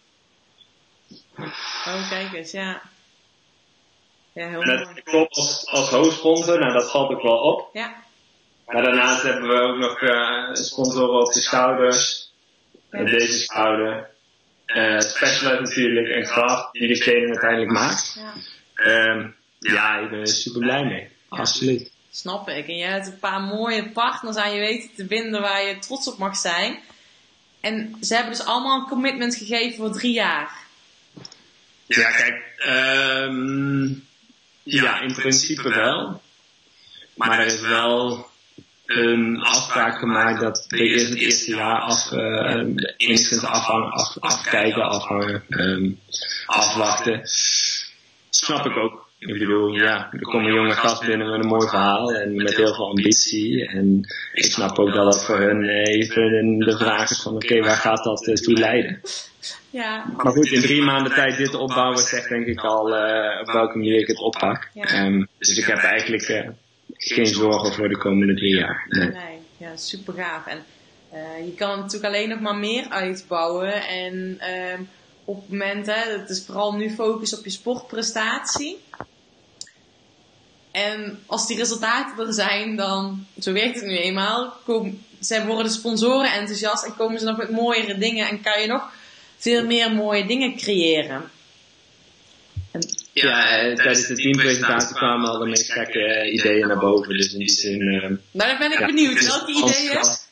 Oh, 1.38 2.10
kijk 2.10 2.34
eens, 2.34 2.52
ja. 2.52 2.82
Ja, 4.34 4.48
heel 4.50 4.62
En 4.62 4.68
mooi. 4.68 4.78
dat 4.94 5.04
klopt 5.04 5.36
als, 5.36 5.68
als 5.68 5.90
hoofdsponsor, 5.90 6.60
nou 6.60 6.74
dat 6.74 6.92
valt 6.92 7.12
ook 7.12 7.22
wel 7.22 7.38
op. 7.38 7.70
Ja, 7.74 7.96
Maar 8.68 8.84
daarnaast 8.84 9.24
hebben 9.24 9.48
we 9.50 9.60
ook 9.62 9.78
nog 9.78 10.02
eh, 10.02 10.54
sponsoren 10.54 11.20
op 11.20 11.34
de 11.34 11.42
schouders. 11.42 12.32
En 12.90 13.06
deze 13.06 13.38
schouder. 13.38 14.10
Eh 14.66 15.00
Specialized 15.00 15.60
natuurlijk 15.60 16.08
en 16.08 16.24
Kraft, 16.24 16.72
die 16.74 16.88
de 16.88 17.00
kleding 17.00 17.30
uiteindelijk 17.30 17.72
maakt. 17.72 18.20
ja. 18.20 18.34
Ehm, 18.76 19.28
ja, 19.60 19.98
ik 19.98 20.10
ben 20.10 20.20
er 20.20 20.28
super 20.28 20.60
blij 20.60 20.84
mee. 20.86 21.10
Absoluut. 21.30 21.92
Snap 22.12 22.50
ik. 22.50 22.68
En 22.68 22.76
je 22.78 22.86
hebt 22.86 23.08
een 23.08 23.20
paar 23.20 23.42
mooie 23.42 23.90
partners 23.90 24.36
aan 24.36 24.54
je 24.54 24.60
weten 24.60 24.90
te 24.96 25.06
binden 25.06 25.42
waar 25.42 25.64
je 25.66 25.80
trots 25.80 26.08
op 26.08 26.18
mag 26.18 26.38
zijn. 26.38 26.80
En 27.62 27.96
ze 28.02 28.14
hebben 28.16 28.32
dus 28.34 28.46
allemaal 28.46 28.80
een 28.80 28.88
commitment 28.88 29.36
gegeven 29.36 29.78
voor 29.78 29.92
drie 29.92 30.14
jaar. 30.14 30.58
Ja, 31.86 32.12
kijk. 32.12 32.54
ehm, 32.58 33.86
ja, 34.64 35.02
in 35.02 35.14
principe 35.14 35.70
wel. 35.70 36.22
Maar 37.16 37.40
er 37.40 37.46
is 37.46 37.60
wel 37.60 38.28
een 38.88 39.42
afspraak 39.42 39.98
gemaakt 39.98 40.42
dat 40.42 40.66
we 40.68 40.78
eerst 40.78 41.10
het 41.10 41.18
eerste 41.18 41.56
jaar 41.56 41.80
af, 41.80 42.12
eh, 42.12 42.66
enigszins 42.98 43.44
afhangen, 43.44 43.92
af, 43.92 44.18
afkijken, 44.20 44.84
afhangen, 44.84 45.44
ehm, 45.50 45.90
afwachten. 46.46 47.22
Snap 48.30 48.66
ik 48.66 48.78
ook. 48.78 49.06
Ik 49.20 49.40
bedoel, 49.40 49.76
ja, 49.76 50.10
er 50.12 50.20
komt 50.20 50.46
een 50.46 50.54
jonge 50.54 50.72
gast 50.72 51.06
binnen 51.06 51.30
met 51.30 51.40
een 51.40 51.50
mooi 51.50 51.68
verhaal 51.68 52.14
en 52.14 52.36
met 52.36 52.56
heel 52.56 52.74
veel 52.74 52.90
ambitie. 52.90 53.68
En 53.68 54.00
ik 54.34 54.52
snap 54.52 54.80
ook 54.80 54.94
dat 54.94 55.12
dat 55.12 55.26
voor 55.26 55.40
hun 55.40 55.70
even 55.70 56.60
de 56.60 56.78
vraag 56.78 57.10
is 57.10 57.22
van, 57.22 57.36
oké, 57.36 57.60
waar 57.60 57.76
gaat 57.76 58.04
dat 58.04 58.28
eh, 58.28 58.34
toe 58.34 58.54
leiden? 58.54 59.02
Ja, 59.70 60.06
Maar 60.18 60.32
goed, 60.32 60.52
in 60.52 60.62
drie 60.62 60.82
maanden 60.82 61.14
tijd 61.14 61.38
dit 61.38 61.56
opbouwen 61.56 61.98
zegt 61.98 62.30
denk 62.30 62.46
ik 62.46 62.60
al 62.60 62.96
eh, 62.96 63.42
op 63.42 63.52
welke 63.52 63.78
manier 63.78 64.00
ik 64.00 64.08
het 64.08 64.20
oppak. 64.20 64.70
Ja. 64.74 64.84
Ehm, 64.84 65.26
dus 65.38 65.58
ik 65.58 65.66
heb 65.66 65.78
eigenlijk 65.78 66.24
eh, 66.24 66.50
geen 66.98 67.28
zorgen 67.28 67.74
voor 67.74 67.90
de 67.90 67.98
komende 67.98 68.34
drie 68.34 68.56
jaar. 68.56 68.86
Nee. 68.90 69.10
nee. 69.10 69.40
Ja, 69.58 69.76
super 69.76 70.14
gaaf. 70.14 70.46
En 70.46 70.66
eh, 71.10 71.46
je 71.46 71.54
kan 71.54 71.70
het 71.70 71.80
natuurlijk 71.80 72.14
alleen 72.14 72.30
nog 72.30 72.40
maar 72.40 72.56
meer 72.56 72.90
uitbouwen. 72.90 73.88
En 73.88 74.38
ehm, 74.40 74.82
op 75.26 75.42
het 75.42 75.50
moment, 75.50 75.86
hè, 75.86 76.20
het 76.20 76.30
is 76.30 76.46
vooral 76.46 76.74
nu 76.74 76.90
focus 76.90 77.38
op 77.38 77.44
je 77.44 77.50
sportprestatie. 77.50 78.78
En 80.72 81.20
als 81.26 81.48
die 81.48 81.58
resultaten 81.58 82.28
er 82.28 82.34
zijn, 82.34 82.76
dan, 82.76 83.26
zo 83.40 83.52
werkt 83.52 83.76
het 83.76 83.86
nu 83.86 83.98
eenmaal, 83.98 84.54
komen, 84.66 85.02
zij 85.20 85.46
worden 85.46 85.66
de 85.66 85.72
sponsoren 85.72 86.34
enthousiast 86.34 86.86
en 86.86 86.96
komen 86.96 87.20
ze 87.20 87.26
nog 87.26 87.38
met 87.38 87.50
mooiere 87.50 87.98
dingen 87.98 88.28
en 88.28 88.42
kan 88.42 88.62
je 88.62 88.68
nog 88.68 88.92
veel 89.38 89.66
meer 89.66 89.92
mooie 89.92 90.26
dingen 90.26 90.56
creëren. 90.56 91.32
Ja, 93.22 93.58
eh, 93.58 93.76
tijdens 93.76 94.08
de 94.08 94.16
teampresentatie 94.16 94.96
kwamen 94.96 95.30
al 95.30 95.40
de 95.40 95.46
meest 95.46 95.72
gekke 95.72 96.00
eh, 96.04 96.34
ideeën 96.34 96.68
naar 96.68 96.80
boven. 96.80 97.18
Dus 97.18 97.34
in 97.34 97.40
die 97.40 97.50
zin... 97.50 97.82
ehm, 97.82 98.16
Maar 98.32 98.48
dan 98.48 98.58
ben 98.58 98.72
ik 98.72 98.80
ja, 98.80 98.86
benieuwd, 98.86 99.14
dus 99.16 99.28
welke 99.28 99.52
ideeën? 99.52 99.98
als- 99.98 100.26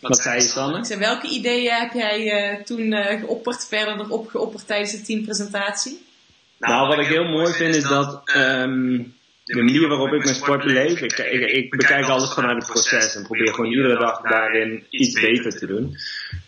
Wat 0.00 0.18
zei 0.22 0.34
je, 0.40 0.46
Sanne? 0.48 0.78
Ik 0.78 0.84
zei, 0.84 0.98
welke 0.98 1.28
ideeën 1.28 1.72
heb 1.74 1.92
jij 1.92 2.30
eh, 2.30 2.62
toen 2.64 2.92
eh, 2.92 3.20
geopperd, 3.20 3.66
verder 3.68 3.94
erop 4.00 4.28
geopperd 4.28 4.66
tijdens 4.66 4.90
de 4.90 5.02
teampresentatie? 5.02 6.04
Nou, 6.58 6.88
wat 6.88 6.98
ik 6.98 7.06
heel 7.06 7.24
mooi 7.24 7.52
vind 7.52 7.74
is 7.74 7.82
dat 7.82 8.20
ehm, 8.24 9.02
de 9.50 9.62
manier 9.62 9.88
waarop 9.88 10.12
ik 10.12 10.24
mijn 10.24 10.34
sport 10.34 10.64
beleef, 10.64 11.00
ik, 11.00 11.18
ik, 11.18 11.50
ik 11.50 11.70
bekijk 11.70 12.04
alles 12.04 12.32
vanuit 12.32 12.56
het 12.56 12.72
proces 12.72 13.16
en 13.16 13.22
probeer 13.22 13.54
gewoon 13.54 13.70
iedere 13.70 13.98
dag 13.98 14.20
daarin 14.20 14.84
iets 14.90 15.20
beter 15.20 15.58
te 15.58 15.66
doen. 15.66 15.96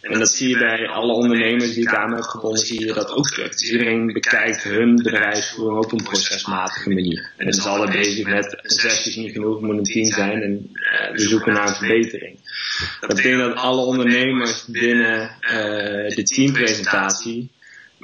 En 0.01 0.19
dat 0.19 0.31
zie 0.31 0.49
je 0.49 0.59
bij 0.59 0.89
alle 0.89 1.13
ondernemers 1.13 1.75
die 1.75 1.83
ik 1.83 1.95
aan 1.95 2.15
heb 2.15 2.23
gebonden, 2.23 2.67
zie 2.67 2.81
je 2.81 2.93
dat 2.93 3.11
ook 3.11 3.27
terug. 3.27 3.51
Dus 3.51 3.71
iedereen 3.71 4.07
bekijkt 4.07 4.63
hun 4.63 4.97
bedrijfsvoering 4.97 5.85
op 5.85 5.93
een 5.93 6.03
procesmatige 6.03 6.89
manier. 6.89 7.31
En 7.37 7.47
het 7.47 7.57
is 7.57 7.67
altijd 7.67 7.91
bezig 7.91 8.27
met 8.27 8.59
een 8.63 8.71
zes 8.71 9.07
is 9.07 9.17
niet 9.17 9.33
genoeg, 9.33 9.55
het 9.55 9.63
moet 9.63 9.77
een 9.77 9.83
tien 9.83 10.05
zijn 10.05 10.43
en 10.43 10.71
eh, 10.73 11.13
we 11.13 11.21
zoeken 11.21 11.53
naar 11.53 11.69
een 11.69 11.75
verbetering. 11.75 12.39
Dat 13.01 13.17
betekent 13.17 13.41
dat 13.41 13.57
alle 13.57 13.85
ondernemers 13.85 14.67
binnen 14.67 15.31
eh, 15.41 16.17
de 16.17 16.23
teampresentatie 16.23 17.51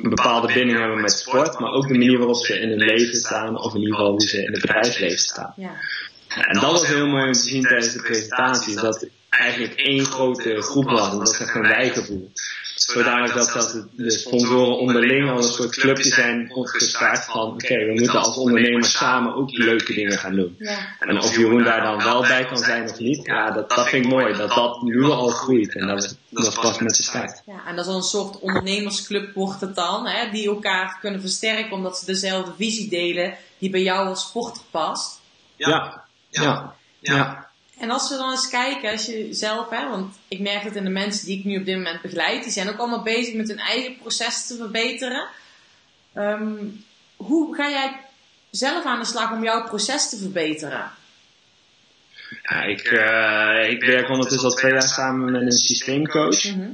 een 0.03 0.09
bepaalde 0.09 0.47
binding 0.47 0.79
hebben 0.79 1.01
met 1.01 1.13
sport, 1.13 1.59
maar 1.59 1.73
ook 1.73 1.87
de 1.87 1.93
manier 1.93 2.19
waarop 2.19 2.37
ze 2.37 2.61
in 2.61 2.69
hun 2.69 2.79
leven 2.79 3.15
staan, 3.15 3.59
of 3.59 3.75
in 3.75 3.81
ieder 3.81 3.95
geval 3.97 4.11
hoe 4.11 4.21
ze 4.21 4.39
in 4.39 4.53
het 4.53 4.61
bedrijfsleven 4.61 5.19
staan. 5.19 5.53
Ja, 5.57 5.73
En 6.29 6.61
dat 6.61 6.71
was 6.71 6.87
heel 6.87 7.07
mooi 7.07 7.27
om 7.27 7.33
te 7.33 7.39
zien 7.39 7.63
tijdens 7.63 7.93
de 7.93 8.03
presentatie, 8.03 8.75
dat 8.75 9.07
eigenlijk 9.29 9.75
één 9.75 10.05
grote 10.05 10.63
groep 10.63 10.85
was, 10.91 11.11
en 11.13 11.19
dat 11.19 11.29
is 11.33 11.39
echt 11.41 11.55
een 11.55 11.63
wijgevoel. 11.63 12.31
Zodanig 12.75 13.33
dat, 13.33 13.51
dat 13.55 13.71
de- 13.71 14.03
de 14.03 14.11
sponsoren 14.11 14.79
onderling 14.79 15.31
al 15.31 15.37
een 15.37 15.43
soort 15.43 15.71
clubje 15.77 16.09
zijn 16.11 16.53
opgestart 16.55 17.25
van, 17.25 17.43
oké, 17.53 17.85
we 17.85 17.93
moeten 17.99 18.19
als 18.21 18.37
ondernemers 18.37 18.93
samen 18.93 19.35
ook 19.35 19.51
leuke 19.53 19.95
dingen 19.95 20.19
gaan 20.19 20.35
doen. 20.35 20.55
ja, 20.59 20.79
En 20.99 21.19
of 21.19 21.37
Jeroen 21.37 21.63
daar 21.65 21.83
dan 21.83 22.03
wel 22.05 22.21
bij 22.23 22.45
kan 22.45 22.59
zijn 22.59 22.91
of 22.91 22.99
niet, 22.99 23.27
ja, 23.27 23.51
dat, 23.51 23.69
dat 23.71 23.89
vind 23.89 24.05
ik 24.05 24.11
mooi, 24.11 24.37
dat 24.37 24.55
dat 24.55 24.83
nu 24.83 25.05
al 25.05 25.29
groeit. 25.29 25.75
En 25.75 25.87
dat, 25.87 26.17
dat 26.31 26.61
pas 26.61 26.79
met 26.79 26.97
de 26.97 27.03
start. 27.03 27.43
ja. 27.47 27.63
En 27.67 27.77
dat 27.77 27.85
is 27.85 27.91
al 27.91 27.97
een 27.97 28.03
soort 28.03 28.39
ondernemersclub 28.41 29.35
wordt 29.35 29.61
het 29.61 29.75
dan, 29.75 30.07
hè, 30.07 30.31
die 30.31 30.47
elkaar 30.49 30.99
kunnen 31.01 31.21
versterken 31.21 31.73
omdat 31.73 31.99
ze 31.99 32.05
dezelfde 32.07 32.53
visie 32.57 32.89
delen 32.89 33.35
die 33.59 33.71
bij 33.71 33.83
jou 33.83 34.09
als 34.09 34.23
sporter 34.23 34.63
past. 34.71 35.21
Ja, 35.57 36.05
ja, 36.31 36.75
ja. 37.01 37.48
En 37.79 37.91
als 37.91 38.11
we 38.11 38.17
dan 38.17 38.31
eens 38.31 38.49
kijken, 38.49 38.91
als 38.91 39.07
je 39.07 39.29
zelf, 39.31 39.71
hè, 39.71 39.89
want 39.89 40.19
ik 40.29 40.41
merk 40.41 40.63
het 40.63 40.77
in 40.77 40.85
de 40.85 40.91
mensen 40.91 41.27
die 41.27 41.39
ik 41.39 41.45
nu 41.45 41.59
op 41.59 41.65
dit 41.65 41.77
moment 41.77 42.03
begeleid, 42.03 42.43
die 42.43 42.53
zijn 42.53 42.69
ook 42.69 42.79
allemaal 42.79 43.03
bezig 43.03 43.35
met 43.35 43.49
hun 43.49 43.59
eigen 43.59 43.97
proces 43.97 44.47
te 44.47 44.57
verbeteren. 44.57 45.29
Ehm, 46.15 46.57
hoe 47.17 47.55
ga 47.55 47.71
jij 47.71 48.01
zelf 48.51 48.85
aan 48.85 48.99
de 48.99 49.05
slag 49.05 49.33
om 49.33 49.43
jouw 49.43 49.65
proces 49.65 50.09
te 50.09 50.17
verbeteren? 50.17 50.91
Ja, 52.43 52.63
ik, 52.63 52.81
eh, 52.81 53.71
ik 53.71 53.85
werk 53.85 54.09
ondertussen 54.09 54.49
al 54.49 54.57
twee 54.57 54.73
jaar 54.73 54.83
samen 54.83 55.33
met 55.33 55.43
een 55.43 55.53
systeemcoach. 55.53 56.45
Mhm. 56.45 56.71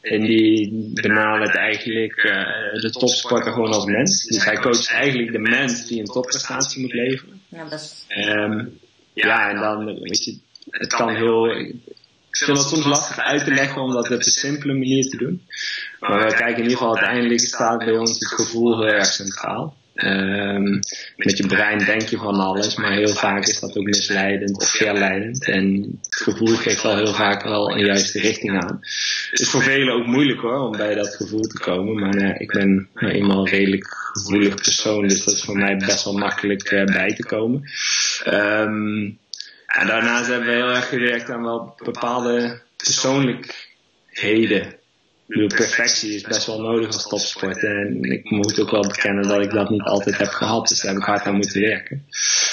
En 0.00 0.20
die 0.22 0.70
benadert 0.94 1.54
eigenlijk 1.54 2.16
eh, 2.16 2.80
de 2.80 2.90
topsporter 2.90 3.52
gewoon 3.52 3.72
als 3.72 3.84
mens. 3.84 4.24
Dus 4.24 4.44
hij 4.44 4.56
coacht 4.56 4.90
eigenlijk 4.90 5.32
de 5.32 5.38
mens 5.38 5.86
die 5.86 6.00
een 6.00 6.06
topprestatie 6.06 6.80
moet 6.80 6.92
leveren. 6.92 7.40
Ja, 7.48 7.64
dat 7.64 7.80
is, 7.80 8.04
Ehm, 8.08 8.64
ja, 9.24 9.48
en 9.50 9.56
dan, 9.56 9.84
weet 9.84 10.24
je, 10.24 10.38
het 10.70 10.94
kan 10.94 11.14
heel... 11.14 11.50
Ik 11.50 12.44
vind 12.44 12.58
het 12.58 12.68
soms 12.68 12.84
lastig 12.84 13.18
uit 13.18 13.44
te 13.44 13.50
leggen 13.50 13.82
om 13.82 13.92
dat 13.92 14.10
op 14.10 14.16
een 14.16 14.22
simpele 14.22 14.72
manier 14.72 15.10
te 15.10 15.16
doen. 15.16 15.46
Maar 16.00 16.24
we 16.24 16.34
kijken 16.34 16.56
in 16.56 16.62
ieder 16.62 16.76
geval 16.76 16.96
uiteindelijk 16.96 17.40
staat 17.40 17.78
bij 17.78 17.96
ons 17.96 18.10
het 18.10 18.28
gevoel 18.28 18.78
heel 18.78 18.92
erg 18.92 19.06
centraal. 19.06 19.76
Ehm, 19.96 20.80
met 21.16 21.36
je 21.36 21.46
brein 21.46 21.78
denk 21.78 22.02
je 22.02 22.16
van 22.16 22.34
alles, 22.34 22.76
maar 22.76 22.92
heel 22.92 23.14
vaak 23.14 23.46
is 23.46 23.60
dat 23.60 23.78
ook 23.78 23.84
misleidend 23.84 24.56
of 24.56 24.70
verleidend. 24.70 25.48
En 25.48 25.98
het 26.02 26.16
gevoel 26.16 26.56
geeft 26.56 26.82
wel 26.82 26.96
heel 26.96 27.14
vaak 27.14 27.42
wel 27.42 27.70
een 27.70 27.84
juiste 27.84 28.20
richting 28.20 28.62
aan. 28.62 28.78
Het 29.30 29.40
is 29.40 29.50
voor 29.50 29.62
velen 29.62 29.94
ook 29.94 30.06
moeilijk 30.06 30.40
hoor, 30.40 30.58
om 30.58 30.76
bij 30.76 30.94
dat 30.94 31.16
gevoel 31.16 31.40
te 31.40 31.58
komen. 31.58 31.98
Maar 32.00 32.14
eh, 32.14 32.40
ik 32.40 32.52
ben 32.52 32.88
nou 32.94 33.12
eenmaal 33.12 33.38
een 33.38 33.48
redelijk 33.50 33.86
gevoelig 34.12 34.54
persoon, 34.54 35.08
dus 35.08 35.24
dat 35.24 35.34
is 35.34 35.42
voor 35.42 35.56
mij 35.56 35.76
best 35.76 36.04
wel 36.04 36.14
makkelijk 36.14 36.62
eh, 36.62 36.84
bij 36.84 37.14
te 37.14 37.24
komen. 37.24 37.70
Ehm, 38.24 39.10
en 39.66 39.86
daarnaast 39.86 40.28
hebben 40.28 40.48
we 40.48 40.54
heel 40.54 40.74
erg 40.74 40.88
gewerkt 40.88 41.30
aan 41.30 41.42
wel 41.42 41.74
bepaalde 41.84 42.60
persoonlijkheden. 42.76 44.74
Bedoel, 45.26 45.46
perfectie 45.46 46.14
is 46.14 46.22
best 46.22 46.46
wel 46.46 46.60
nodig 46.60 46.86
als 46.86 47.08
topsport. 47.08 47.64
En 47.64 48.02
ik 48.02 48.30
moet 48.30 48.60
ook 48.60 48.70
wel 48.70 48.86
bekennen 48.86 49.28
dat 49.28 49.42
ik 49.42 49.50
dat 49.50 49.70
niet 49.70 49.82
altijd 49.82 50.18
heb 50.18 50.28
gehad. 50.28 50.68
Dus 50.68 50.80
daar 50.80 50.92
heb 50.92 51.00
ik 51.00 51.06
hard 51.06 51.24
aan 51.24 51.36
moeten 51.36 51.60
werken. 51.60 52.06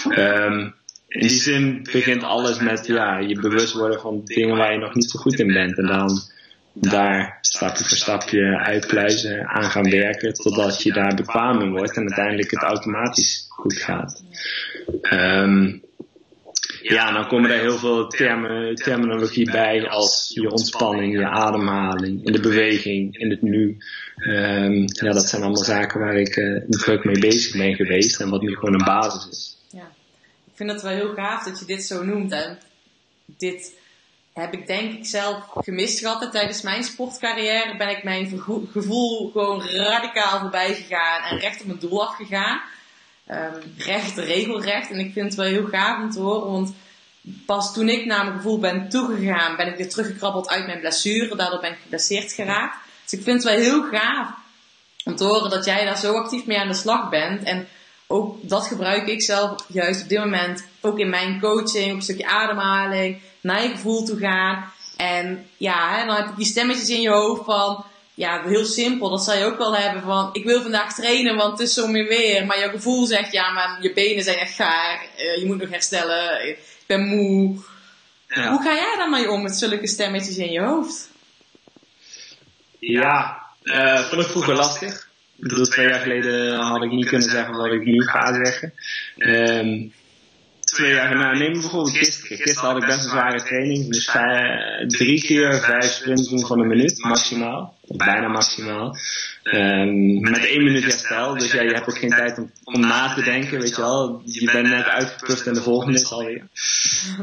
Ehm, 0.10 0.70
in 1.08 1.28
die 1.28 1.30
zin 1.30 1.88
begint 1.92 2.24
alles 2.24 2.60
met 2.60 2.88
ja, 2.88 3.18
je 3.18 3.40
bewust 3.40 3.74
worden 3.74 4.00
van 4.00 4.22
dingen 4.26 4.58
waar 4.58 4.72
je 4.72 4.80
nog 4.80 4.94
niet 4.94 5.10
zo 5.10 5.20
goed 5.20 5.40
in 5.40 5.54
bent. 5.54 5.78
En 5.78 5.86
dan 5.86 6.22
daar 6.74 7.38
stapje 7.42 7.84
voor 7.84 7.98
stapje 7.98 8.58
uitpluizen, 8.58 9.48
aan 9.48 9.70
gaan 9.70 9.90
werken. 9.90 10.34
Totdat 10.34 10.84
je 10.84 10.94
daar 10.94 11.16
bekwaam 11.16 11.62
in 11.62 11.72
wordt. 11.72 11.96
En 11.96 12.02
uiteindelijk 12.02 12.52
het 12.52 12.62
automatisch 12.62 13.46
goed 13.50 13.74
gaat. 13.78 14.24
Ehm, 15.02 15.72
Ja, 16.82 17.12
dan 17.12 17.28
komen 17.28 17.52
er 17.52 17.60
heel 17.60 17.78
veel 17.78 18.08
termen, 18.08 18.76
terminologie 18.76 19.52
bij 19.52 19.90
als 19.90 20.32
je 20.34 20.52
ontspanning, 20.52 21.14
je 21.14 21.28
ademhaling, 21.28 22.26
in 22.26 22.32
de 22.32 22.40
beweging, 22.40 23.18
in 23.18 23.30
het 23.30 23.42
nu. 23.42 23.78
Ehm, 24.16 24.74
ja, 24.86 25.12
dat 25.12 25.30
zijn 25.30 25.42
allemaal 25.42 25.64
zaken 25.64 26.00
waar 26.00 26.16
ik 26.16 26.36
uh, 26.36 26.62
druk 26.68 27.04
mee 27.04 27.20
bezig 27.20 27.58
ben 27.58 27.76
geweest 27.76 28.20
en 28.20 28.30
wat 28.30 28.42
nu 28.42 28.56
gewoon 28.56 28.74
een 28.74 28.86
basis 28.86 29.28
is. 29.32 29.58
Ja, 29.70 29.92
ik 30.46 30.54
vind 30.54 30.72
het 30.72 30.82
wel 30.82 30.92
heel 30.92 31.14
gaaf 31.14 31.44
dat 31.44 31.60
je 31.60 31.66
dit 31.66 31.84
zo 31.84 32.04
noemt. 32.04 32.32
En 32.32 32.58
dit 33.38 33.74
heb 34.34 34.54
ik 34.54 34.68
denk 34.68 34.94
ik 34.94 35.06
zelf 35.06 35.46
gemist 35.48 36.00
gehad. 36.00 36.32
tijdens 36.32 36.62
mijn 36.62 36.84
sportcarrière 36.84 37.78
ben 37.78 37.90
ik 37.90 38.04
mijn 38.04 38.42
gevoel 38.72 39.32
gewoon 39.32 39.62
radicaal 39.62 40.40
voorbij 40.40 40.74
gegaan 40.74 41.24
en 41.24 41.40
recht 41.40 41.62
op 41.62 41.68
mijn 41.68 41.80
doel 41.80 42.08
afgegaan. 42.08 42.62
Um, 43.32 43.74
recht, 43.78 44.18
regelrecht. 44.18 44.90
En 44.90 45.00
ik 45.00 45.14
vind 45.14 45.26
het 45.26 45.36
wel 45.36 45.46
heel 45.46 45.66
gaaf 45.66 46.02
om 46.02 46.12
te 46.12 46.20
horen, 46.20 46.52
want 46.52 46.74
pas 47.46 47.74
toen 47.74 47.90
ik 47.90 48.06
naar 48.06 48.24
mijn 48.24 48.36
gevoel 48.36 48.60
ben 48.60 48.90
toegegaan, 48.90 49.56
ben 49.56 49.68
ik 49.68 49.76
weer 49.76 49.90
teruggekrabbeld 49.90 50.50
uit 50.50 50.66
mijn 50.66 50.80
blessure. 50.80 51.36
Daardoor 51.36 51.60
ben 51.60 51.72
ik 51.72 51.80
geblesseerd 51.82 52.32
geraakt. 52.32 52.78
Dus 53.04 53.20
ik 53.20 53.24
vind 53.24 53.44
het 53.44 53.54
wel 53.54 53.62
heel 53.62 53.84
gaaf 53.84 54.30
om 55.04 55.16
te 55.16 55.24
horen 55.24 55.50
dat 55.50 55.66
jij 55.66 55.86
daar 55.86 55.98
zo 55.98 56.14
actief 56.14 56.46
mee 56.46 56.60
aan 56.60 56.68
de 56.68 56.74
slag 56.74 57.10
bent. 57.10 57.44
En 57.44 57.68
ook 58.08 58.50
dat 58.50 58.68
gebruik 58.68 59.08
ik 59.08 59.22
zelf 59.22 59.66
juist 59.68 60.02
op 60.02 60.10
dit 60.10 60.20
moment 60.20 60.66
ook 60.82 61.00
in 61.00 61.10
mijn 61.10 61.40
coaching, 61.40 61.90
op 61.90 61.96
een 61.96 62.02
stukje 62.02 62.28
ademhaling, 62.28 63.22
naar 63.42 63.64
je 63.64 63.70
gevoel 63.70 64.04
toe 64.04 64.18
gaan. 64.18 64.72
En 64.98 65.48
ja, 65.58 66.06
dan 66.06 66.16
heb 66.16 66.28
je 66.28 66.36
die 66.36 66.46
stemmetjes 66.46 66.90
in 66.90 67.02
je 67.02 67.10
hoofd 67.10 67.46
van, 67.46 67.86
ja, 68.14 68.44
heel 68.46 68.66
simpel, 68.66 69.10
dat 69.10 69.24
zal 69.24 69.38
je 69.38 69.46
ook 69.46 69.58
wel 69.58 69.76
hebben 69.76 70.02
van, 70.02 70.30
ik 70.34 70.44
wil 70.44 70.62
vandaag 70.62 70.94
trainen, 70.94 71.36
want 71.36 71.52
het 71.52 71.68
is 71.68 71.74
zo 71.74 71.88
meer 71.88 72.08
weer. 72.08 72.46
Maar 72.46 72.60
je 72.60 72.70
gevoel 72.70 73.06
zegt, 73.06 73.32
ja, 73.32 73.52
maar 73.52 73.78
je 73.82 73.94
benen 73.94 74.24
zijn 74.24 74.38
echt 74.38 74.56
gaar, 74.56 75.06
eh, 75.18 75.38
je 75.38 75.46
moet 75.46 75.60
nog 75.60 75.70
herstellen, 75.70 76.48
ik 76.48 76.60
ben 76.86 77.08
moe. 77.08 77.56
Hoe 78.28 78.62
ga 78.64 78.74
jij 78.74 78.96
dan 78.98 79.10
mee 79.10 79.32
om 79.32 79.42
met 79.42 79.56
zulke 79.56 79.88
stemmetjes 79.88 80.38
in 80.38 80.52
je 80.52 80.62
hoofd? 80.62 81.10
Ja, 82.80 83.42
uh, 83.64 84.00
vond 84.00 84.22
ik 84.22 84.28
vroeger 84.28 84.56
lastig. 84.56 85.10
Ik 85.36 85.50
bedoel, 85.50 85.66
twee 85.66 85.88
jaar 85.88 86.00
geleden 86.00 86.56
had 86.56 86.84
ik 86.84 86.92
niet 86.92 87.08
kunnen 87.08 87.30
zeggen 87.30 87.56
wat 87.56 87.72
ik 87.72 87.84
nu 87.84 88.02
ga 88.02 88.34
zeggen. 88.34 88.74
Um, 89.18 89.94
twee 90.74 90.94
jaar, 90.94 91.16
nou 91.16 91.38
neem 91.38 91.52
bijvoorbeeld 91.52 91.98
gisteren. 91.98 92.38
Gisteren 92.38 92.70
had 92.70 92.82
ik 92.82 92.86
best 92.86 93.04
een 93.04 93.10
zware 93.10 93.44
training. 93.44 93.92
Dus 93.92 94.10
vijf, 94.10 94.88
drie 94.88 95.22
keer 95.22 95.62
vijf 95.62 95.92
sprints 95.92 96.30
doen 96.30 96.46
van 96.46 96.60
een 96.60 96.68
minuut, 96.68 97.04
maximaal. 97.04 97.78
Bijna 97.88 98.28
maximaal. 98.28 98.98
Um, 99.44 100.20
met 100.20 100.46
één 100.46 100.64
minuut 100.64 100.84
herstel. 100.84 101.38
Dus 101.38 101.52
ja, 101.52 101.62
je 101.62 101.74
hebt 101.74 101.90
ook 101.90 101.98
geen 101.98 102.10
tijd 102.10 102.38
om, 102.38 102.52
om 102.64 102.80
na 102.80 103.14
te 103.14 103.24
denken, 103.24 103.60
weet 103.60 103.76
je 103.76 103.82
wel. 103.82 104.22
Je 104.26 104.52
bent 104.52 104.68
net 104.68 104.86
uitgepust 104.86 105.48
en 105.48 105.54
de 105.54 105.62
volgende 105.62 106.00
is 106.00 106.12
alweer. 106.12 106.48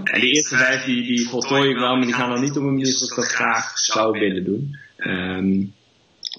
En 0.04 0.20
die 0.20 0.34
eerste 0.34 0.56
vijf, 0.56 0.84
die, 0.84 1.02
die 1.02 1.28
voltooi 1.28 1.70
ik 1.70 1.76
wel, 1.76 1.96
maar 1.96 2.06
die 2.06 2.14
gaan 2.14 2.30
dan 2.30 2.40
niet 2.40 2.56
op 2.56 2.56
een 2.56 2.64
manier 2.64 2.86
zoals 2.86 3.10
ik 3.10 3.16
dat 3.16 3.32
graag 3.32 3.78
zou 3.78 4.18
willen 4.18 4.44
doen. 4.44 4.78
Um, 4.96 5.72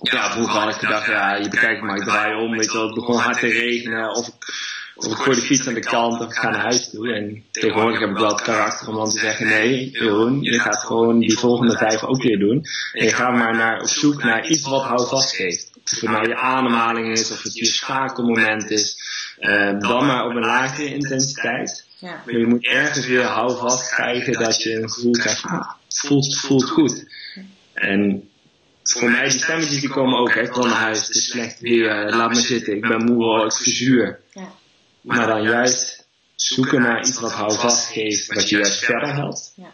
ja, 0.01 0.31
vroeger 0.31 0.59
had 0.59 0.73
ik 0.73 0.79
gedacht, 0.79 1.07
ja, 1.07 1.35
je 1.35 1.49
bekijkt 1.49 1.81
maar, 1.81 1.97
ik 1.97 2.03
draai 2.03 2.35
om, 2.35 2.57
weet 2.57 2.71
je 2.71 2.77
wel, 2.77 2.85
het 2.85 2.95
begon 2.95 3.17
hard 3.17 3.39
te 3.39 3.47
regenen, 3.47 4.15
of, 4.15 4.29
of 5.05 5.11
ik 5.11 5.17
gooi 5.17 5.35
de 5.35 5.41
fiets 5.41 5.67
aan 5.67 5.73
de 5.73 5.79
kant 5.79 6.21
of 6.21 6.27
ik 6.27 6.33
ga 6.33 6.49
naar 6.49 6.61
huis 6.61 6.89
toe. 6.89 7.13
En 7.13 7.43
tegenwoordig 7.51 7.99
heb 7.99 8.09
ik 8.09 8.17
wel 8.17 8.27
het 8.27 8.41
karakter 8.41 8.87
om 8.87 8.95
dan 8.95 9.09
te 9.09 9.19
zeggen, 9.19 9.47
nee, 9.47 9.89
Jeroen, 9.89 10.41
je 10.41 10.59
gaat 10.59 10.83
gewoon 10.83 11.19
die 11.19 11.37
volgende 11.37 11.77
vijf 11.77 12.03
ook 12.03 12.23
weer 12.23 12.39
doen. 12.39 12.65
En 12.93 13.05
je 13.05 13.13
gaat 13.13 13.33
maar 13.33 13.55
naar, 13.55 13.81
op 13.81 13.87
zoek 13.87 14.23
naar 14.23 14.47
iets 14.47 14.61
wat 14.61 14.83
houvast 14.83 15.35
geeft. 15.35 15.69
Of 15.83 15.99
het 15.99 16.09
nou 16.09 16.27
je 16.27 16.35
ademhaling 16.35 17.17
is, 17.17 17.31
of 17.31 17.43
het 17.43 17.55
je 17.55 17.65
schakelmoment 17.65 18.69
is, 18.69 18.97
uh, 19.39 19.79
dan 19.79 20.05
maar 20.05 20.25
op 20.25 20.35
een 20.35 20.45
lage 20.45 20.85
intensiteit. 20.85 21.85
Ja. 21.97 22.21
Maar 22.25 22.37
je 22.37 22.47
moet 22.47 22.65
ergens 22.65 23.07
weer 23.07 23.23
houvast 23.23 23.93
krijgen 23.93 24.33
dat 24.33 24.63
je 24.63 24.75
een 24.75 24.91
gevoel 24.91 25.11
krijgt, 25.11 25.43
ah, 25.43 25.69
het 25.85 25.99
voelt, 25.99 26.37
voelt 26.37 26.69
goed. 26.69 27.05
En 27.73 28.29
voor 28.83 29.11
mij, 29.11 29.29
die 29.29 29.39
stemmetjes 29.39 29.79
die 29.79 29.89
komen 29.89 30.19
ook 30.19 30.29
echt 30.29 30.53
van 30.53 30.67
naar 30.67 30.77
huis. 30.77 31.07
Het 31.07 31.15
is 31.15 31.29
slecht 31.29 31.59
weer, 31.59 32.15
laat 32.15 32.29
me 32.29 32.41
zitten, 32.41 32.75
ik 32.75 32.81
ben 32.81 33.03
moe, 33.03 33.45
ik 33.45 33.53
verzuur. 33.53 34.19
Ja. 34.33 34.59
Maar 35.01 35.27
dan 35.27 35.41
juist 35.43 36.07
zoeken 36.35 36.81
naar 36.81 36.99
iets 36.99 37.19
wat 37.19 37.33
houvast 37.33 37.91
geeft, 37.91 38.33
wat 38.33 38.49
je 38.49 38.55
juist 38.55 38.85
verder 38.85 39.13
helpt. 39.13 39.53
Ja. 39.55 39.73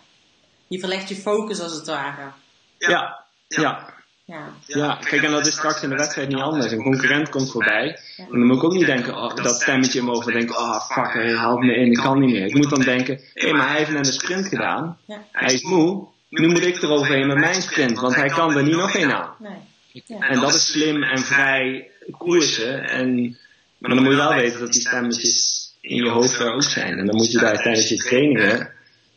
Je 0.68 0.80
verlegt 0.80 1.10
je 1.10 1.16
focus 1.16 1.60
als 1.60 1.74
het 1.74 1.88
ware. 1.88 2.32
Ja, 2.78 3.26
ja. 3.48 3.96
Ja. 4.26 4.54
ja, 4.66 5.00
kijk, 5.04 5.24
en 5.24 5.32
dat 5.32 5.46
is 5.46 5.54
straks 5.54 5.84
in 5.84 5.90
de 5.90 5.96
wedstrijd 5.96 6.28
niet 6.28 6.38
anders. 6.38 6.72
Een 6.72 6.84
concurrent 6.84 7.30
komt 7.30 7.52
voorbij. 7.52 8.00
En 8.18 8.28
dan 8.30 8.46
moet 8.46 8.56
ik 8.56 8.64
ook 8.64 8.74
niet 8.74 8.86
denken, 8.86 9.16
oh, 9.16 9.36
dat 9.36 9.62
stemmetje 9.62 10.00
in 10.00 10.06
mijn 10.06 10.16
hoofd 10.18 10.34
denken, 10.34 10.58
oh 10.58 10.86
fuck, 10.86 11.14
hij 11.14 11.36
haalt 11.36 11.60
me 11.60 11.76
in, 11.76 11.92
ik 11.92 11.98
kan 11.98 12.20
niet 12.20 12.32
meer. 12.32 12.46
Ik 12.46 12.54
moet 12.54 12.70
dan 12.70 12.82
denken, 12.82 13.16
hé, 13.34 13.48
hey, 13.48 13.54
maar 13.54 13.68
hij 13.68 13.78
heeft 13.78 13.92
net 13.92 14.08
een 14.08 14.14
sprint 14.14 14.48
gedaan. 14.48 14.98
Hij 15.32 15.54
is 15.54 15.62
moe, 15.62 16.08
nu 16.30 16.48
moet 16.48 16.66
ik 16.66 16.82
eroverheen 16.82 17.28
met 17.28 17.38
mijn 17.38 17.62
sprint, 17.62 18.00
want 18.00 18.16
hij 18.16 18.28
kan 18.28 18.58
er 18.58 18.64
niet 18.64 18.76
nog 18.76 18.96
één 18.96 19.16
aan. 19.16 19.36
Nee. 19.40 20.20
En 20.20 20.40
dat 20.40 20.54
is 20.54 20.66
slim 20.66 21.04
en 21.04 21.20
vrij 21.20 21.92
koersen. 22.18 22.84
En, 22.84 23.38
maar 23.78 23.90
dan 23.90 24.04
moet 24.04 24.12
je 24.12 24.18
wel 24.18 24.34
weten 24.34 24.60
dat 24.60 24.72
die 24.72 24.82
stemmetjes 24.82 25.68
in 25.82 25.96
je 25.96 26.10
hoofd 26.10 26.40
er 26.40 26.54
ook 26.54 26.64
zijn. 26.64 27.00
En 27.00 27.06
dan 27.06 27.16
moet 27.16 27.32
je 27.32 27.38
daar 27.38 27.62
tijdens 27.62 27.90
je 27.90 27.96
trainingen 27.98 28.72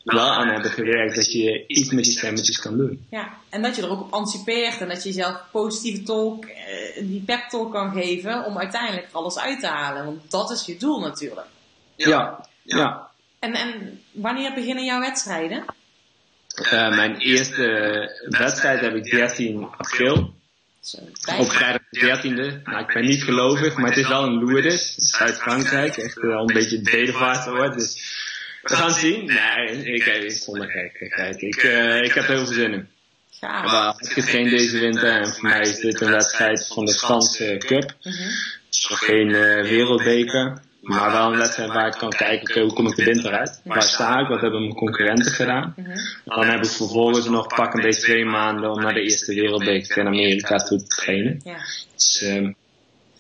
wel 0.05 0.31
aan 0.33 0.49
hebben 0.49 0.71
gewerkt 0.71 1.15
dat 1.15 1.33
je 1.33 1.65
iets 1.67 1.91
met 1.91 2.05
die 2.05 2.13
stemmetjes 2.13 2.59
kan 2.59 2.77
doen. 2.77 3.07
Ja, 3.11 3.29
en 3.49 3.63
dat 3.63 3.77
je 3.77 3.83
er 3.83 3.91
ook 3.91 4.01
op 4.01 4.13
anticipeert 4.13 4.81
en 4.81 4.89
dat 4.89 5.03
je 5.03 5.09
jezelf 5.09 5.43
positieve 5.51 6.03
talk, 6.03 6.45
eh, 6.45 7.07
die 7.07 7.23
pep 7.27 7.49
talk 7.49 7.73
kan 7.73 7.93
geven 7.93 8.45
om 8.45 8.59
uiteindelijk 8.59 9.09
alles 9.13 9.39
uit 9.39 9.61
te 9.61 9.67
halen. 9.67 10.05
Want 10.05 10.31
dat 10.31 10.51
is 10.51 10.67
je 10.67 10.77
doel 10.77 11.01
natuurlijk. 11.01 11.47
Ja, 11.97 12.47
ja. 12.63 13.11
En, 13.39 13.55
en 13.55 14.01
wanneer 14.13 14.55
beginnen 14.55 14.85
jouw 14.85 15.01
wedstrijden? 15.01 15.65
Uh, 16.63 16.97
mijn 16.97 17.17
eerste 17.17 18.27
wedstrijd 18.29 18.81
heb 18.81 18.95
ik 18.95 19.11
13 19.11 19.67
april. 19.77 20.35
Op 21.39 21.51
vrijdag 21.53 21.83
de 21.91 22.01
13e. 22.01 22.63
Nou, 22.65 22.81
ik 22.81 22.95
ben 22.95 23.05
niet 23.05 23.23
gelovig, 23.23 23.77
maar 23.77 23.89
het 23.89 23.99
is 23.99 24.09
wel 24.09 24.23
een 24.23 24.45
Lourdes, 24.45 24.95
Zuid-Frankrijk. 24.95 25.97
Echt 25.97 26.21
wel 26.21 26.41
een 26.41 26.55
beetje 26.55 26.81
bedevaart 26.81 27.45
hoor. 27.45 27.73
Dus 27.73 28.19
we 28.63 28.75
gaan 28.75 28.91
zien. 28.91 29.25
Nee, 29.25 29.85
ik, 29.85 30.07
ik 30.07 30.31
zonder 30.31 30.71
gekkigheid. 30.71 31.43
Ik, 31.43 31.63
uh, 31.63 32.03
ik 32.03 32.13
heb 32.13 32.25
er 32.25 32.35
heel 32.35 32.45
veel 32.45 32.55
zin 32.55 32.73
in. 32.73 32.89
Ja. 33.41 33.63
Maar 33.63 33.95
ik 33.99 34.13
getraind 34.13 34.51
deze 34.51 34.79
winter 34.79 35.21
en 35.21 35.33
voor 35.33 35.43
mij 35.43 35.61
is 35.61 35.79
dit 35.79 36.01
een 36.01 36.11
wedstrijd 36.11 36.67
van 36.67 36.85
de 36.85 36.99
Franse 36.99 37.57
Cup. 37.59 37.95
Mm 38.03 38.13
-hmm. 38.13 38.31
Het 38.67 38.87
nog 38.89 38.99
geen 38.99 39.29
uh, 39.29 39.63
wereldbeker. 39.63 40.63
Maar 40.81 41.13
wel 41.13 41.33
een 41.33 41.39
wedstrijd 41.39 41.73
waar 41.73 41.87
ik 41.87 41.99
kan 41.99 42.11
kijken, 42.11 42.63
hoe 42.63 42.73
kom 42.73 42.87
ik 42.87 42.97
de 42.97 43.05
winter 43.05 43.33
uit? 43.33 43.61
Waar 43.65 43.83
sta 43.83 44.19
ik? 44.19 44.29
Wat 44.29 44.41
hebben 44.41 44.61
mijn 44.61 44.75
concurrenten 44.75 45.33
gedaan? 45.33 45.75
Mhm. 45.77 45.99
Dan 46.25 46.47
heb 46.47 46.65
ik 46.65 46.71
vervolgens 46.71 47.29
nog 47.29 47.55
pak 47.55 47.75
een 47.75 47.83
beetje 47.83 48.03
twee 48.03 48.25
maanden 48.25 48.71
om 48.71 48.81
naar 48.81 48.95
de 48.95 49.03
eerste 49.03 49.35
wereldbeker 49.35 49.99
in 49.99 50.07
Amerika 50.07 50.57
toe 50.57 50.79
te 50.79 50.87
trainen. 50.87 51.41
Ja. 51.45 51.57
Dus, 51.95 52.23
um, 52.23 52.57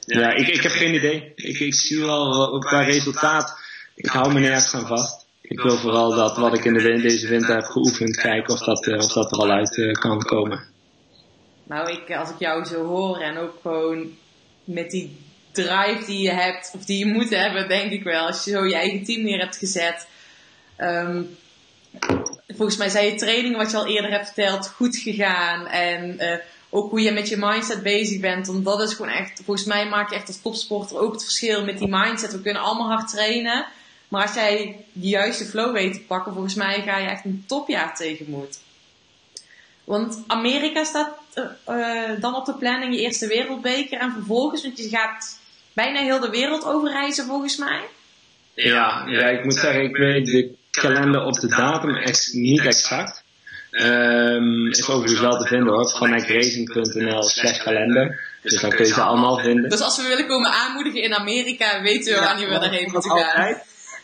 ja, 0.00 0.32
ik, 0.32 0.48
ik 0.48 0.60
heb 0.60 0.72
geen 0.72 0.94
idee. 0.94 1.32
Ik, 1.34 1.58
ik 1.58 1.74
zie 1.74 2.00
wel 2.00 2.58
qua 2.58 2.82
resultaat. 2.82 3.58
Ik 3.94 4.06
hou 4.06 4.32
me 4.32 4.40
nergens 4.40 4.74
aan 4.74 4.86
vast. 4.86 5.26
Ik 5.42 5.60
wil 5.60 5.76
vooral 5.76 6.14
dat 6.14 6.36
wat 6.36 6.54
ik 6.54 6.64
in 6.64 6.74
de, 6.74 7.00
deze 7.00 7.28
winter 7.28 7.54
heb 7.54 7.64
geoefend, 7.64 8.16
kijken 8.16 8.54
of 8.54 8.60
dat, 8.60 8.86
uh, 8.86 8.96
of 8.96 9.12
dat 9.12 9.32
er 9.32 9.38
al 9.38 9.50
uit 9.50 9.76
uh, 9.76 9.92
kan 9.92 10.22
komen. 10.22 10.60
Nou, 11.64 11.90
ik, 11.90 12.16
als 12.16 12.30
ik 12.30 12.38
jou 12.38 12.64
zo 12.64 12.84
hoor 12.84 13.18
en 13.18 13.38
ook 13.38 13.54
gewoon 13.62 14.10
met 14.64 14.90
die 14.90 15.16
drive 15.52 16.02
die 16.06 16.22
je 16.22 16.30
hebt, 16.30 16.72
of 16.74 16.84
die 16.84 16.98
je 16.98 17.12
moet 17.12 17.30
hebben, 17.30 17.68
denk 17.68 17.92
ik 17.92 18.02
wel. 18.02 18.26
Als 18.26 18.44
je 18.44 18.50
zo 18.50 18.66
je 18.66 18.74
eigen 18.74 19.04
team 19.04 19.22
neer 19.22 19.38
hebt 19.38 19.56
gezet. 19.56 20.06
Um, 20.78 21.38
volgens 22.48 22.76
mij 22.76 22.88
zijn 22.88 23.06
je 23.06 23.14
trainingen, 23.14 23.58
wat 23.58 23.70
je 23.70 23.76
al 23.76 23.86
eerder 23.86 24.10
hebt 24.10 24.26
verteld, 24.26 24.68
goed 24.68 24.96
gegaan. 24.96 25.66
En 25.66 26.16
uh, 26.18 26.34
ook 26.70 26.90
hoe 26.90 27.00
je 27.00 27.12
met 27.12 27.28
je 27.28 27.36
mindset 27.36 27.82
bezig 27.82 28.20
bent. 28.20 28.46
Want 28.46 28.64
dat 28.64 28.80
is 28.80 28.94
gewoon 28.94 29.12
echt, 29.12 29.40
volgens 29.44 29.66
mij 29.66 29.88
maak 29.88 30.10
je 30.10 30.16
echt 30.16 30.28
als 30.28 30.40
topsporter 30.40 30.98
ook 30.98 31.12
het 31.12 31.22
verschil 31.22 31.64
met 31.64 31.78
die 31.78 31.88
mindset. 31.88 32.32
We 32.32 32.42
kunnen 32.42 32.62
allemaal 32.62 32.88
hard 32.88 33.10
trainen. 33.10 33.66
Maar 34.08 34.22
als 34.22 34.34
jij 34.34 34.84
de 34.92 35.08
juiste 35.08 35.44
flow 35.44 35.72
weet 35.72 35.92
te 35.92 36.00
pakken, 36.00 36.32
volgens 36.32 36.54
mij 36.54 36.82
ga 36.82 36.98
je 36.98 37.08
echt 37.08 37.24
een 37.24 37.44
topjaar 37.46 37.96
tegemoet. 37.96 38.58
Want 39.84 40.22
Amerika 40.26 40.84
staat 40.84 41.18
uh, 41.68 42.10
dan 42.20 42.34
op 42.34 42.46
de 42.46 42.54
planning, 42.54 42.94
je 42.94 43.00
eerste 43.00 43.26
wereldbeker. 43.26 43.98
En 43.98 44.12
vervolgens, 44.12 44.62
want 44.62 44.78
je 44.78 44.88
gaat 44.88 45.38
bijna 45.72 46.00
heel 46.00 46.20
de 46.20 46.30
wereld 46.30 46.64
overreizen 46.64 47.26
volgens 47.26 47.56
mij. 47.56 47.80
Ja, 48.54 49.04
ja, 49.06 49.26
ik 49.26 49.44
moet 49.44 49.54
zeggen, 49.54 49.82
ik 49.82 49.96
weet 49.96 50.26
de 50.26 50.54
kalender 50.70 51.24
op 51.24 51.40
de 51.40 51.48
datum 51.48 51.96
ex 51.96 52.32
niet 52.32 52.64
exact. 52.64 53.22
Um, 53.70 54.68
is 54.68 54.88
overigens 54.88 55.20
wel 55.20 55.38
te 55.38 55.46
vinden 55.46 55.72
hoor, 55.72 55.90
van 55.90 56.10
racing.nl 56.10 57.22
slash 57.22 57.62
kalender. 57.62 58.20
Dus 58.42 58.60
dan 58.60 58.70
kun 58.70 58.86
je 58.86 58.92
ze 58.92 59.00
allemaal 59.00 59.38
vinden. 59.38 59.70
Dus 59.70 59.80
als 59.80 59.96
we 59.96 60.08
willen 60.08 60.26
komen 60.26 60.50
aanmoedigen 60.50 61.02
in 61.02 61.14
Amerika, 61.14 61.82
weten 61.82 62.14
we 62.14 62.20
wanneer 62.20 62.48
we 62.48 62.54
erheen 62.54 62.90
moeten 62.92 63.10
gaan. 63.10 63.60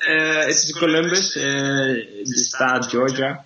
Uh, 0.09 0.39
het 0.39 0.55
is 0.55 0.73
Columbus, 0.73 1.37
uh, 1.37 1.43
de 1.43 2.45
staat 2.45 2.87
Georgia. 2.87 3.45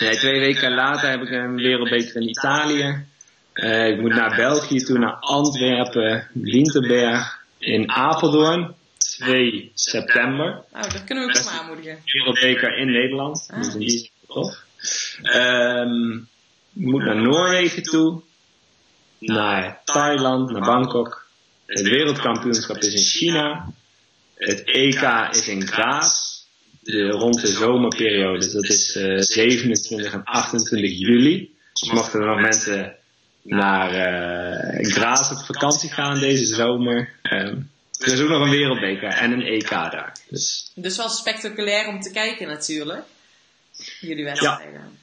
Nee, 0.00 0.16
twee 0.16 0.40
weken 0.40 0.74
later 0.74 1.10
heb 1.10 1.20
ik 1.20 1.30
een 1.30 1.54
wereldbeker 1.54 2.16
in 2.16 2.28
Italië. 2.28 3.06
Uh, 3.54 3.88
ik 3.88 4.00
moet 4.00 4.14
naar 4.14 4.36
België 4.36 4.78
toe, 4.78 4.98
naar 4.98 5.14
Antwerpen, 5.14 6.28
Winterberg, 6.32 7.42
in 7.58 7.90
Apeldoorn, 7.90 8.74
2 8.98 9.70
september. 9.74 10.64
Nou, 10.72 10.90
dat 10.92 11.04
kunnen 11.04 11.24
we 11.24 11.30
ook 11.30 11.36
best, 11.36 11.60
aanmoedigen. 11.60 11.98
wereldbeker 12.04 12.76
in 12.76 12.90
Nederland. 12.90 13.48
Ah. 13.52 13.72
Die 13.72 13.86
is 13.86 14.10
tof. 14.26 14.62
Ehm, 15.22 16.18
moet 16.72 17.04
naar 17.04 17.22
Noorwegen 17.22 17.82
toe. 17.82 18.22
Naar 19.18 19.80
Thailand, 19.84 20.50
naar 20.50 20.62
Bangkok. 20.62 21.26
Het 21.66 21.88
wereldkampioenschap 21.88 22.76
is 22.76 22.94
in 22.94 23.20
China. 23.20 23.72
Het 24.34 24.64
EK 24.64 25.28
is 25.30 25.48
in 25.48 25.66
Graz. 25.66 26.42
De, 26.80 27.08
rond 27.08 27.40
de 27.40 27.46
zomerperiode. 27.46 28.38
Dus 28.38 28.52
dat 28.52 28.64
is 28.64 28.96
eh, 28.96 29.18
27 29.18 30.12
en 30.12 30.24
28 30.24 30.98
juli. 30.98 31.54
Dus 31.72 31.90
mochten 31.90 32.20
er 32.20 32.26
nog 32.26 32.40
mensen 32.40 32.96
naar 33.44 33.90
Graz 34.82 35.30
op 35.30 35.38
vakantie 35.38 35.90
gaan 35.90 36.20
deze 36.20 36.44
zomer. 36.44 37.12
Ehm, 37.22 37.56
er 37.98 38.12
is 38.12 38.20
ook 38.20 38.28
nog 38.28 38.40
een 38.40 38.50
wereldbeker 38.50 39.08
en 39.08 39.32
een 39.32 39.46
EK 39.46 39.68
daar. 39.68 40.16
Dus 40.28 40.70
Dus 40.74 40.96
wel 40.96 41.08
spectaculair 41.08 41.88
om 41.88 42.00
te 42.00 42.10
kijken 42.10 42.48
natuurlijk. 42.48 43.04
Jullie 44.00 44.24
wedstrijden. 44.24 44.98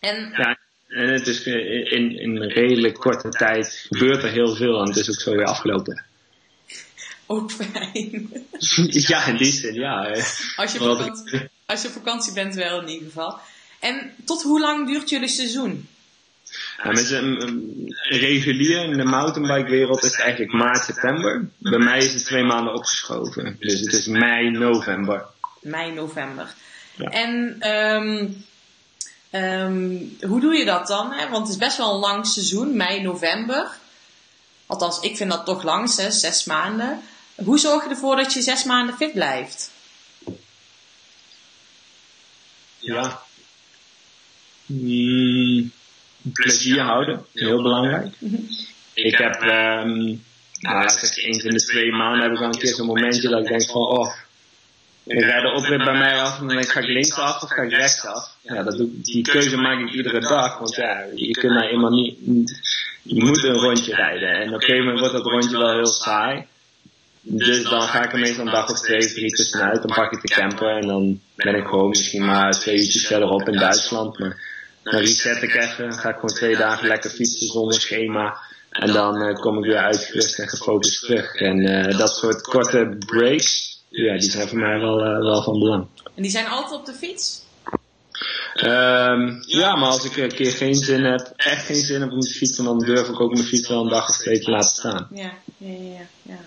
En 0.00 0.32
ja, 0.36 0.58
en 0.88 1.08
het 1.08 1.26
is 1.26 1.42
eh, 1.42 1.92
in, 1.92 2.18
in 2.18 2.36
een 2.36 2.48
redelijk 2.48 2.94
korte 2.94 3.28
tijd 3.28 3.86
gebeurt 3.88 4.22
er 4.22 4.30
heel 4.30 4.54
veel 4.54 4.80
en 4.80 4.88
het 4.88 4.96
is 4.96 5.10
ook 5.10 5.20
zo 5.20 5.30
weer 5.30 5.46
afgelopen. 5.46 6.04
ook 7.26 7.50
fijn. 7.50 8.30
ja, 9.08 9.26
in 9.26 9.36
die 9.36 9.52
zin, 9.52 9.74
ja. 9.74 10.08
Als 10.56 10.72
je, 10.72 10.78
vakantie, 10.78 11.48
als 11.66 11.82
je 11.82 11.88
op 11.88 11.94
vakantie 11.94 12.32
bent 12.32 12.54
wel 12.54 12.80
in 12.80 12.88
ieder 12.88 13.06
geval. 13.06 13.38
En 13.80 14.14
tot 14.24 14.42
hoe 14.42 14.60
lang 14.60 14.86
duurt 14.86 15.08
jullie 15.08 15.28
seizoen? 15.28 15.88
Met 16.82 17.10
een, 17.10 17.94
regulier 18.08 18.84
in 18.84 18.96
de 18.96 19.04
mountainbike-wereld 19.04 20.04
is 20.04 20.10
het 20.10 20.20
eigenlijk 20.20 20.52
maart, 20.52 20.84
september. 20.84 21.48
Bij 21.58 21.78
mij 21.78 21.98
is 21.98 22.12
het 22.12 22.24
twee 22.24 22.44
maanden 22.44 22.74
opgeschoven. 22.74 23.56
Dus 23.60 23.80
het 23.80 23.92
is 23.92 24.06
mei, 24.06 24.50
november. 24.50 25.24
Mei, 25.60 25.92
november. 25.92 26.54
Ja. 26.94 27.08
En 27.10 27.56
ehm, 27.58 28.28
ehm, 29.30 29.98
hoe 30.20 30.40
doe 30.40 30.54
je 30.54 30.64
dat 30.64 30.86
dan? 30.86 31.12
Hè? 31.12 31.28
Want 31.28 31.42
het 31.42 31.56
is 31.56 31.66
best 31.66 31.76
wel 31.76 31.94
een 31.94 32.00
lang 32.00 32.26
seizoen, 32.26 32.76
mei, 32.76 33.00
november. 33.00 33.70
Althans, 34.66 35.00
ik 35.00 35.16
vind 35.16 35.30
dat 35.30 35.44
toch 35.44 35.62
lang, 35.62 35.90
zes, 35.90 36.20
zes 36.20 36.44
maanden. 36.44 37.00
Hoe 37.34 37.58
zorg 37.58 37.84
je 37.84 37.90
ervoor 37.90 38.16
dat 38.16 38.32
je 38.32 38.42
zes 38.42 38.64
maanden 38.64 38.96
fit 38.96 39.12
blijft? 39.12 39.70
Ja. 42.78 43.22
Mm, 44.66 45.72
plezier 46.32 46.80
houden, 46.80 47.24
heel 47.32 47.62
belangrijk. 47.62 48.14
Ik 48.94 49.16
heb, 49.16 49.34
ehm 49.34 50.16
nou, 50.60 50.84
eens 50.84 51.44
in 51.44 51.50
de 51.50 51.64
twee 51.64 51.92
maanden 51.92 52.22
heb 52.22 52.32
ik 52.32 52.38
wel 52.38 52.48
een 52.48 52.58
keer 52.58 52.74
zo'n 52.74 52.86
momentje 52.86 53.28
dat 53.28 53.40
ik 53.40 53.48
denk 53.48 53.64
van, 53.64 53.80
oh, 53.80 54.14
ik 55.04 55.20
rijd 55.20 55.42
de 55.42 55.52
oprit 55.52 55.84
bij 55.84 55.98
mij 55.98 56.20
af 56.20 56.32
en 56.32 56.46
dan 56.46 56.48
denk 56.48 56.64
ik, 56.66 56.70
ga 56.70 56.80
ik 56.80 56.86
linksaf 56.86 57.42
of 57.42 57.50
ga 57.50 57.62
ik 57.62 57.70
rechtsaf? 57.70 58.36
Ja, 58.40 58.62
dat 58.62 58.76
doe, 58.76 59.00
die 59.00 59.22
keuze 59.22 59.56
maak 59.56 59.78
ik 59.78 59.94
iedere 59.94 60.20
dag, 60.20 60.58
want 60.58 60.74
ja, 60.74 61.04
je 61.14 61.30
kunt 61.30 61.52
nou 61.52 61.68
eenmaal 61.68 61.90
niet, 61.90 62.18
je 63.02 63.24
moet 63.24 63.44
een 63.44 63.58
rondje 63.58 63.94
rijden. 63.94 64.28
En 64.28 64.48
op 64.48 64.54
een 64.54 64.60
gegeven 64.60 64.84
moment 64.84 64.98
wordt 64.98 65.14
dat 65.14 65.26
rondje 65.26 65.58
wel 65.58 65.72
heel 65.72 65.86
saai. 65.86 66.46
Dus 67.24 67.62
dan 67.62 67.82
ga 67.82 68.04
ik 68.04 68.12
er 68.12 68.18
meestal 68.18 68.46
een 68.46 68.52
dag 68.52 68.70
of 68.70 68.80
twee, 68.80 69.12
drie 69.12 69.30
tussenuit. 69.30 69.82
Dan 69.82 69.96
pak 69.96 70.12
ik 70.12 70.20
de 70.20 70.34
camper 70.34 70.76
en 70.76 70.86
dan 70.86 71.20
ben 71.34 71.54
ik 71.54 71.66
gewoon 71.66 71.88
misschien 71.88 72.24
maar 72.24 72.52
twee 72.52 72.76
uurtjes 72.76 73.06
verderop 73.06 73.48
in 73.48 73.58
Duitsland. 73.58 74.18
Maar 74.18 74.36
dan 74.82 75.00
reset 75.00 75.42
ik 75.42 75.54
even. 75.54 75.92
Ga 75.92 76.08
ik 76.08 76.14
gewoon 76.14 76.36
twee 76.36 76.56
dagen 76.56 76.88
lekker 76.88 77.10
fietsen 77.10 77.46
zonder 77.46 77.80
schema. 77.80 78.38
En 78.70 78.92
dan 78.92 79.22
eh, 79.22 79.34
kom 79.34 79.58
ik 79.58 79.64
weer 79.64 79.78
uitgerust 79.78 80.38
en 80.38 80.48
gefocust 80.48 81.00
terug. 81.00 81.34
En 81.34 81.60
eh, 81.60 81.98
dat 81.98 82.16
soort 82.16 82.42
korte 82.42 82.96
breaks, 83.06 83.80
ja, 83.88 84.12
die 84.12 84.30
zijn 84.30 84.48
voor 84.48 84.58
mij 84.58 84.78
wel, 84.78 85.00
eh, 85.00 85.18
wel 85.18 85.42
van 85.42 85.58
belang. 85.58 85.86
En 86.14 86.22
die 86.22 86.30
zijn 86.30 86.46
altijd 86.46 86.80
op 86.80 86.86
de 86.86 86.92
fiets? 86.92 87.40
Ehm, 88.54 89.42
ja, 89.46 89.76
maar 89.76 89.90
als 89.90 90.04
ik 90.04 90.16
een 90.16 90.34
keer 90.34 90.52
geen 90.52 90.74
zin 90.74 91.04
heb, 91.04 91.32
echt 91.36 91.66
geen 91.66 91.84
zin 91.84 92.00
heb 92.00 92.10
om 92.10 92.20
te 92.20 92.34
fietsen, 92.34 92.64
dan 92.64 92.78
durf 92.78 93.08
ik 93.08 93.20
ook 93.20 93.32
mijn 93.32 93.44
fiets 93.44 93.68
wel 93.68 93.82
een 93.82 93.88
dag 93.88 94.08
of 94.08 94.16
twee 94.16 94.38
te 94.38 94.50
laten 94.50 94.76
staan. 94.76 95.08
Ja, 95.10 95.32
ja, 95.56 95.68
ja. 95.68 96.06
ja. 96.22 96.38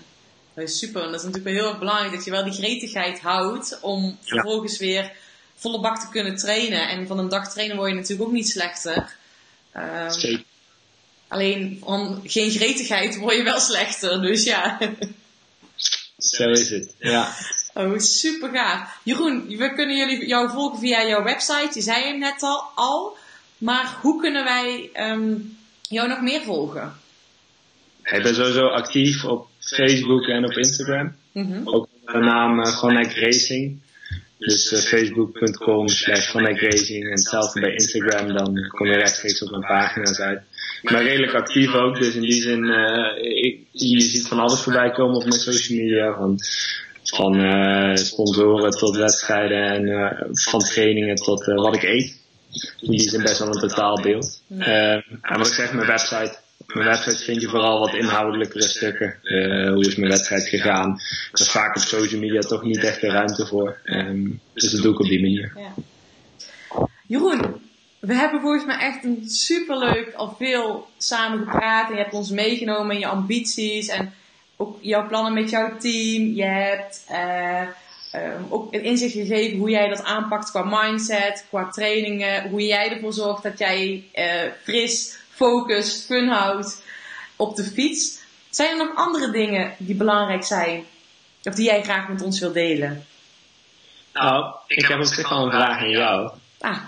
Dat 0.54 0.68
is 0.68 0.78
super. 0.78 1.02
En 1.02 1.10
dat 1.10 1.20
is 1.20 1.26
natuurlijk 1.26 1.54
wel 1.54 1.62
heel 1.62 1.70
erg 1.70 1.78
belangrijk 1.78 2.12
dat 2.12 2.24
je 2.24 2.30
wel 2.30 2.44
die 2.44 2.52
gretigheid 2.52 3.20
houdt 3.20 3.78
om 3.80 4.18
vervolgens 4.22 4.78
weer 4.78 5.12
volle 5.56 5.80
bak 5.80 6.00
te 6.00 6.08
kunnen 6.10 6.36
trainen. 6.36 6.88
En 6.88 7.06
van 7.06 7.18
een 7.18 7.28
dag 7.28 7.52
trainen 7.52 7.76
word 7.76 7.88
je 7.88 7.94
natuurlijk 7.96 8.28
ook 8.28 8.34
niet 8.34 8.48
slechter. 8.48 9.16
Ehm, 9.72 10.10
Zeker. 10.10 10.44
alleen 11.28 11.78
van 11.84 12.20
geen 12.24 12.50
gretigheid 12.50 13.16
word 13.16 13.36
je 13.36 13.42
wel 13.42 13.60
slechter. 13.60 14.22
Dus 14.22 14.44
ja. 14.44 14.78
Zo 16.18 16.50
is 16.50 16.70
het. 16.70 16.94
Ja. 16.98 17.28
Oh, 17.76 17.98
super 17.98 18.48
gaaf. 18.48 19.00
Jeroen, 19.02 19.46
we 19.46 19.74
kunnen 19.74 19.96
jullie, 19.96 20.26
jou 20.26 20.50
volgen 20.50 20.78
via 20.78 21.06
jouw 21.06 21.22
website. 21.22 21.70
Je 21.72 21.80
zei 21.80 22.04
hem 22.04 22.18
net 22.18 22.42
al. 22.42 22.62
al. 22.74 23.16
Maar 23.58 23.96
hoe 24.00 24.20
kunnen 24.20 24.44
wij 24.44 24.90
ehm, 24.92 25.34
jou 25.88 26.08
nog 26.08 26.20
meer 26.20 26.42
volgen? 26.42 26.94
Ik 28.02 28.22
ben 28.22 28.34
sowieso 28.34 28.66
actief 28.66 29.24
op 29.24 29.48
Facebook 29.58 30.26
en 30.26 30.44
op 30.44 30.50
Instagram. 30.50 31.16
Mhm. 31.32 31.60
Ook 31.64 31.88
onder 32.00 32.20
de 32.20 32.26
naam 32.26 32.58
uh, 32.58 33.12
Racing. 33.14 33.80
Dus 34.38 34.72
uh, 34.72 34.78
facebook.com 34.78 35.88
slash 35.88 36.32
Racing. 36.34 37.04
En 37.04 37.10
hetzelfde 37.10 37.60
bij 37.60 37.72
Instagram, 37.72 38.32
dan 38.32 38.68
kom 38.68 38.86
je 38.86 38.96
rechtstreeks 38.96 39.42
op 39.42 39.50
mijn 39.50 39.62
pagina's 39.62 40.20
uit. 40.20 40.42
Ben 40.82 41.02
redelijk 41.02 41.34
actief 41.34 41.74
ook, 41.74 41.98
dus 41.98 42.14
in 42.14 42.20
die 42.20 42.42
zin, 42.42 42.64
uh, 42.64 43.44
ik, 43.44 43.60
je 43.70 44.00
ziet 44.00 44.28
van 44.28 44.38
alles 44.38 44.60
voorbij 44.60 44.90
komen 44.90 45.16
op 45.16 45.24
mijn 45.24 45.40
social 45.40 45.78
media. 45.78 46.14
Van, 46.14 46.38
van 47.04 47.40
uh, 47.40 47.94
sponsoren 47.94 48.70
tot 48.70 48.96
wedstrijden 48.96 49.62
en 49.62 50.16
van 50.32 50.60
trainingen 50.60 51.16
tot 51.16 51.44
wat 51.44 51.74
ik 51.74 51.82
eet. 51.82 52.24
In 52.80 52.90
die 52.90 53.00
zin 53.00 53.22
best 53.22 53.38
wel 53.38 53.48
een 53.48 53.68
totaal 53.68 54.02
beeld. 54.02 54.42
Uh, 54.58 54.92
en 54.92 55.36
wat 55.36 55.46
ik 55.46 55.52
zeg, 55.52 55.72
mijn 55.72 55.86
website. 55.86 56.44
Mijn 56.66 56.88
website 56.88 57.24
vind 57.24 57.40
je 57.40 57.48
vooral 57.48 57.78
wat 57.78 57.94
inhoudelijkere 57.94 58.68
stukken. 58.68 59.18
Uh, 59.22 59.72
hoe 59.72 59.86
is 59.86 59.96
mijn 59.96 60.10
wedstrijd 60.10 60.48
gegaan? 60.48 61.00
Er 61.32 61.40
is 61.40 61.50
vaak 61.50 61.76
op 61.76 61.82
social 61.82 62.20
media 62.20 62.40
toch 62.40 62.62
niet 62.62 62.84
echt 62.84 63.00
de 63.00 63.06
ruimte 63.06 63.46
voor. 63.46 63.78
Um, 63.84 64.40
dus 64.52 64.70
dat 64.72 64.82
doe 64.82 64.92
ik 64.92 65.00
op 65.00 65.06
die 65.06 65.20
manier. 65.20 65.52
Ja. 65.56 65.74
Jeroen, 67.06 67.60
we 67.98 68.14
hebben 68.14 68.40
volgens 68.40 68.64
mij 68.64 68.78
echt 68.78 69.04
een 69.04 69.28
superleuk 69.28 70.12
al 70.14 70.34
veel 70.38 70.88
samen 70.98 71.38
gepraat. 71.38 71.88
En 71.88 71.96
je 71.96 72.02
hebt 72.02 72.14
ons 72.14 72.30
meegenomen 72.30 72.94
in 72.94 73.00
je 73.00 73.06
ambities 73.06 73.88
en 73.88 74.12
ook 74.56 74.78
jouw 74.80 75.06
plannen 75.06 75.34
met 75.34 75.50
jouw 75.50 75.76
team. 75.76 76.34
Je 76.34 76.44
hebt 76.44 77.04
uh, 77.10 77.60
um, 78.14 78.46
ook 78.48 78.74
een 78.74 78.82
inzicht 78.82 79.12
gegeven 79.12 79.58
hoe 79.58 79.70
jij 79.70 79.88
dat 79.88 80.04
aanpakt 80.04 80.50
qua 80.50 80.82
mindset, 80.82 81.44
qua 81.48 81.68
trainingen. 81.68 82.48
Hoe 82.50 82.62
jij 82.62 82.90
ervoor 82.90 83.12
zorgt 83.12 83.42
dat 83.42 83.58
jij 83.58 84.04
uh, 84.14 84.24
fris, 84.62 85.18
focus, 85.36 86.04
fun 86.06 86.28
houdt 86.28 86.82
op 87.36 87.56
de 87.56 87.64
fiets. 87.64 88.18
Zijn 88.50 88.70
er 88.70 88.86
nog 88.86 88.96
andere 88.96 89.30
dingen 89.30 89.74
die 89.78 89.94
belangrijk 89.94 90.44
zijn? 90.44 90.84
Of 91.42 91.54
die 91.54 91.64
jij 91.64 91.82
graag 91.82 92.08
met 92.08 92.22
ons 92.22 92.40
wilt 92.40 92.54
delen? 92.54 93.04
Nou, 94.12 94.54
ik, 94.66 94.78
ik 94.78 94.86
heb 94.86 94.98
op 94.98 95.04
zich 95.04 95.30
al 95.30 95.44
een 95.44 95.50
vraag 95.50 95.78
aan 95.78 95.90
jou. 95.90 96.30
Ah. 96.60 96.78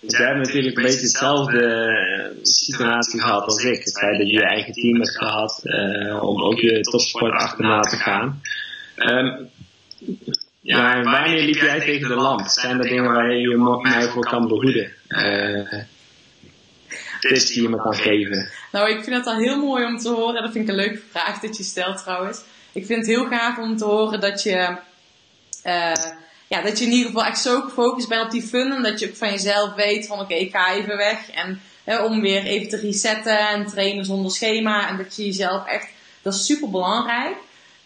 Dus 0.00 0.18
jij 0.18 0.26
hebt 0.26 0.46
natuurlijk 0.46 0.76
een 0.76 0.82
beetje 0.82 1.00
dezelfde 1.00 2.36
situatie 2.42 3.20
gehad 3.20 3.44
als 3.44 3.64
ik. 3.64 3.84
Het 3.84 3.98
feit 3.98 4.18
dat 4.18 4.26
je 4.26 4.32
je 4.32 4.46
eigen 4.46 4.72
team 4.72 4.94
hebt 4.94 5.16
gehad 5.16 5.60
uh, 5.64 6.22
om 6.22 6.42
ook 6.42 6.58
je 6.58 6.80
topsport 6.80 7.32
achterna 7.32 7.80
te 7.80 7.96
gaan. 7.96 8.40
Um, 8.96 9.50
ja, 10.60 11.02
wanneer 11.02 11.42
liep 11.42 11.54
jij 11.54 11.80
tegen 11.80 12.08
de 12.08 12.14
lamp? 12.14 12.46
Zijn 12.46 12.78
er 12.78 12.88
dingen 12.88 13.12
waar 13.12 13.32
je 13.32 13.48
je 13.48 13.80
mij 13.82 14.08
voor 14.08 14.26
kan 14.26 14.48
behoeden? 14.48 14.92
Uh, 15.08 15.82
tips 17.28 17.46
die 17.46 17.62
je 17.62 17.68
me 17.68 17.76
kan 17.76 17.94
geven? 17.94 18.50
Nou, 18.72 18.90
ik 18.90 19.04
vind 19.04 19.16
het 19.16 19.26
al 19.26 19.36
heel 19.36 19.58
mooi 19.58 19.84
om 19.84 19.98
te 19.98 20.08
horen. 20.08 20.42
Dat 20.42 20.52
vind 20.52 20.64
ik 20.64 20.70
een 20.70 20.80
leuke 20.80 21.00
vraag 21.10 21.40
dat 21.40 21.56
je 21.56 21.62
stelt 21.62 21.98
trouwens. 21.98 22.40
Ik 22.72 22.86
vind 22.86 22.98
het 22.98 23.16
heel 23.16 23.26
gaaf 23.26 23.58
om 23.58 23.76
te 23.76 23.84
horen 23.84 24.20
dat 24.20 24.42
je... 24.42 24.76
Uh, 25.64 25.92
ja, 26.48 26.62
dat 26.62 26.78
je 26.78 26.84
in 26.84 26.90
ieder 26.90 27.06
geval 27.06 27.24
echt 27.24 27.40
zo 27.40 27.60
gefocust 27.60 28.08
bent 28.08 28.24
op 28.24 28.30
die 28.30 28.42
fun. 28.42 28.72
En 28.72 28.82
dat 28.82 29.00
je 29.00 29.08
ook 29.08 29.16
van 29.16 29.30
jezelf 29.30 29.74
weet 29.74 30.06
van 30.06 30.20
oké, 30.20 30.24
okay, 30.24 30.38
ik 30.38 30.50
ga 30.52 30.74
even 30.74 30.96
weg. 30.96 31.30
En 31.30 31.60
hè, 31.84 32.02
om 32.02 32.20
weer 32.20 32.42
even 32.42 32.68
te 32.68 32.76
resetten 32.76 33.38
en 33.38 33.66
trainen 33.66 34.04
zonder 34.04 34.30
schema. 34.30 34.88
En 34.88 34.96
dat 34.96 35.16
je 35.16 35.24
jezelf 35.24 35.66
echt, 35.66 35.88
dat 36.22 36.34
is 36.34 36.46
super 36.46 36.70
belangrijk. 36.70 37.36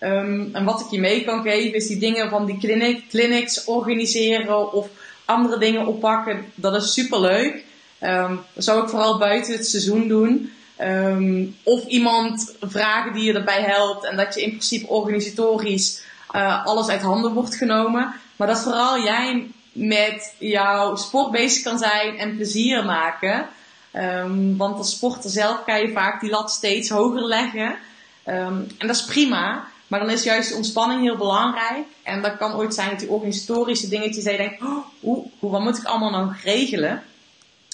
Um, 0.00 0.50
en 0.53 0.64
wat 0.64 0.81
ik 0.81 0.90
je 0.90 1.00
mee 1.00 1.24
kan 1.24 1.42
geven 1.42 1.74
is 1.74 1.87
die 1.87 1.98
dingen 1.98 2.31
van 2.31 2.46
die 2.46 2.59
clinic, 2.59 3.09
clinics 3.09 3.64
organiseren 3.64 4.72
of 4.72 4.88
andere 5.24 5.59
dingen 5.59 5.87
oppakken. 5.87 6.53
Dat 6.55 6.83
is 6.83 6.92
super 6.92 7.20
leuk. 7.20 7.64
Um, 8.00 8.40
dat 8.52 8.64
zou 8.64 8.82
ik 8.82 8.88
vooral 8.88 9.18
buiten 9.18 9.52
het 9.52 9.66
seizoen 9.66 10.08
doen. 10.08 10.52
Um, 10.80 11.56
of 11.62 11.84
iemand 11.84 12.54
vragen 12.60 13.12
die 13.12 13.24
je 13.24 13.32
erbij 13.32 13.62
helpt. 13.62 14.04
En 14.04 14.16
dat 14.16 14.34
je 14.34 14.42
in 14.42 14.48
principe 14.48 14.88
organisatorisch 14.88 16.02
uh, 16.34 16.66
alles 16.66 16.88
uit 16.88 17.02
handen 17.02 17.32
wordt 17.32 17.54
genomen. 17.54 18.14
Maar 18.36 18.46
dat 18.46 18.62
vooral 18.62 19.02
jij 19.02 19.50
met 19.72 20.34
jouw 20.38 20.96
sport 20.96 21.30
bezig 21.30 21.62
kan 21.62 21.78
zijn 21.78 22.18
en 22.18 22.36
plezier 22.36 22.84
maken. 22.84 23.48
Um, 23.96 24.56
want 24.56 24.76
als 24.76 24.90
sporter 24.90 25.30
zelf 25.30 25.64
kan 25.64 25.80
je 25.80 25.92
vaak 25.92 26.20
die 26.20 26.30
lat 26.30 26.50
steeds 26.50 26.88
hoger 26.88 27.24
leggen. 27.24 27.76
En 28.24 28.68
dat 28.78 28.90
is 28.90 29.04
prima. 29.04 29.68
Maar 29.86 30.00
dan 30.00 30.10
is 30.10 30.22
juist 30.22 30.48
de 30.48 30.54
ontspanning 30.54 31.02
heel 31.02 31.16
belangrijk. 31.16 31.86
En 32.02 32.22
dat 32.22 32.36
kan 32.36 32.54
ooit 32.54 32.74
zijn 32.74 32.90
dat 32.90 32.98
die 32.98 33.10
organisatorische 33.10 33.88
dingetjes, 33.88 34.24
dat 34.24 34.32
je 34.32 34.38
denkt, 34.38 34.62
oh, 34.62 34.84
hoe, 35.00 35.24
wat 35.38 35.60
moet 35.60 35.78
ik 35.78 35.84
allemaal 35.84 36.10
nou 36.10 36.32
regelen? 36.42 37.02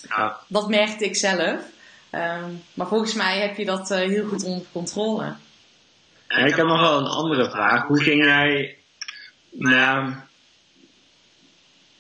Ja. 0.08 0.40
Dat 0.48 0.68
merkte 0.68 1.04
ik 1.04 1.16
zelf. 1.16 1.60
Ehm, 2.10 2.50
maar 2.74 2.86
volgens 2.86 3.14
mij 3.14 3.40
heb 3.40 3.56
je 3.56 3.64
dat 3.64 3.90
eh, 3.90 3.98
heel 3.98 4.26
goed 4.26 4.44
onder 4.44 4.66
controle. 4.72 5.34
Ik 6.28 6.54
heb 6.54 6.66
nog 6.66 6.80
wel 6.80 6.98
een 6.98 7.06
andere 7.06 7.50
vraag. 7.50 7.86
Hoe 7.86 8.02
ging 8.02 8.24
jij, 8.24 8.76
nou 9.50 10.14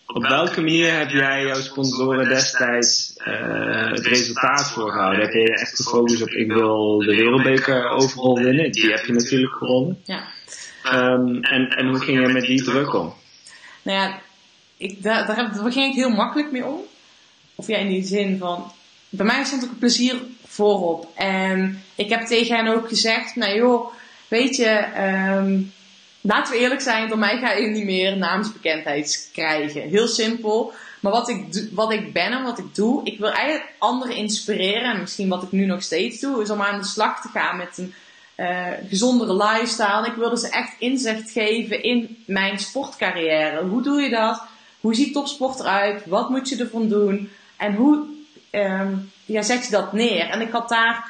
op 0.06 0.28
welke 0.28 0.60
manier 0.60 0.98
heb 0.98 1.10
jij 1.10 1.42
jouw 1.42 1.60
sponsoren 1.60 2.28
destijds 2.28 3.16
eh, 3.16 3.90
het 3.90 4.06
resultaat 4.06 4.70
voorgehouden? 4.70 5.20
Heb 5.20 5.32
je 5.32 5.58
echt 5.60 5.76
gefocust 5.76 6.22
op 6.22 6.28
ik 6.28 6.52
wil 6.52 6.98
de 6.98 7.16
wereldbeker 7.16 7.88
overal 7.88 8.38
winnen? 8.38 8.72
Die 8.72 8.90
heb 8.90 9.04
je 9.04 9.12
natuurlijk 9.12 9.52
gewonnen. 9.52 10.02
Ja. 10.04 10.24
Ehm, 10.82 11.36
en, 11.36 11.68
en 11.68 11.86
hoe 11.86 12.00
ging 12.00 12.26
je 12.26 12.32
met 12.32 12.42
die 12.42 12.62
druk 12.62 12.94
om? 12.94 13.14
Nou 13.82 13.98
ja, 13.98 14.20
ik, 14.76 15.02
daar, 15.02 15.26
daar, 15.26 15.36
daar 15.36 15.72
ging 15.72 15.90
ik 15.90 15.94
heel 15.94 16.10
makkelijk 16.10 16.52
mee 16.52 16.64
om. 16.64 16.80
Of 17.56 17.66
ja, 17.66 17.76
in 17.76 17.88
die 17.88 18.04
zin 18.04 18.38
van... 18.38 18.72
Bij 19.08 19.26
mij 19.26 19.44
stond 19.44 19.64
ook 19.64 19.70
een 19.70 19.78
plezier 19.78 20.22
voorop. 20.46 21.08
En 21.14 21.82
ik 21.94 22.08
heb 22.08 22.26
tegen 22.26 22.56
hen 22.56 22.74
ook 22.74 22.88
gezegd... 22.88 23.36
Nou 23.36 23.54
joh, 23.54 23.92
weet 24.28 24.56
je... 24.56 24.66
ehm, 24.66 25.60
laten 26.20 26.52
we 26.52 26.58
eerlijk 26.58 26.80
zijn. 26.80 27.08
Door 27.08 27.18
mij 27.18 27.38
ga 27.38 27.52
je 27.52 27.66
niet 27.66 27.84
meer 27.84 28.16
naamsbekendheid 28.16 29.30
krijgen. 29.32 29.88
Heel 29.88 30.08
simpel. 30.08 30.72
Maar 31.00 31.12
wat 31.12 31.28
ik, 31.28 31.68
wat 31.72 31.92
ik 31.92 32.12
ben 32.12 32.32
en 32.32 32.42
wat 32.42 32.58
ik 32.58 32.74
doe... 32.74 33.04
Ik 33.04 33.18
wil 33.18 33.30
eigenlijk 33.30 33.72
anderen 33.78 34.16
inspireren. 34.16 34.92
En 34.94 35.00
misschien 35.00 35.28
wat 35.28 35.42
ik 35.42 35.52
nu 35.52 35.66
nog 35.66 35.82
steeds 35.82 36.20
doe... 36.20 36.42
Is 36.42 36.50
om 36.50 36.62
aan 36.62 36.78
de 36.78 36.86
slag 36.86 37.20
te 37.20 37.28
gaan 37.28 37.56
met 37.56 37.78
een 37.78 37.94
eh, 38.34 38.66
gezondere 38.88 39.36
lifestyle. 39.36 40.04
En 40.04 40.10
ik 40.10 40.16
wilde 40.16 40.38
ze 40.38 40.48
echt 40.48 40.74
inzicht 40.78 41.30
geven 41.30 41.82
in 41.82 42.22
mijn 42.26 42.58
sportcarrière. 42.58 43.64
Hoe 43.64 43.82
doe 43.82 44.00
je 44.00 44.10
dat? 44.10 44.42
Hoe 44.80 44.94
ziet 44.94 45.12
topsport 45.12 45.60
eruit? 45.60 46.06
Wat 46.06 46.30
moet 46.30 46.48
je 46.48 46.56
ervan 46.56 46.88
doen? 46.88 47.30
En 47.56 47.74
hoe 47.74 48.06
ehm, 48.50 48.94
ja, 49.24 49.42
zet 49.42 49.64
je 49.64 49.70
dat 49.70 49.92
neer? 49.92 50.28
En 50.28 50.40
ik 50.40 50.50
had 50.50 50.68
daar 50.68 51.08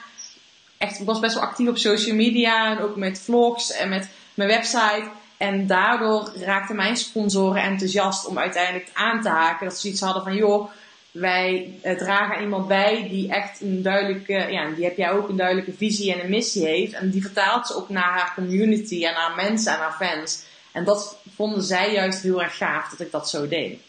echt, 0.78 1.00
ik 1.00 1.06
was 1.06 1.18
best 1.18 1.34
wel 1.34 1.42
actief 1.42 1.68
op 1.68 1.78
social 1.78 2.16
media 2.16 2.70
en 2.70 2.78
ook 2.78 2.96
met 2.96 3.20
vlogs 3.20 3.72
en 3.72 3.88
met 3.88 4.08
mijn 4.34 4.48
website. 4.48 5.08
En 5.36 5.66
daardoor 5.66 6.32
raakten 6.34 6.76
mijn 6.76 6.96
sponsoren 6.96 7.62
enthousiast 7.62 8.26
om 8.26 8.38
uiteindelijk 8.38 8.90
aan 8.92 9.22
te 9.22 9.28
haken. 9.28 9.68
Dat 9.68 9.78
ze 9.78 9.88
iets 9.88 10.00
hadden 10.00 10.22
van, 10.22 10.34
joh, 10.36 10.70
wij 11.10 11.78
eh, 11.82 11.96
dragen 11.96 12.42
iemand 12.42 12.68
bij 12.68 13.08
die 13.08 13.32
echt 13.32 13.60
een 13.60 13.82
duidelijke, 13.82 14.32
ja, 14.32 14.70
die 14.70 14.84
heb 14.84 14.96
jij 14.96 15.10
ook 15.10 15.28
een 15.28 15.36
duidelijke 15.36 15.72
visie 15.72 16.12
en 16.12 16.24
een 16.24 16.30
missie 16.30 16.66
heeft. 16.66 16.92
En 16.92 17.10
die 17.10 17.22
vertaalt 17.22 17.66
ze 17.66 17.74
ook 17.74 17.88
naar 17.88 18.12
haar 18.12 18.32
community 18.34 19.04
en 19.04 19.14
naar 19.14 19.34
mensen 19.34 19.72
en 19.72 19.78
haar 19.78 19.96
fans. 20.00 20.42
En 20.72 20.84
dat 20.84 21.18
vonden 21.34 21.62
zij 21.62 21.92
juist 21.92 22.22
heel 22.22 22.42
erg 22.42 22.56
gaaf 22.56 22.88
dat 22.88 23.00
ik 23.00 23.10
dat 23.10 23.30
zo 23.30 23.48
deed. 23.48 23.80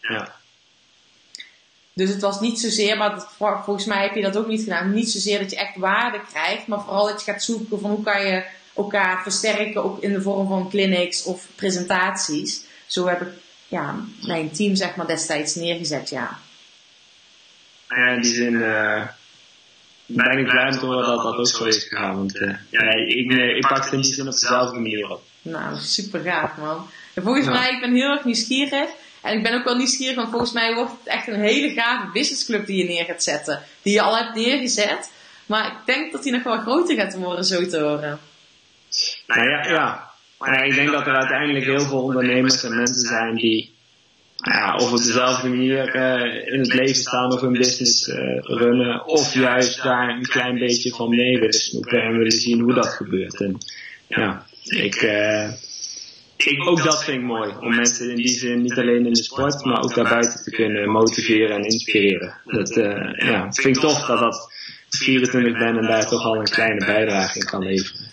Ja. 0.00 0.34
Dus 1.94 2.10
het 2.10 2.20
was 2.20 2.40
niet 2.40 2.60
zozeer, 2.60 2.96
maar 2.96 3.10
dat, 3.10 3.28
vol- 3.36 3.62
volgens 3.64 3.86
mij 3.86 4.02
heb 4.02 4.14
je 4.14 4.22
dat 4.22 4.36
ook 4.36 4.46
niet 4.46 4.62
gedaan. 4.62 4.92
Niet 4.94 5.10
zozeer 5.10 5.38
dat 5.38 5.50
je 5.50 5.56
echt 5.56 5.76
waarde 5.76 6.20
krijgt, 6.32 6.66
maar 6.66 6.80
vooral 6.80 7.06
dat 7.06 7.24
je 7.24 7.32
gaat 7.32 7.42
zoeken 7.42 7.80
van 7.80 7.90
hoe 7.90 8.02
kan 8.02 8.26
je 8.26 8.44
elkaar 8.76 9.22
versterken, 9.22 9.84
ook 9.84 10.02
in 10.02 10.12
de 10.12 10.22
vorm 10.22 10.48
van 10.48 10.68
clinics 10.70 11.22
of 11.22 11.46
presentaties. 11.54 12.64
Zo 12.86 13.06
heb 13.06 13.20
ik 13.20 13.28
ja, 13.68 13.94
mijn 14.26 14.50
team 14.50 14.74
zeg 14.74 14.96
maar 14.96 15.06
destijds 15.06 15.54
neergezet, 15.54 16.08
ja. 16.10 16.38
Nou 17.88 18.00
ja, 18.04 18.10
in 18.14 18.20
die 18.22 18.34
zin 18.34 18.62
eh, 18.62 19.02
ben 20.06 20.38
ik 20.38 20.46
blij 20.48 20.64
om 20.64 20.70
te 20.78 20.86
horen 20.86 21.06
dat 21.06 21.22
dat 21.22 21.36
ook 21.36 21.46
zo 21.46 21.64
is 21.64 21.82
gegaan. 21.82 22.16
Want 22.16 22.38
eh, 22.38 22.54
ja, 22.70 22.90
ik, 22.94 23.32
eh, 23.32 23.56
ik 23.56 23.66
pak 23.68 23.84
het 23.84 23.92
in 23.92 24.00
die 24.00 24.14
zin 24.14 24.26
op 24.26 24.32
dezelfde 24.32 24.74
manier 24.78 25.10
op. 25.10 25.22
Nou, 25.42 25.76
super 25.78 26.20
gaaf 26.20 26.56
man. 26.56 26.86
En 27.14 27.22
volgens 27.22 27.46
Ja. 27.46 27.52
mij, 27.52 27.70
ik 27.70 27.80
ben 27.80 27.94
heel 27.94 28.10
erg 28.10 28.24
nieuwsgierig. 28.24 28.88
En 29.22 29.36
ik 29.36 29.42
ben 29.42 29.54
ook 29.54 29.64
wel 29.64 29.76
nieuwsgierig, 29.76 30.16
want 30.16 30.30
volgens 30.30 30.52
mij 30.52 30.74
wordt 30.74 30.90
het 30.90 31.14
echt 31.14 31.28
een 31.28 31.40
hele 31.40 31.70
gave 31.70 32.10
businessclub 32.12 32.66
die 32.66 32.76
je 32.76 32.84
neer 32.84 33.04
gaat 33.04 33.22
zetten. 33.22 33.62
Die 33.82 33.92
je 33.92 34.00
al 34.00 34.16
hebt 34.16 34.34
neergezet. 34.34 35.12
Maar 35.46 35.66
ik 35.66 35.86
denk 35.86 36.12
dat 36.12 36.22
die 36.22 36.32
nog 36.32 36.42
wel 36.42 36.58
groter 36.58 36.96
gaat 36.96 37.14
worden, 37.14 37.44
zo 37.44 37.66
te 37.66 37.80
horen. 37.80 38.18
Nou 39.26 39.50
ja, 39.50 39.66
ja. 39.68 40.10
Maar 40.38 40.54
ja, 40.54 40.62
ik 40.62 40.74
denk 40.74 40.90
dat 40.90 41.06
er 41.06 41.16
uiteindelijk 41.16 41.64
heel 41.64 41.80
veel 41.80 42.02
ondernemers 42.02 42.64
en 42.64 42.76
mensen 42.76 43.06
zijn 43.06 43.34
die 43.34 43.72
nou 44.36 44.58
ja, 44.58 44.74
of 44.76 44.90
op 44.90 44.96
dezelfde 44.96 45.48
manier 45.48 45.94
eh, 45.94 46.52
in 46.52 46.58
het 46.58 46.74
leven 46.74 46.94
staan 46.94 47.32
of 47.32 47.40
hun 47.40 47.52
business 47.52 48.08
eh, 48.08 48.38
runnen. 48.40 49.06
Of 49.06 49.34
juist 49.34 49.82
daar 49.82 50.08
een 50.08 50.26
klein 50.26 50.58
beetje 50.58 50.90
van 50.90 51.08
mee 51.08 51.38
willen 51.38 51.52
snoepen 51.52 52.02
en 52.02 52.16
willen 52.16 52.32
zien 52.32 52.60
hoe 52.60 52.74
dat 52.74 52.88
gebeurt. 52.88 53.40
En 53.40 53.58
ja, 54.06 54.46
ik, 54.64 54.94
eh, 54.94 55.50
ik, 56.44 56.68
ook 56.68 56.82
dat 56.82 57.04
vind 57.04 57.18
ik 57.18 57.26
mooi. 57.26 57.54
Om 57.60 57.74
mensen 57.74 58.10
in 58.10 58.16
die 58.16 58.28
zin 58.28 58.62
niet 58.62 58.78
alleen 58.78 59.06
in 59.06 59.12
de 59.12 59.22
sport, 59.22 59.64
maar 59.64 59.82
ook 59.82 59.94
daarbuiten 59.94 60.42
te 60.42 60.50
kunnen 60.50 60.90
motiveren 60.90 61.56
en 61.56 61.64
inspireren. 61.64 62.40
Dat 62.44 62.76
eh, 62.76 63.28
ja, 63.28 63.52
vind 63.52 63.76
ik 63.76 63.82
tof 63.82 64.06
dat 64.06 64.18
dat 64.18 64.52
24 64.88 65.58
ben 65.58 65.76
en 65.76 65.86
daar 65.86 66.06
toch 66.06 66.24
al 66.24 66.36
een 66.36 66.50
kleine 66.50 66.84
bijdrage 66.84 67.38
in 67.38 67.44
kan 67.44 67.62
leveren. 67.62 68.10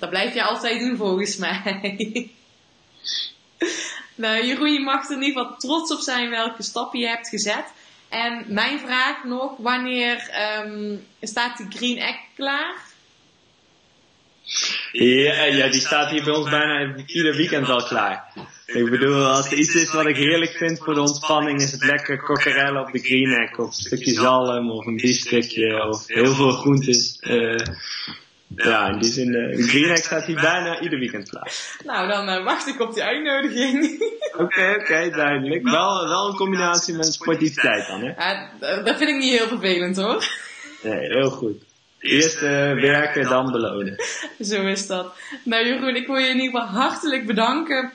Dat 0.00 0.10
blijf 0.10 0.34
je 0.34 0.42
altijd 0.42 0.80
doen 0.80 0.96
volgens 0.96 1.36
mij. 1.36 2.30
nou, 4.14 4.46
Jeroen, 4.46 4.72
je 4.72 4.80
mag 4.80 5.08
er 5.08 5.16
in 5.16 5.22
ieder 5.22 5.42
geval 5.42 5.56
trots 5.56 5.92
op 5.92 6.00
zijn 6.00 6.30
welke 6.30 6.62
stappen 6.62 6.98
je 6.98 7.06
hebt 7.06 7.28
gezet. 7.28 7.64
En 8.08 8.44
mijn 8.48 8.78
vraag 8.78 9.24
nog, 9.24 9.56
wanneer 9.56 10.28
ehm, 10.30 10.96
staat 11.20 11.56
die 11.56 11.66
Green 11.78 11.98
Egg 11.98 12.16
klaar? 12.34 12.74
Ja, 14.92 15.44
ja, 15.44 15.68
die 15.68 15.80
staat 15.80 16.10
hier 16.10 16.24
bij 16.24 16.34
ons 16.34 16.50
bijna 16.50 16.96
ieder 17.06 17.36
weekend 17.36 17.68
al 17.68 17.82
klaar. 17.82 18.32
Ik 18.66 18.90
bedoel, 18.90 19.26
als 19.26 19.50
er 19.50 19.58
iets 19.58 19.74
is 19.74 19.92
wat 19.92 20.06
ik 20.06 20.16
heerlijk 20.16 20.50
vind 20.50 20.78
voor 20.78 20.94
de 20.94 21.00
ontspanning, 21.00 21.62
is 21.62 21.72
het 21.72 21.84
lekker 21.84 22.22
kokkerellen 22.22 22.86
op 22.86 22.92
de 22.92 22.98
greenneck. 22.98 23.58
Of 23.58 23.66
een 23.66 23.72
stukje 23.72 24.12
zalm, 24.12 24.70
of 24.70 24.86
een 24.86 24.96
biefstukje, 24.96 25.86
of 25.88 26.06
heel 26.06 26.34
veel 26.34 26.50
groentes. 26.50 27.18
Eh, 27.20 27.56
ja, 28.56 28.88
in 28.88 28.98
die 28.98 29.10
zin, 29.10 29.34
eh, 29.34 29.56
de 29.56 29.62
greenneck 29.62 29.96
staat 30.04 30.24
hier 30.24 30.40
bijna 30.40 30.80
ieder 30.80 30.98
weekend 30.98 31.28
klaar. 31.28 31.52
Nou, 31.84 32.08
dan 32.08 32.28
eh, 32.28 32.44
wacht 32.44 32.66
ik 32.66 32.80
op 32.80 32.94
die 32.94 33.02
uitnodiging. 33.02 34.02
Oké, 34.42 34.76
oké, 34.80 35.10
duidelijk. 35.10 35.62
Wel, 35.62 36.08
wel 36.08 36.28
een 36.28 36.36
combinatie 36.36 36.94
met 36.94 37.12
sportiviteit 37.12 37.86
dan, 37.86 38.02
hè? 38.02 38.82
Dat 38.82 38.96
vind 38.96 39.10
ik 39.10 39.18
niet 39.18 39.38
heel 39.38 39.48
vervelend 39.48 39.96
hoor. 39.96 40.24
Nee, 40.82 41.00
heel 41.00 41.30
goed. 41.30 41.67
Eerst 41.98 42.36
eh, 42.36 42.72
werken, 42.72 43.28
dan 43.28 43.52
belonen. 43.52 43.96
Zo 44.40 44.66
is 44.66 44.86
dat. 44.86 45.14
Nou 45.42 45.66
Jeroen, 45.66 45.96
ik 45.96 46.06
wil 46.06 46.16
je 46.16 46.28
in 46.28 46.40
ieder 46.40 46.60
geval 46.60 46.80
hartelijk 46.80 47.26
bedanken 47.26 47.92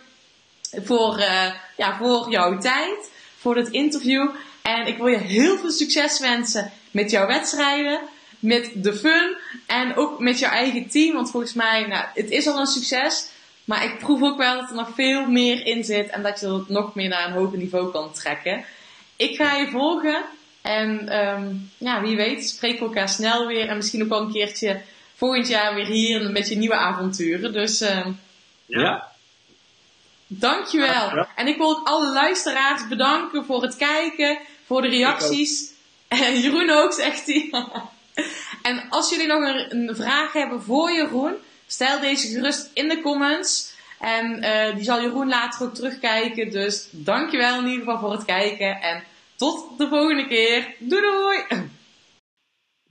voor, 0.84 1.18
eh, 1.18 1.54
ja, 1.78 1.98
voor 1.98 2.32
jouw 2.32 2.58
tijd, 2.58 3.12
voor 3.38 3.56
dit 3.56 3.70
interview. 3.70 4.30
En 4.62 4.88
ik 4.88 4.98
wil 4.98 5.08
je 5.08 5.18
heel 5.18 5.58
veel 5.58 5.72
succes 5.72 6.20
wensen 6.20 6.72
met 6.92 7.12
jouw 7.12 7.28
wedstrijden, 7.28 8.00
met 8.40 8.72
de 8.76 8.94
fun 8.94 9.38
en 9.68 9.96
ook 9.96 10.20
met 10.20 10.40
jouw 10.40 10.52
eigen 10.52 10.90
team. 10.90 11.14
Want 11.14 11.32
volgens 11.32 11.54
mij, 11.54 11.88
nou, 11.88 12.06
het 12.14 12.30
is 12.30 12.48
al 12.48 12.60
een 12.60 12.66
succes. 12.66 13.32
Maar 13.66 13.84
ik 13.84 13.98
proef 13.98 14.22
ook 14.22 14.38
wel 14.38 14.60
dat 14.60 14.70
er 14.70 14.76
nog 14.76 14.90
veel 14.96 15.26
meer 15.26 15.66
in 15.66 15.84
zit 15.84 16.10
en 16.10 16.24
dat 16.24 16.40
je 16.40 16.54
het 16.54 16.70
nog 16.70 16.96
meer 16.96 17.10
naar 17.10 17.28
een 17.28 17.34
hoger 17.34 17.58
niveau 17.58 17.92
kan 17.92 18.14
trekken. 18.14 18.66
Ik 19.16 19.36
ga 19.36 19.56
je 19.56 19.68
volgen 19.68 20.24
en 20.64 21.10
ehm, 21.10 21.56
ja, 21.78 22.02
wie 22.02 22.16
weet 22.16 22.48
spreken 22.50 22.80
we 22.80 22.86
elkaar 22.86 23.10
snel 23.10 23.48
weer 23.48 23.68
en 23.68 23.76
misschien 23.76 24.04
ook 24.04 24.10
wel 24.10 24.22
een 24.22 24.32
keertje 24.32 24.82
volgend 25.16 25.48
jaar 25.48 25.76
weer 25.76 25.86
hier 25.86 26.32
met 26.32 26.50
je 26.50 26.56
nieuwe 26.56 26.76
avonturen. 26.76 27.54
Dus 27.54 27.82
ehm, 27.82 28.12
Ja? 28.66 29.12
dankjewel. 30.28 31.28
En 31.36 31.48
ik 31.48 31.58
wil 31.58 31.70
ook 31.70 31.88
alle 31.88 32.12
luisteraars 32.12 32.88
bedanken 32.88 33.46
voor 33.46 33.62
het 33.62 33.76
kijken, 33.76 34.40
voor 34.66 34.82
de 34.82 34.88
reacties. 34.88 35.72
En 36.08 36.40
Jeroen 36.42 36.70
ook, 36.70 36.94
zegt 36.94 37.26
hij. 37.26 37.50
en 38.70 38.84
als 38.90 39.10
jullie 39.10 39.28
nog 39.28 39.42
een, 39.42 39.90
een 39.90 39.96
vraag 39.96 40.34
hebben 40.34 40.64
voor 40.64 40.92
Jeroen, 40.92 41.34
stel 41.68 42.00
deze 42.00 42.28
gerust 42.28 42.70
in 42.74 42.90
de 42.90 43.02
comments. 43.02 43.72
En 44.00 44.42
eh, 44.42 44.76
die 44.76 44.84
zal 44.84 45.02
Jeroen 45.02 45.28
later 45.28 45.66
ook 45.66 45.76
terugkijken. 45.76 46.52
Dus 46.52 46.88
dankjewel 46.92 47.58
in 47.58 47.68
ieder 47.68 47.84
geval 47.84 48.00
voor 48.00 48.12
het 48.12 48.26
kijken. 48.26 48.82
En 48.82 49.04
tot 49.36 49.78
de 49.78 49.88
volgende 49.88 50.28
keer. 50.28 50.76
Doei 50.80 51.02
doei! 51.02 51.72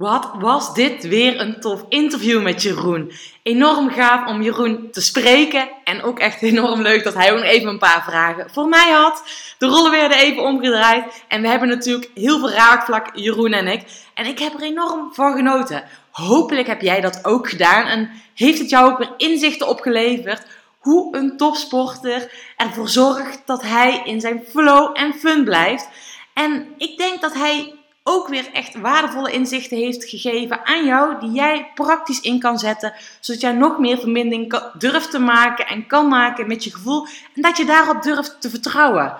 Wat 0.02 0.31
was 0.38 0.74
dit 0.74 1.09
weer 1.09 1.40
een 1.40 1.61
tof 1.61 1.84
interview 1.88 2.43
met 2.43 2.62
Jeroen. 2.62 3.12
Enorm 3.43 3.90
gaaf 3.90 4.26
om 4.28 4.43
Jeroen 4.43 4.88
te 4.90 5.01
spreken. 5.01 5.68
En 5.84 6.03
ook 6.03 6.18
echt 6.18 6.43
enorm 6.43 6.82
leuk 6.82 7.05
dat 7.05 7.14
hij 7.14 7.32
ook 7.32 7.43
even 7.43 7.68
een 7.68 7.78
paar 7.78 8.05
vragen 8.05 8.51
voor 8.51 8.68
mij 8.68 8.90
had. 8.90 9.22
De 9.59 9.66
rollen 9.66 9.90
werden 9.90 10.18
even 10.18 10.43
omgedraaid. 10.43 11.24
En 11.28 11.43
we 11.43 11.49
hebben 11.49 11.68
natuurlijk 11.68 12.11
heel 12.14 12.38
veel 12.38 12.51
raakvlak, 12.51 13.11
Jeroen 13.14 13.53
en 13.53 13.66
ik. 13.66 13.82
En 14.14 14.26
ik 14.26 14.38
heb 14.38 14.55
er 14.55 14.62
enorm 14.62 15.14
van 15.14 15.36
genoten. 15.36 15.84
Hopelijk 16.11 16.66
heb 16.66 16.80
jij 16.80 17.01
dat 17.01 17.24
ook 17.24 17.49
gedaan. 17.49 17.86
En 17.86 18.11
heeft 18.34 18.59
het 18.59 18.70
jou 18.70 18.90
ook 18.90 18.99
weer 18.99 19.14
inzichten 19.16 19.68
opgeleverd. 19.68 20.47
Hoe 20.78 21.16
een 21.16 21.36
topsporter 21.36 22.32
ervoor 22.57 22.88
zorgt 22.88 23.43
dat 23.47 23.62
hij 23.62 24.01
in 24.05 24.20
zijn 24.20 24.43
flow 24.49 24.90
en 24.95 25.14
fun 25.14 25.45
blijft. 25.45 25.88
En 26.35 26.74
ik 26.76 26.99
denk 26.99 27.20
dat 27.20 27.35
hij 27.35 27.74
ook 28.03 28.28
weer 28.28 28.49
echt 28.53 28.80
waardevolle 28.80 29.33
inzichten 29.33 29.76
heeft 29.76 30.05
gegeven 30.05 30.66
aan 30.66 30.85
jou, 30.85 31.20
die 31.20 31.30
jij 31.30 31.70
praktisch 31.74 32.20
in 32.20 32.41
kan 32.41 32.59
zetten, 32.59 32.93
zodat 33.20 33.41
jij 33.41 33.53
nog 33.53 33.78
meer 33.78 33.99
verbinding 33.99 34.61
durft 34.78 35.11
te 35.11 35.18
maken 35.18 35.66
en 35.66 35.87
kan 35.87 36.09
maken 36.09 36.47
met 36.47 36.64
je 36.64 36.72
gevoel 36.72 37.07
en 37.35 37.43
dat 37.43 37.57
je 37.57 37.64
daarop 37.64 38.03
durft 38.03 38.41
te 38.41 38.51
vertrouwen. 38.51 39.16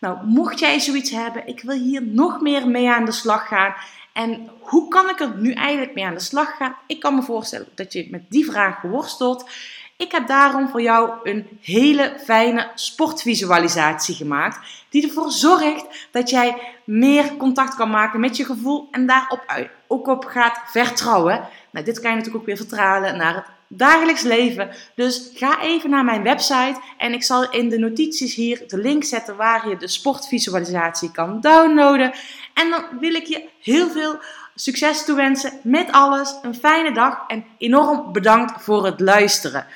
Nou, 0.00 0.26
mocht 0.26 0.58
jij 0.58 0.80
zoiets 0.80 1.10
hebben, 1.10 1.46
ik 1.46 1.60
wil 1.60 1.76
hier 1.76 2.02
nog 2.02 2.40
meer 2.40 2.68
mee 2.68 2.90
aan 2.90 3.04
de 3.04 3.12
slag 3.12 3.48
gaan. 3.48 3.74
En 4.12 4.50
hoe 4.60 4.88
kan 4.88 5.08
ik 5.08 5.20
er 5.20 5.36
nu 5.36 5.52
eigenlijk 5.52 5.94
mee 5.94 6.06
aan 6.06 6.14
de 6.14 6.20
slag 6.20 6.56
gaan? 6.56 6.76
Ik 6.86 7.00
kan 7.00 7.14
me 7.14 7.22
voorstellen 7.22 7.68
dat 7.74 7.92
je 7.92 8.06
met 8.10 8.22
die 8.28 8.44
vraag 8.44 8.82
worstelt. 8.82 9.50
Ik 9.96 10.12
heb 10.12 10.26
daarom 10.26 10.68
voor 10.68 10.82
jou 10.82 11.10
een 11.22 11.58
hele 11.62 12.16
fijne 12.24 12.70
sportvisualisatie 12.74 14.14
gemaakt, 14.14 14.58
die 14.90 15.06
ervoor 15.06 15.30
zorgt 15.30 16.08
dat 16.10 16.30
jij 16.30 16.56
meer 16.84 17.36
contact 17.36 17.74
kan 17.74 17.90
maken 17.90 18.20
met 18.20 18.36
je 18.36 18.44
gevoel 18.44 18.88
en 18.90 19.06
daarop 19.06 19.68
ook 19.86 20.06
op 20.06 20.24
gaat 20.24 20.60
vertrouwen. 20.66 21.48
Nou, 21.70 21.84
dit 21.84 22.00
kan 22.00 22.10
je 22.10 22.16
natuurlijk 22.16 22.42
ook 22.42 22.46
weer 22.46 22.66
vertalen 22.66 23.16
naar 23.16 23.34
het 23.34 23.44
dagelijks 23.68 24.22
leven. 24.22 24.70
Dus 24.94 25.30
ga 25.34 25.62
even 25.62 25.90
naar 25.90 26.04
mijn 26.04 26.22
website 26.22 26.80
en 26.98 27.12
ik 27.12 27.22
zal 27.22 27.50
in 27.50 27.68
de 27.68 27.78
notities 27.78 28.34
hier 28.34 28.62
de 28.66 28.78
link 28.78 29.04
zetten 29.04 29.36
waar 29.36 29.68
je 29.68 29.76
de 29.76 29.88
sportvisualisatie 29.88 31.10
kan 31.10 31.40
downloaden. 31.40 32.12
En 32.54 32.70
dan 32.70 32.84
wil 33.00 33.14
ik 33.14 33.26
je 33.26 33.48
heel 33.60 33.88
veel 33.88 34.18
succes 34.56 35.04
toewensen 35.04 35.52
met 35.62 35.92
alles. 35.92 36.38
Een 36.42 36.54
fijne 36.54 36.92
dag 36.92 37.24
en 37.26 37.44
enorm 37.58 38.12
bedankt 38.12 38.62
voor 38.62 38.84
het 38.84 39.00
luisteren. 39.00 39.66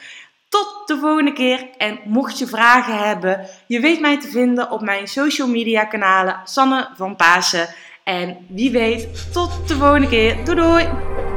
Tot 0.49 0.83
de 0.87 0.99
volgende 0.99 1.33
keer 1.33 1.69
en 1.77 1.99
mocht 2.05 2.39
je 2.39 2.47
vragen 2.47 2.99
hebben, 3.09 3.47
je 3.67 3.81
weet 3.81 4.01
mij 4.01 4.21
te 4.21 4.29
vinden 4.29 4.71
op 4.71 4.81
mijn 4.81 5.09
social 5.09 5.49
media 5.49 5.85
kanalen 5.85 6.41
Sanne 6.45 6.89
van 6.97 7.17
Pasen. 7.17 7.69
En 8.05 8.47
wie 8.49 8.71
weet, 8.71 9.33
tot 9.33 9.69
de 9.69 9.75
volgende 9.75 10.09
keer. 10.09 10.45
Doei 10.45 10.57
doei! 10.57 11.30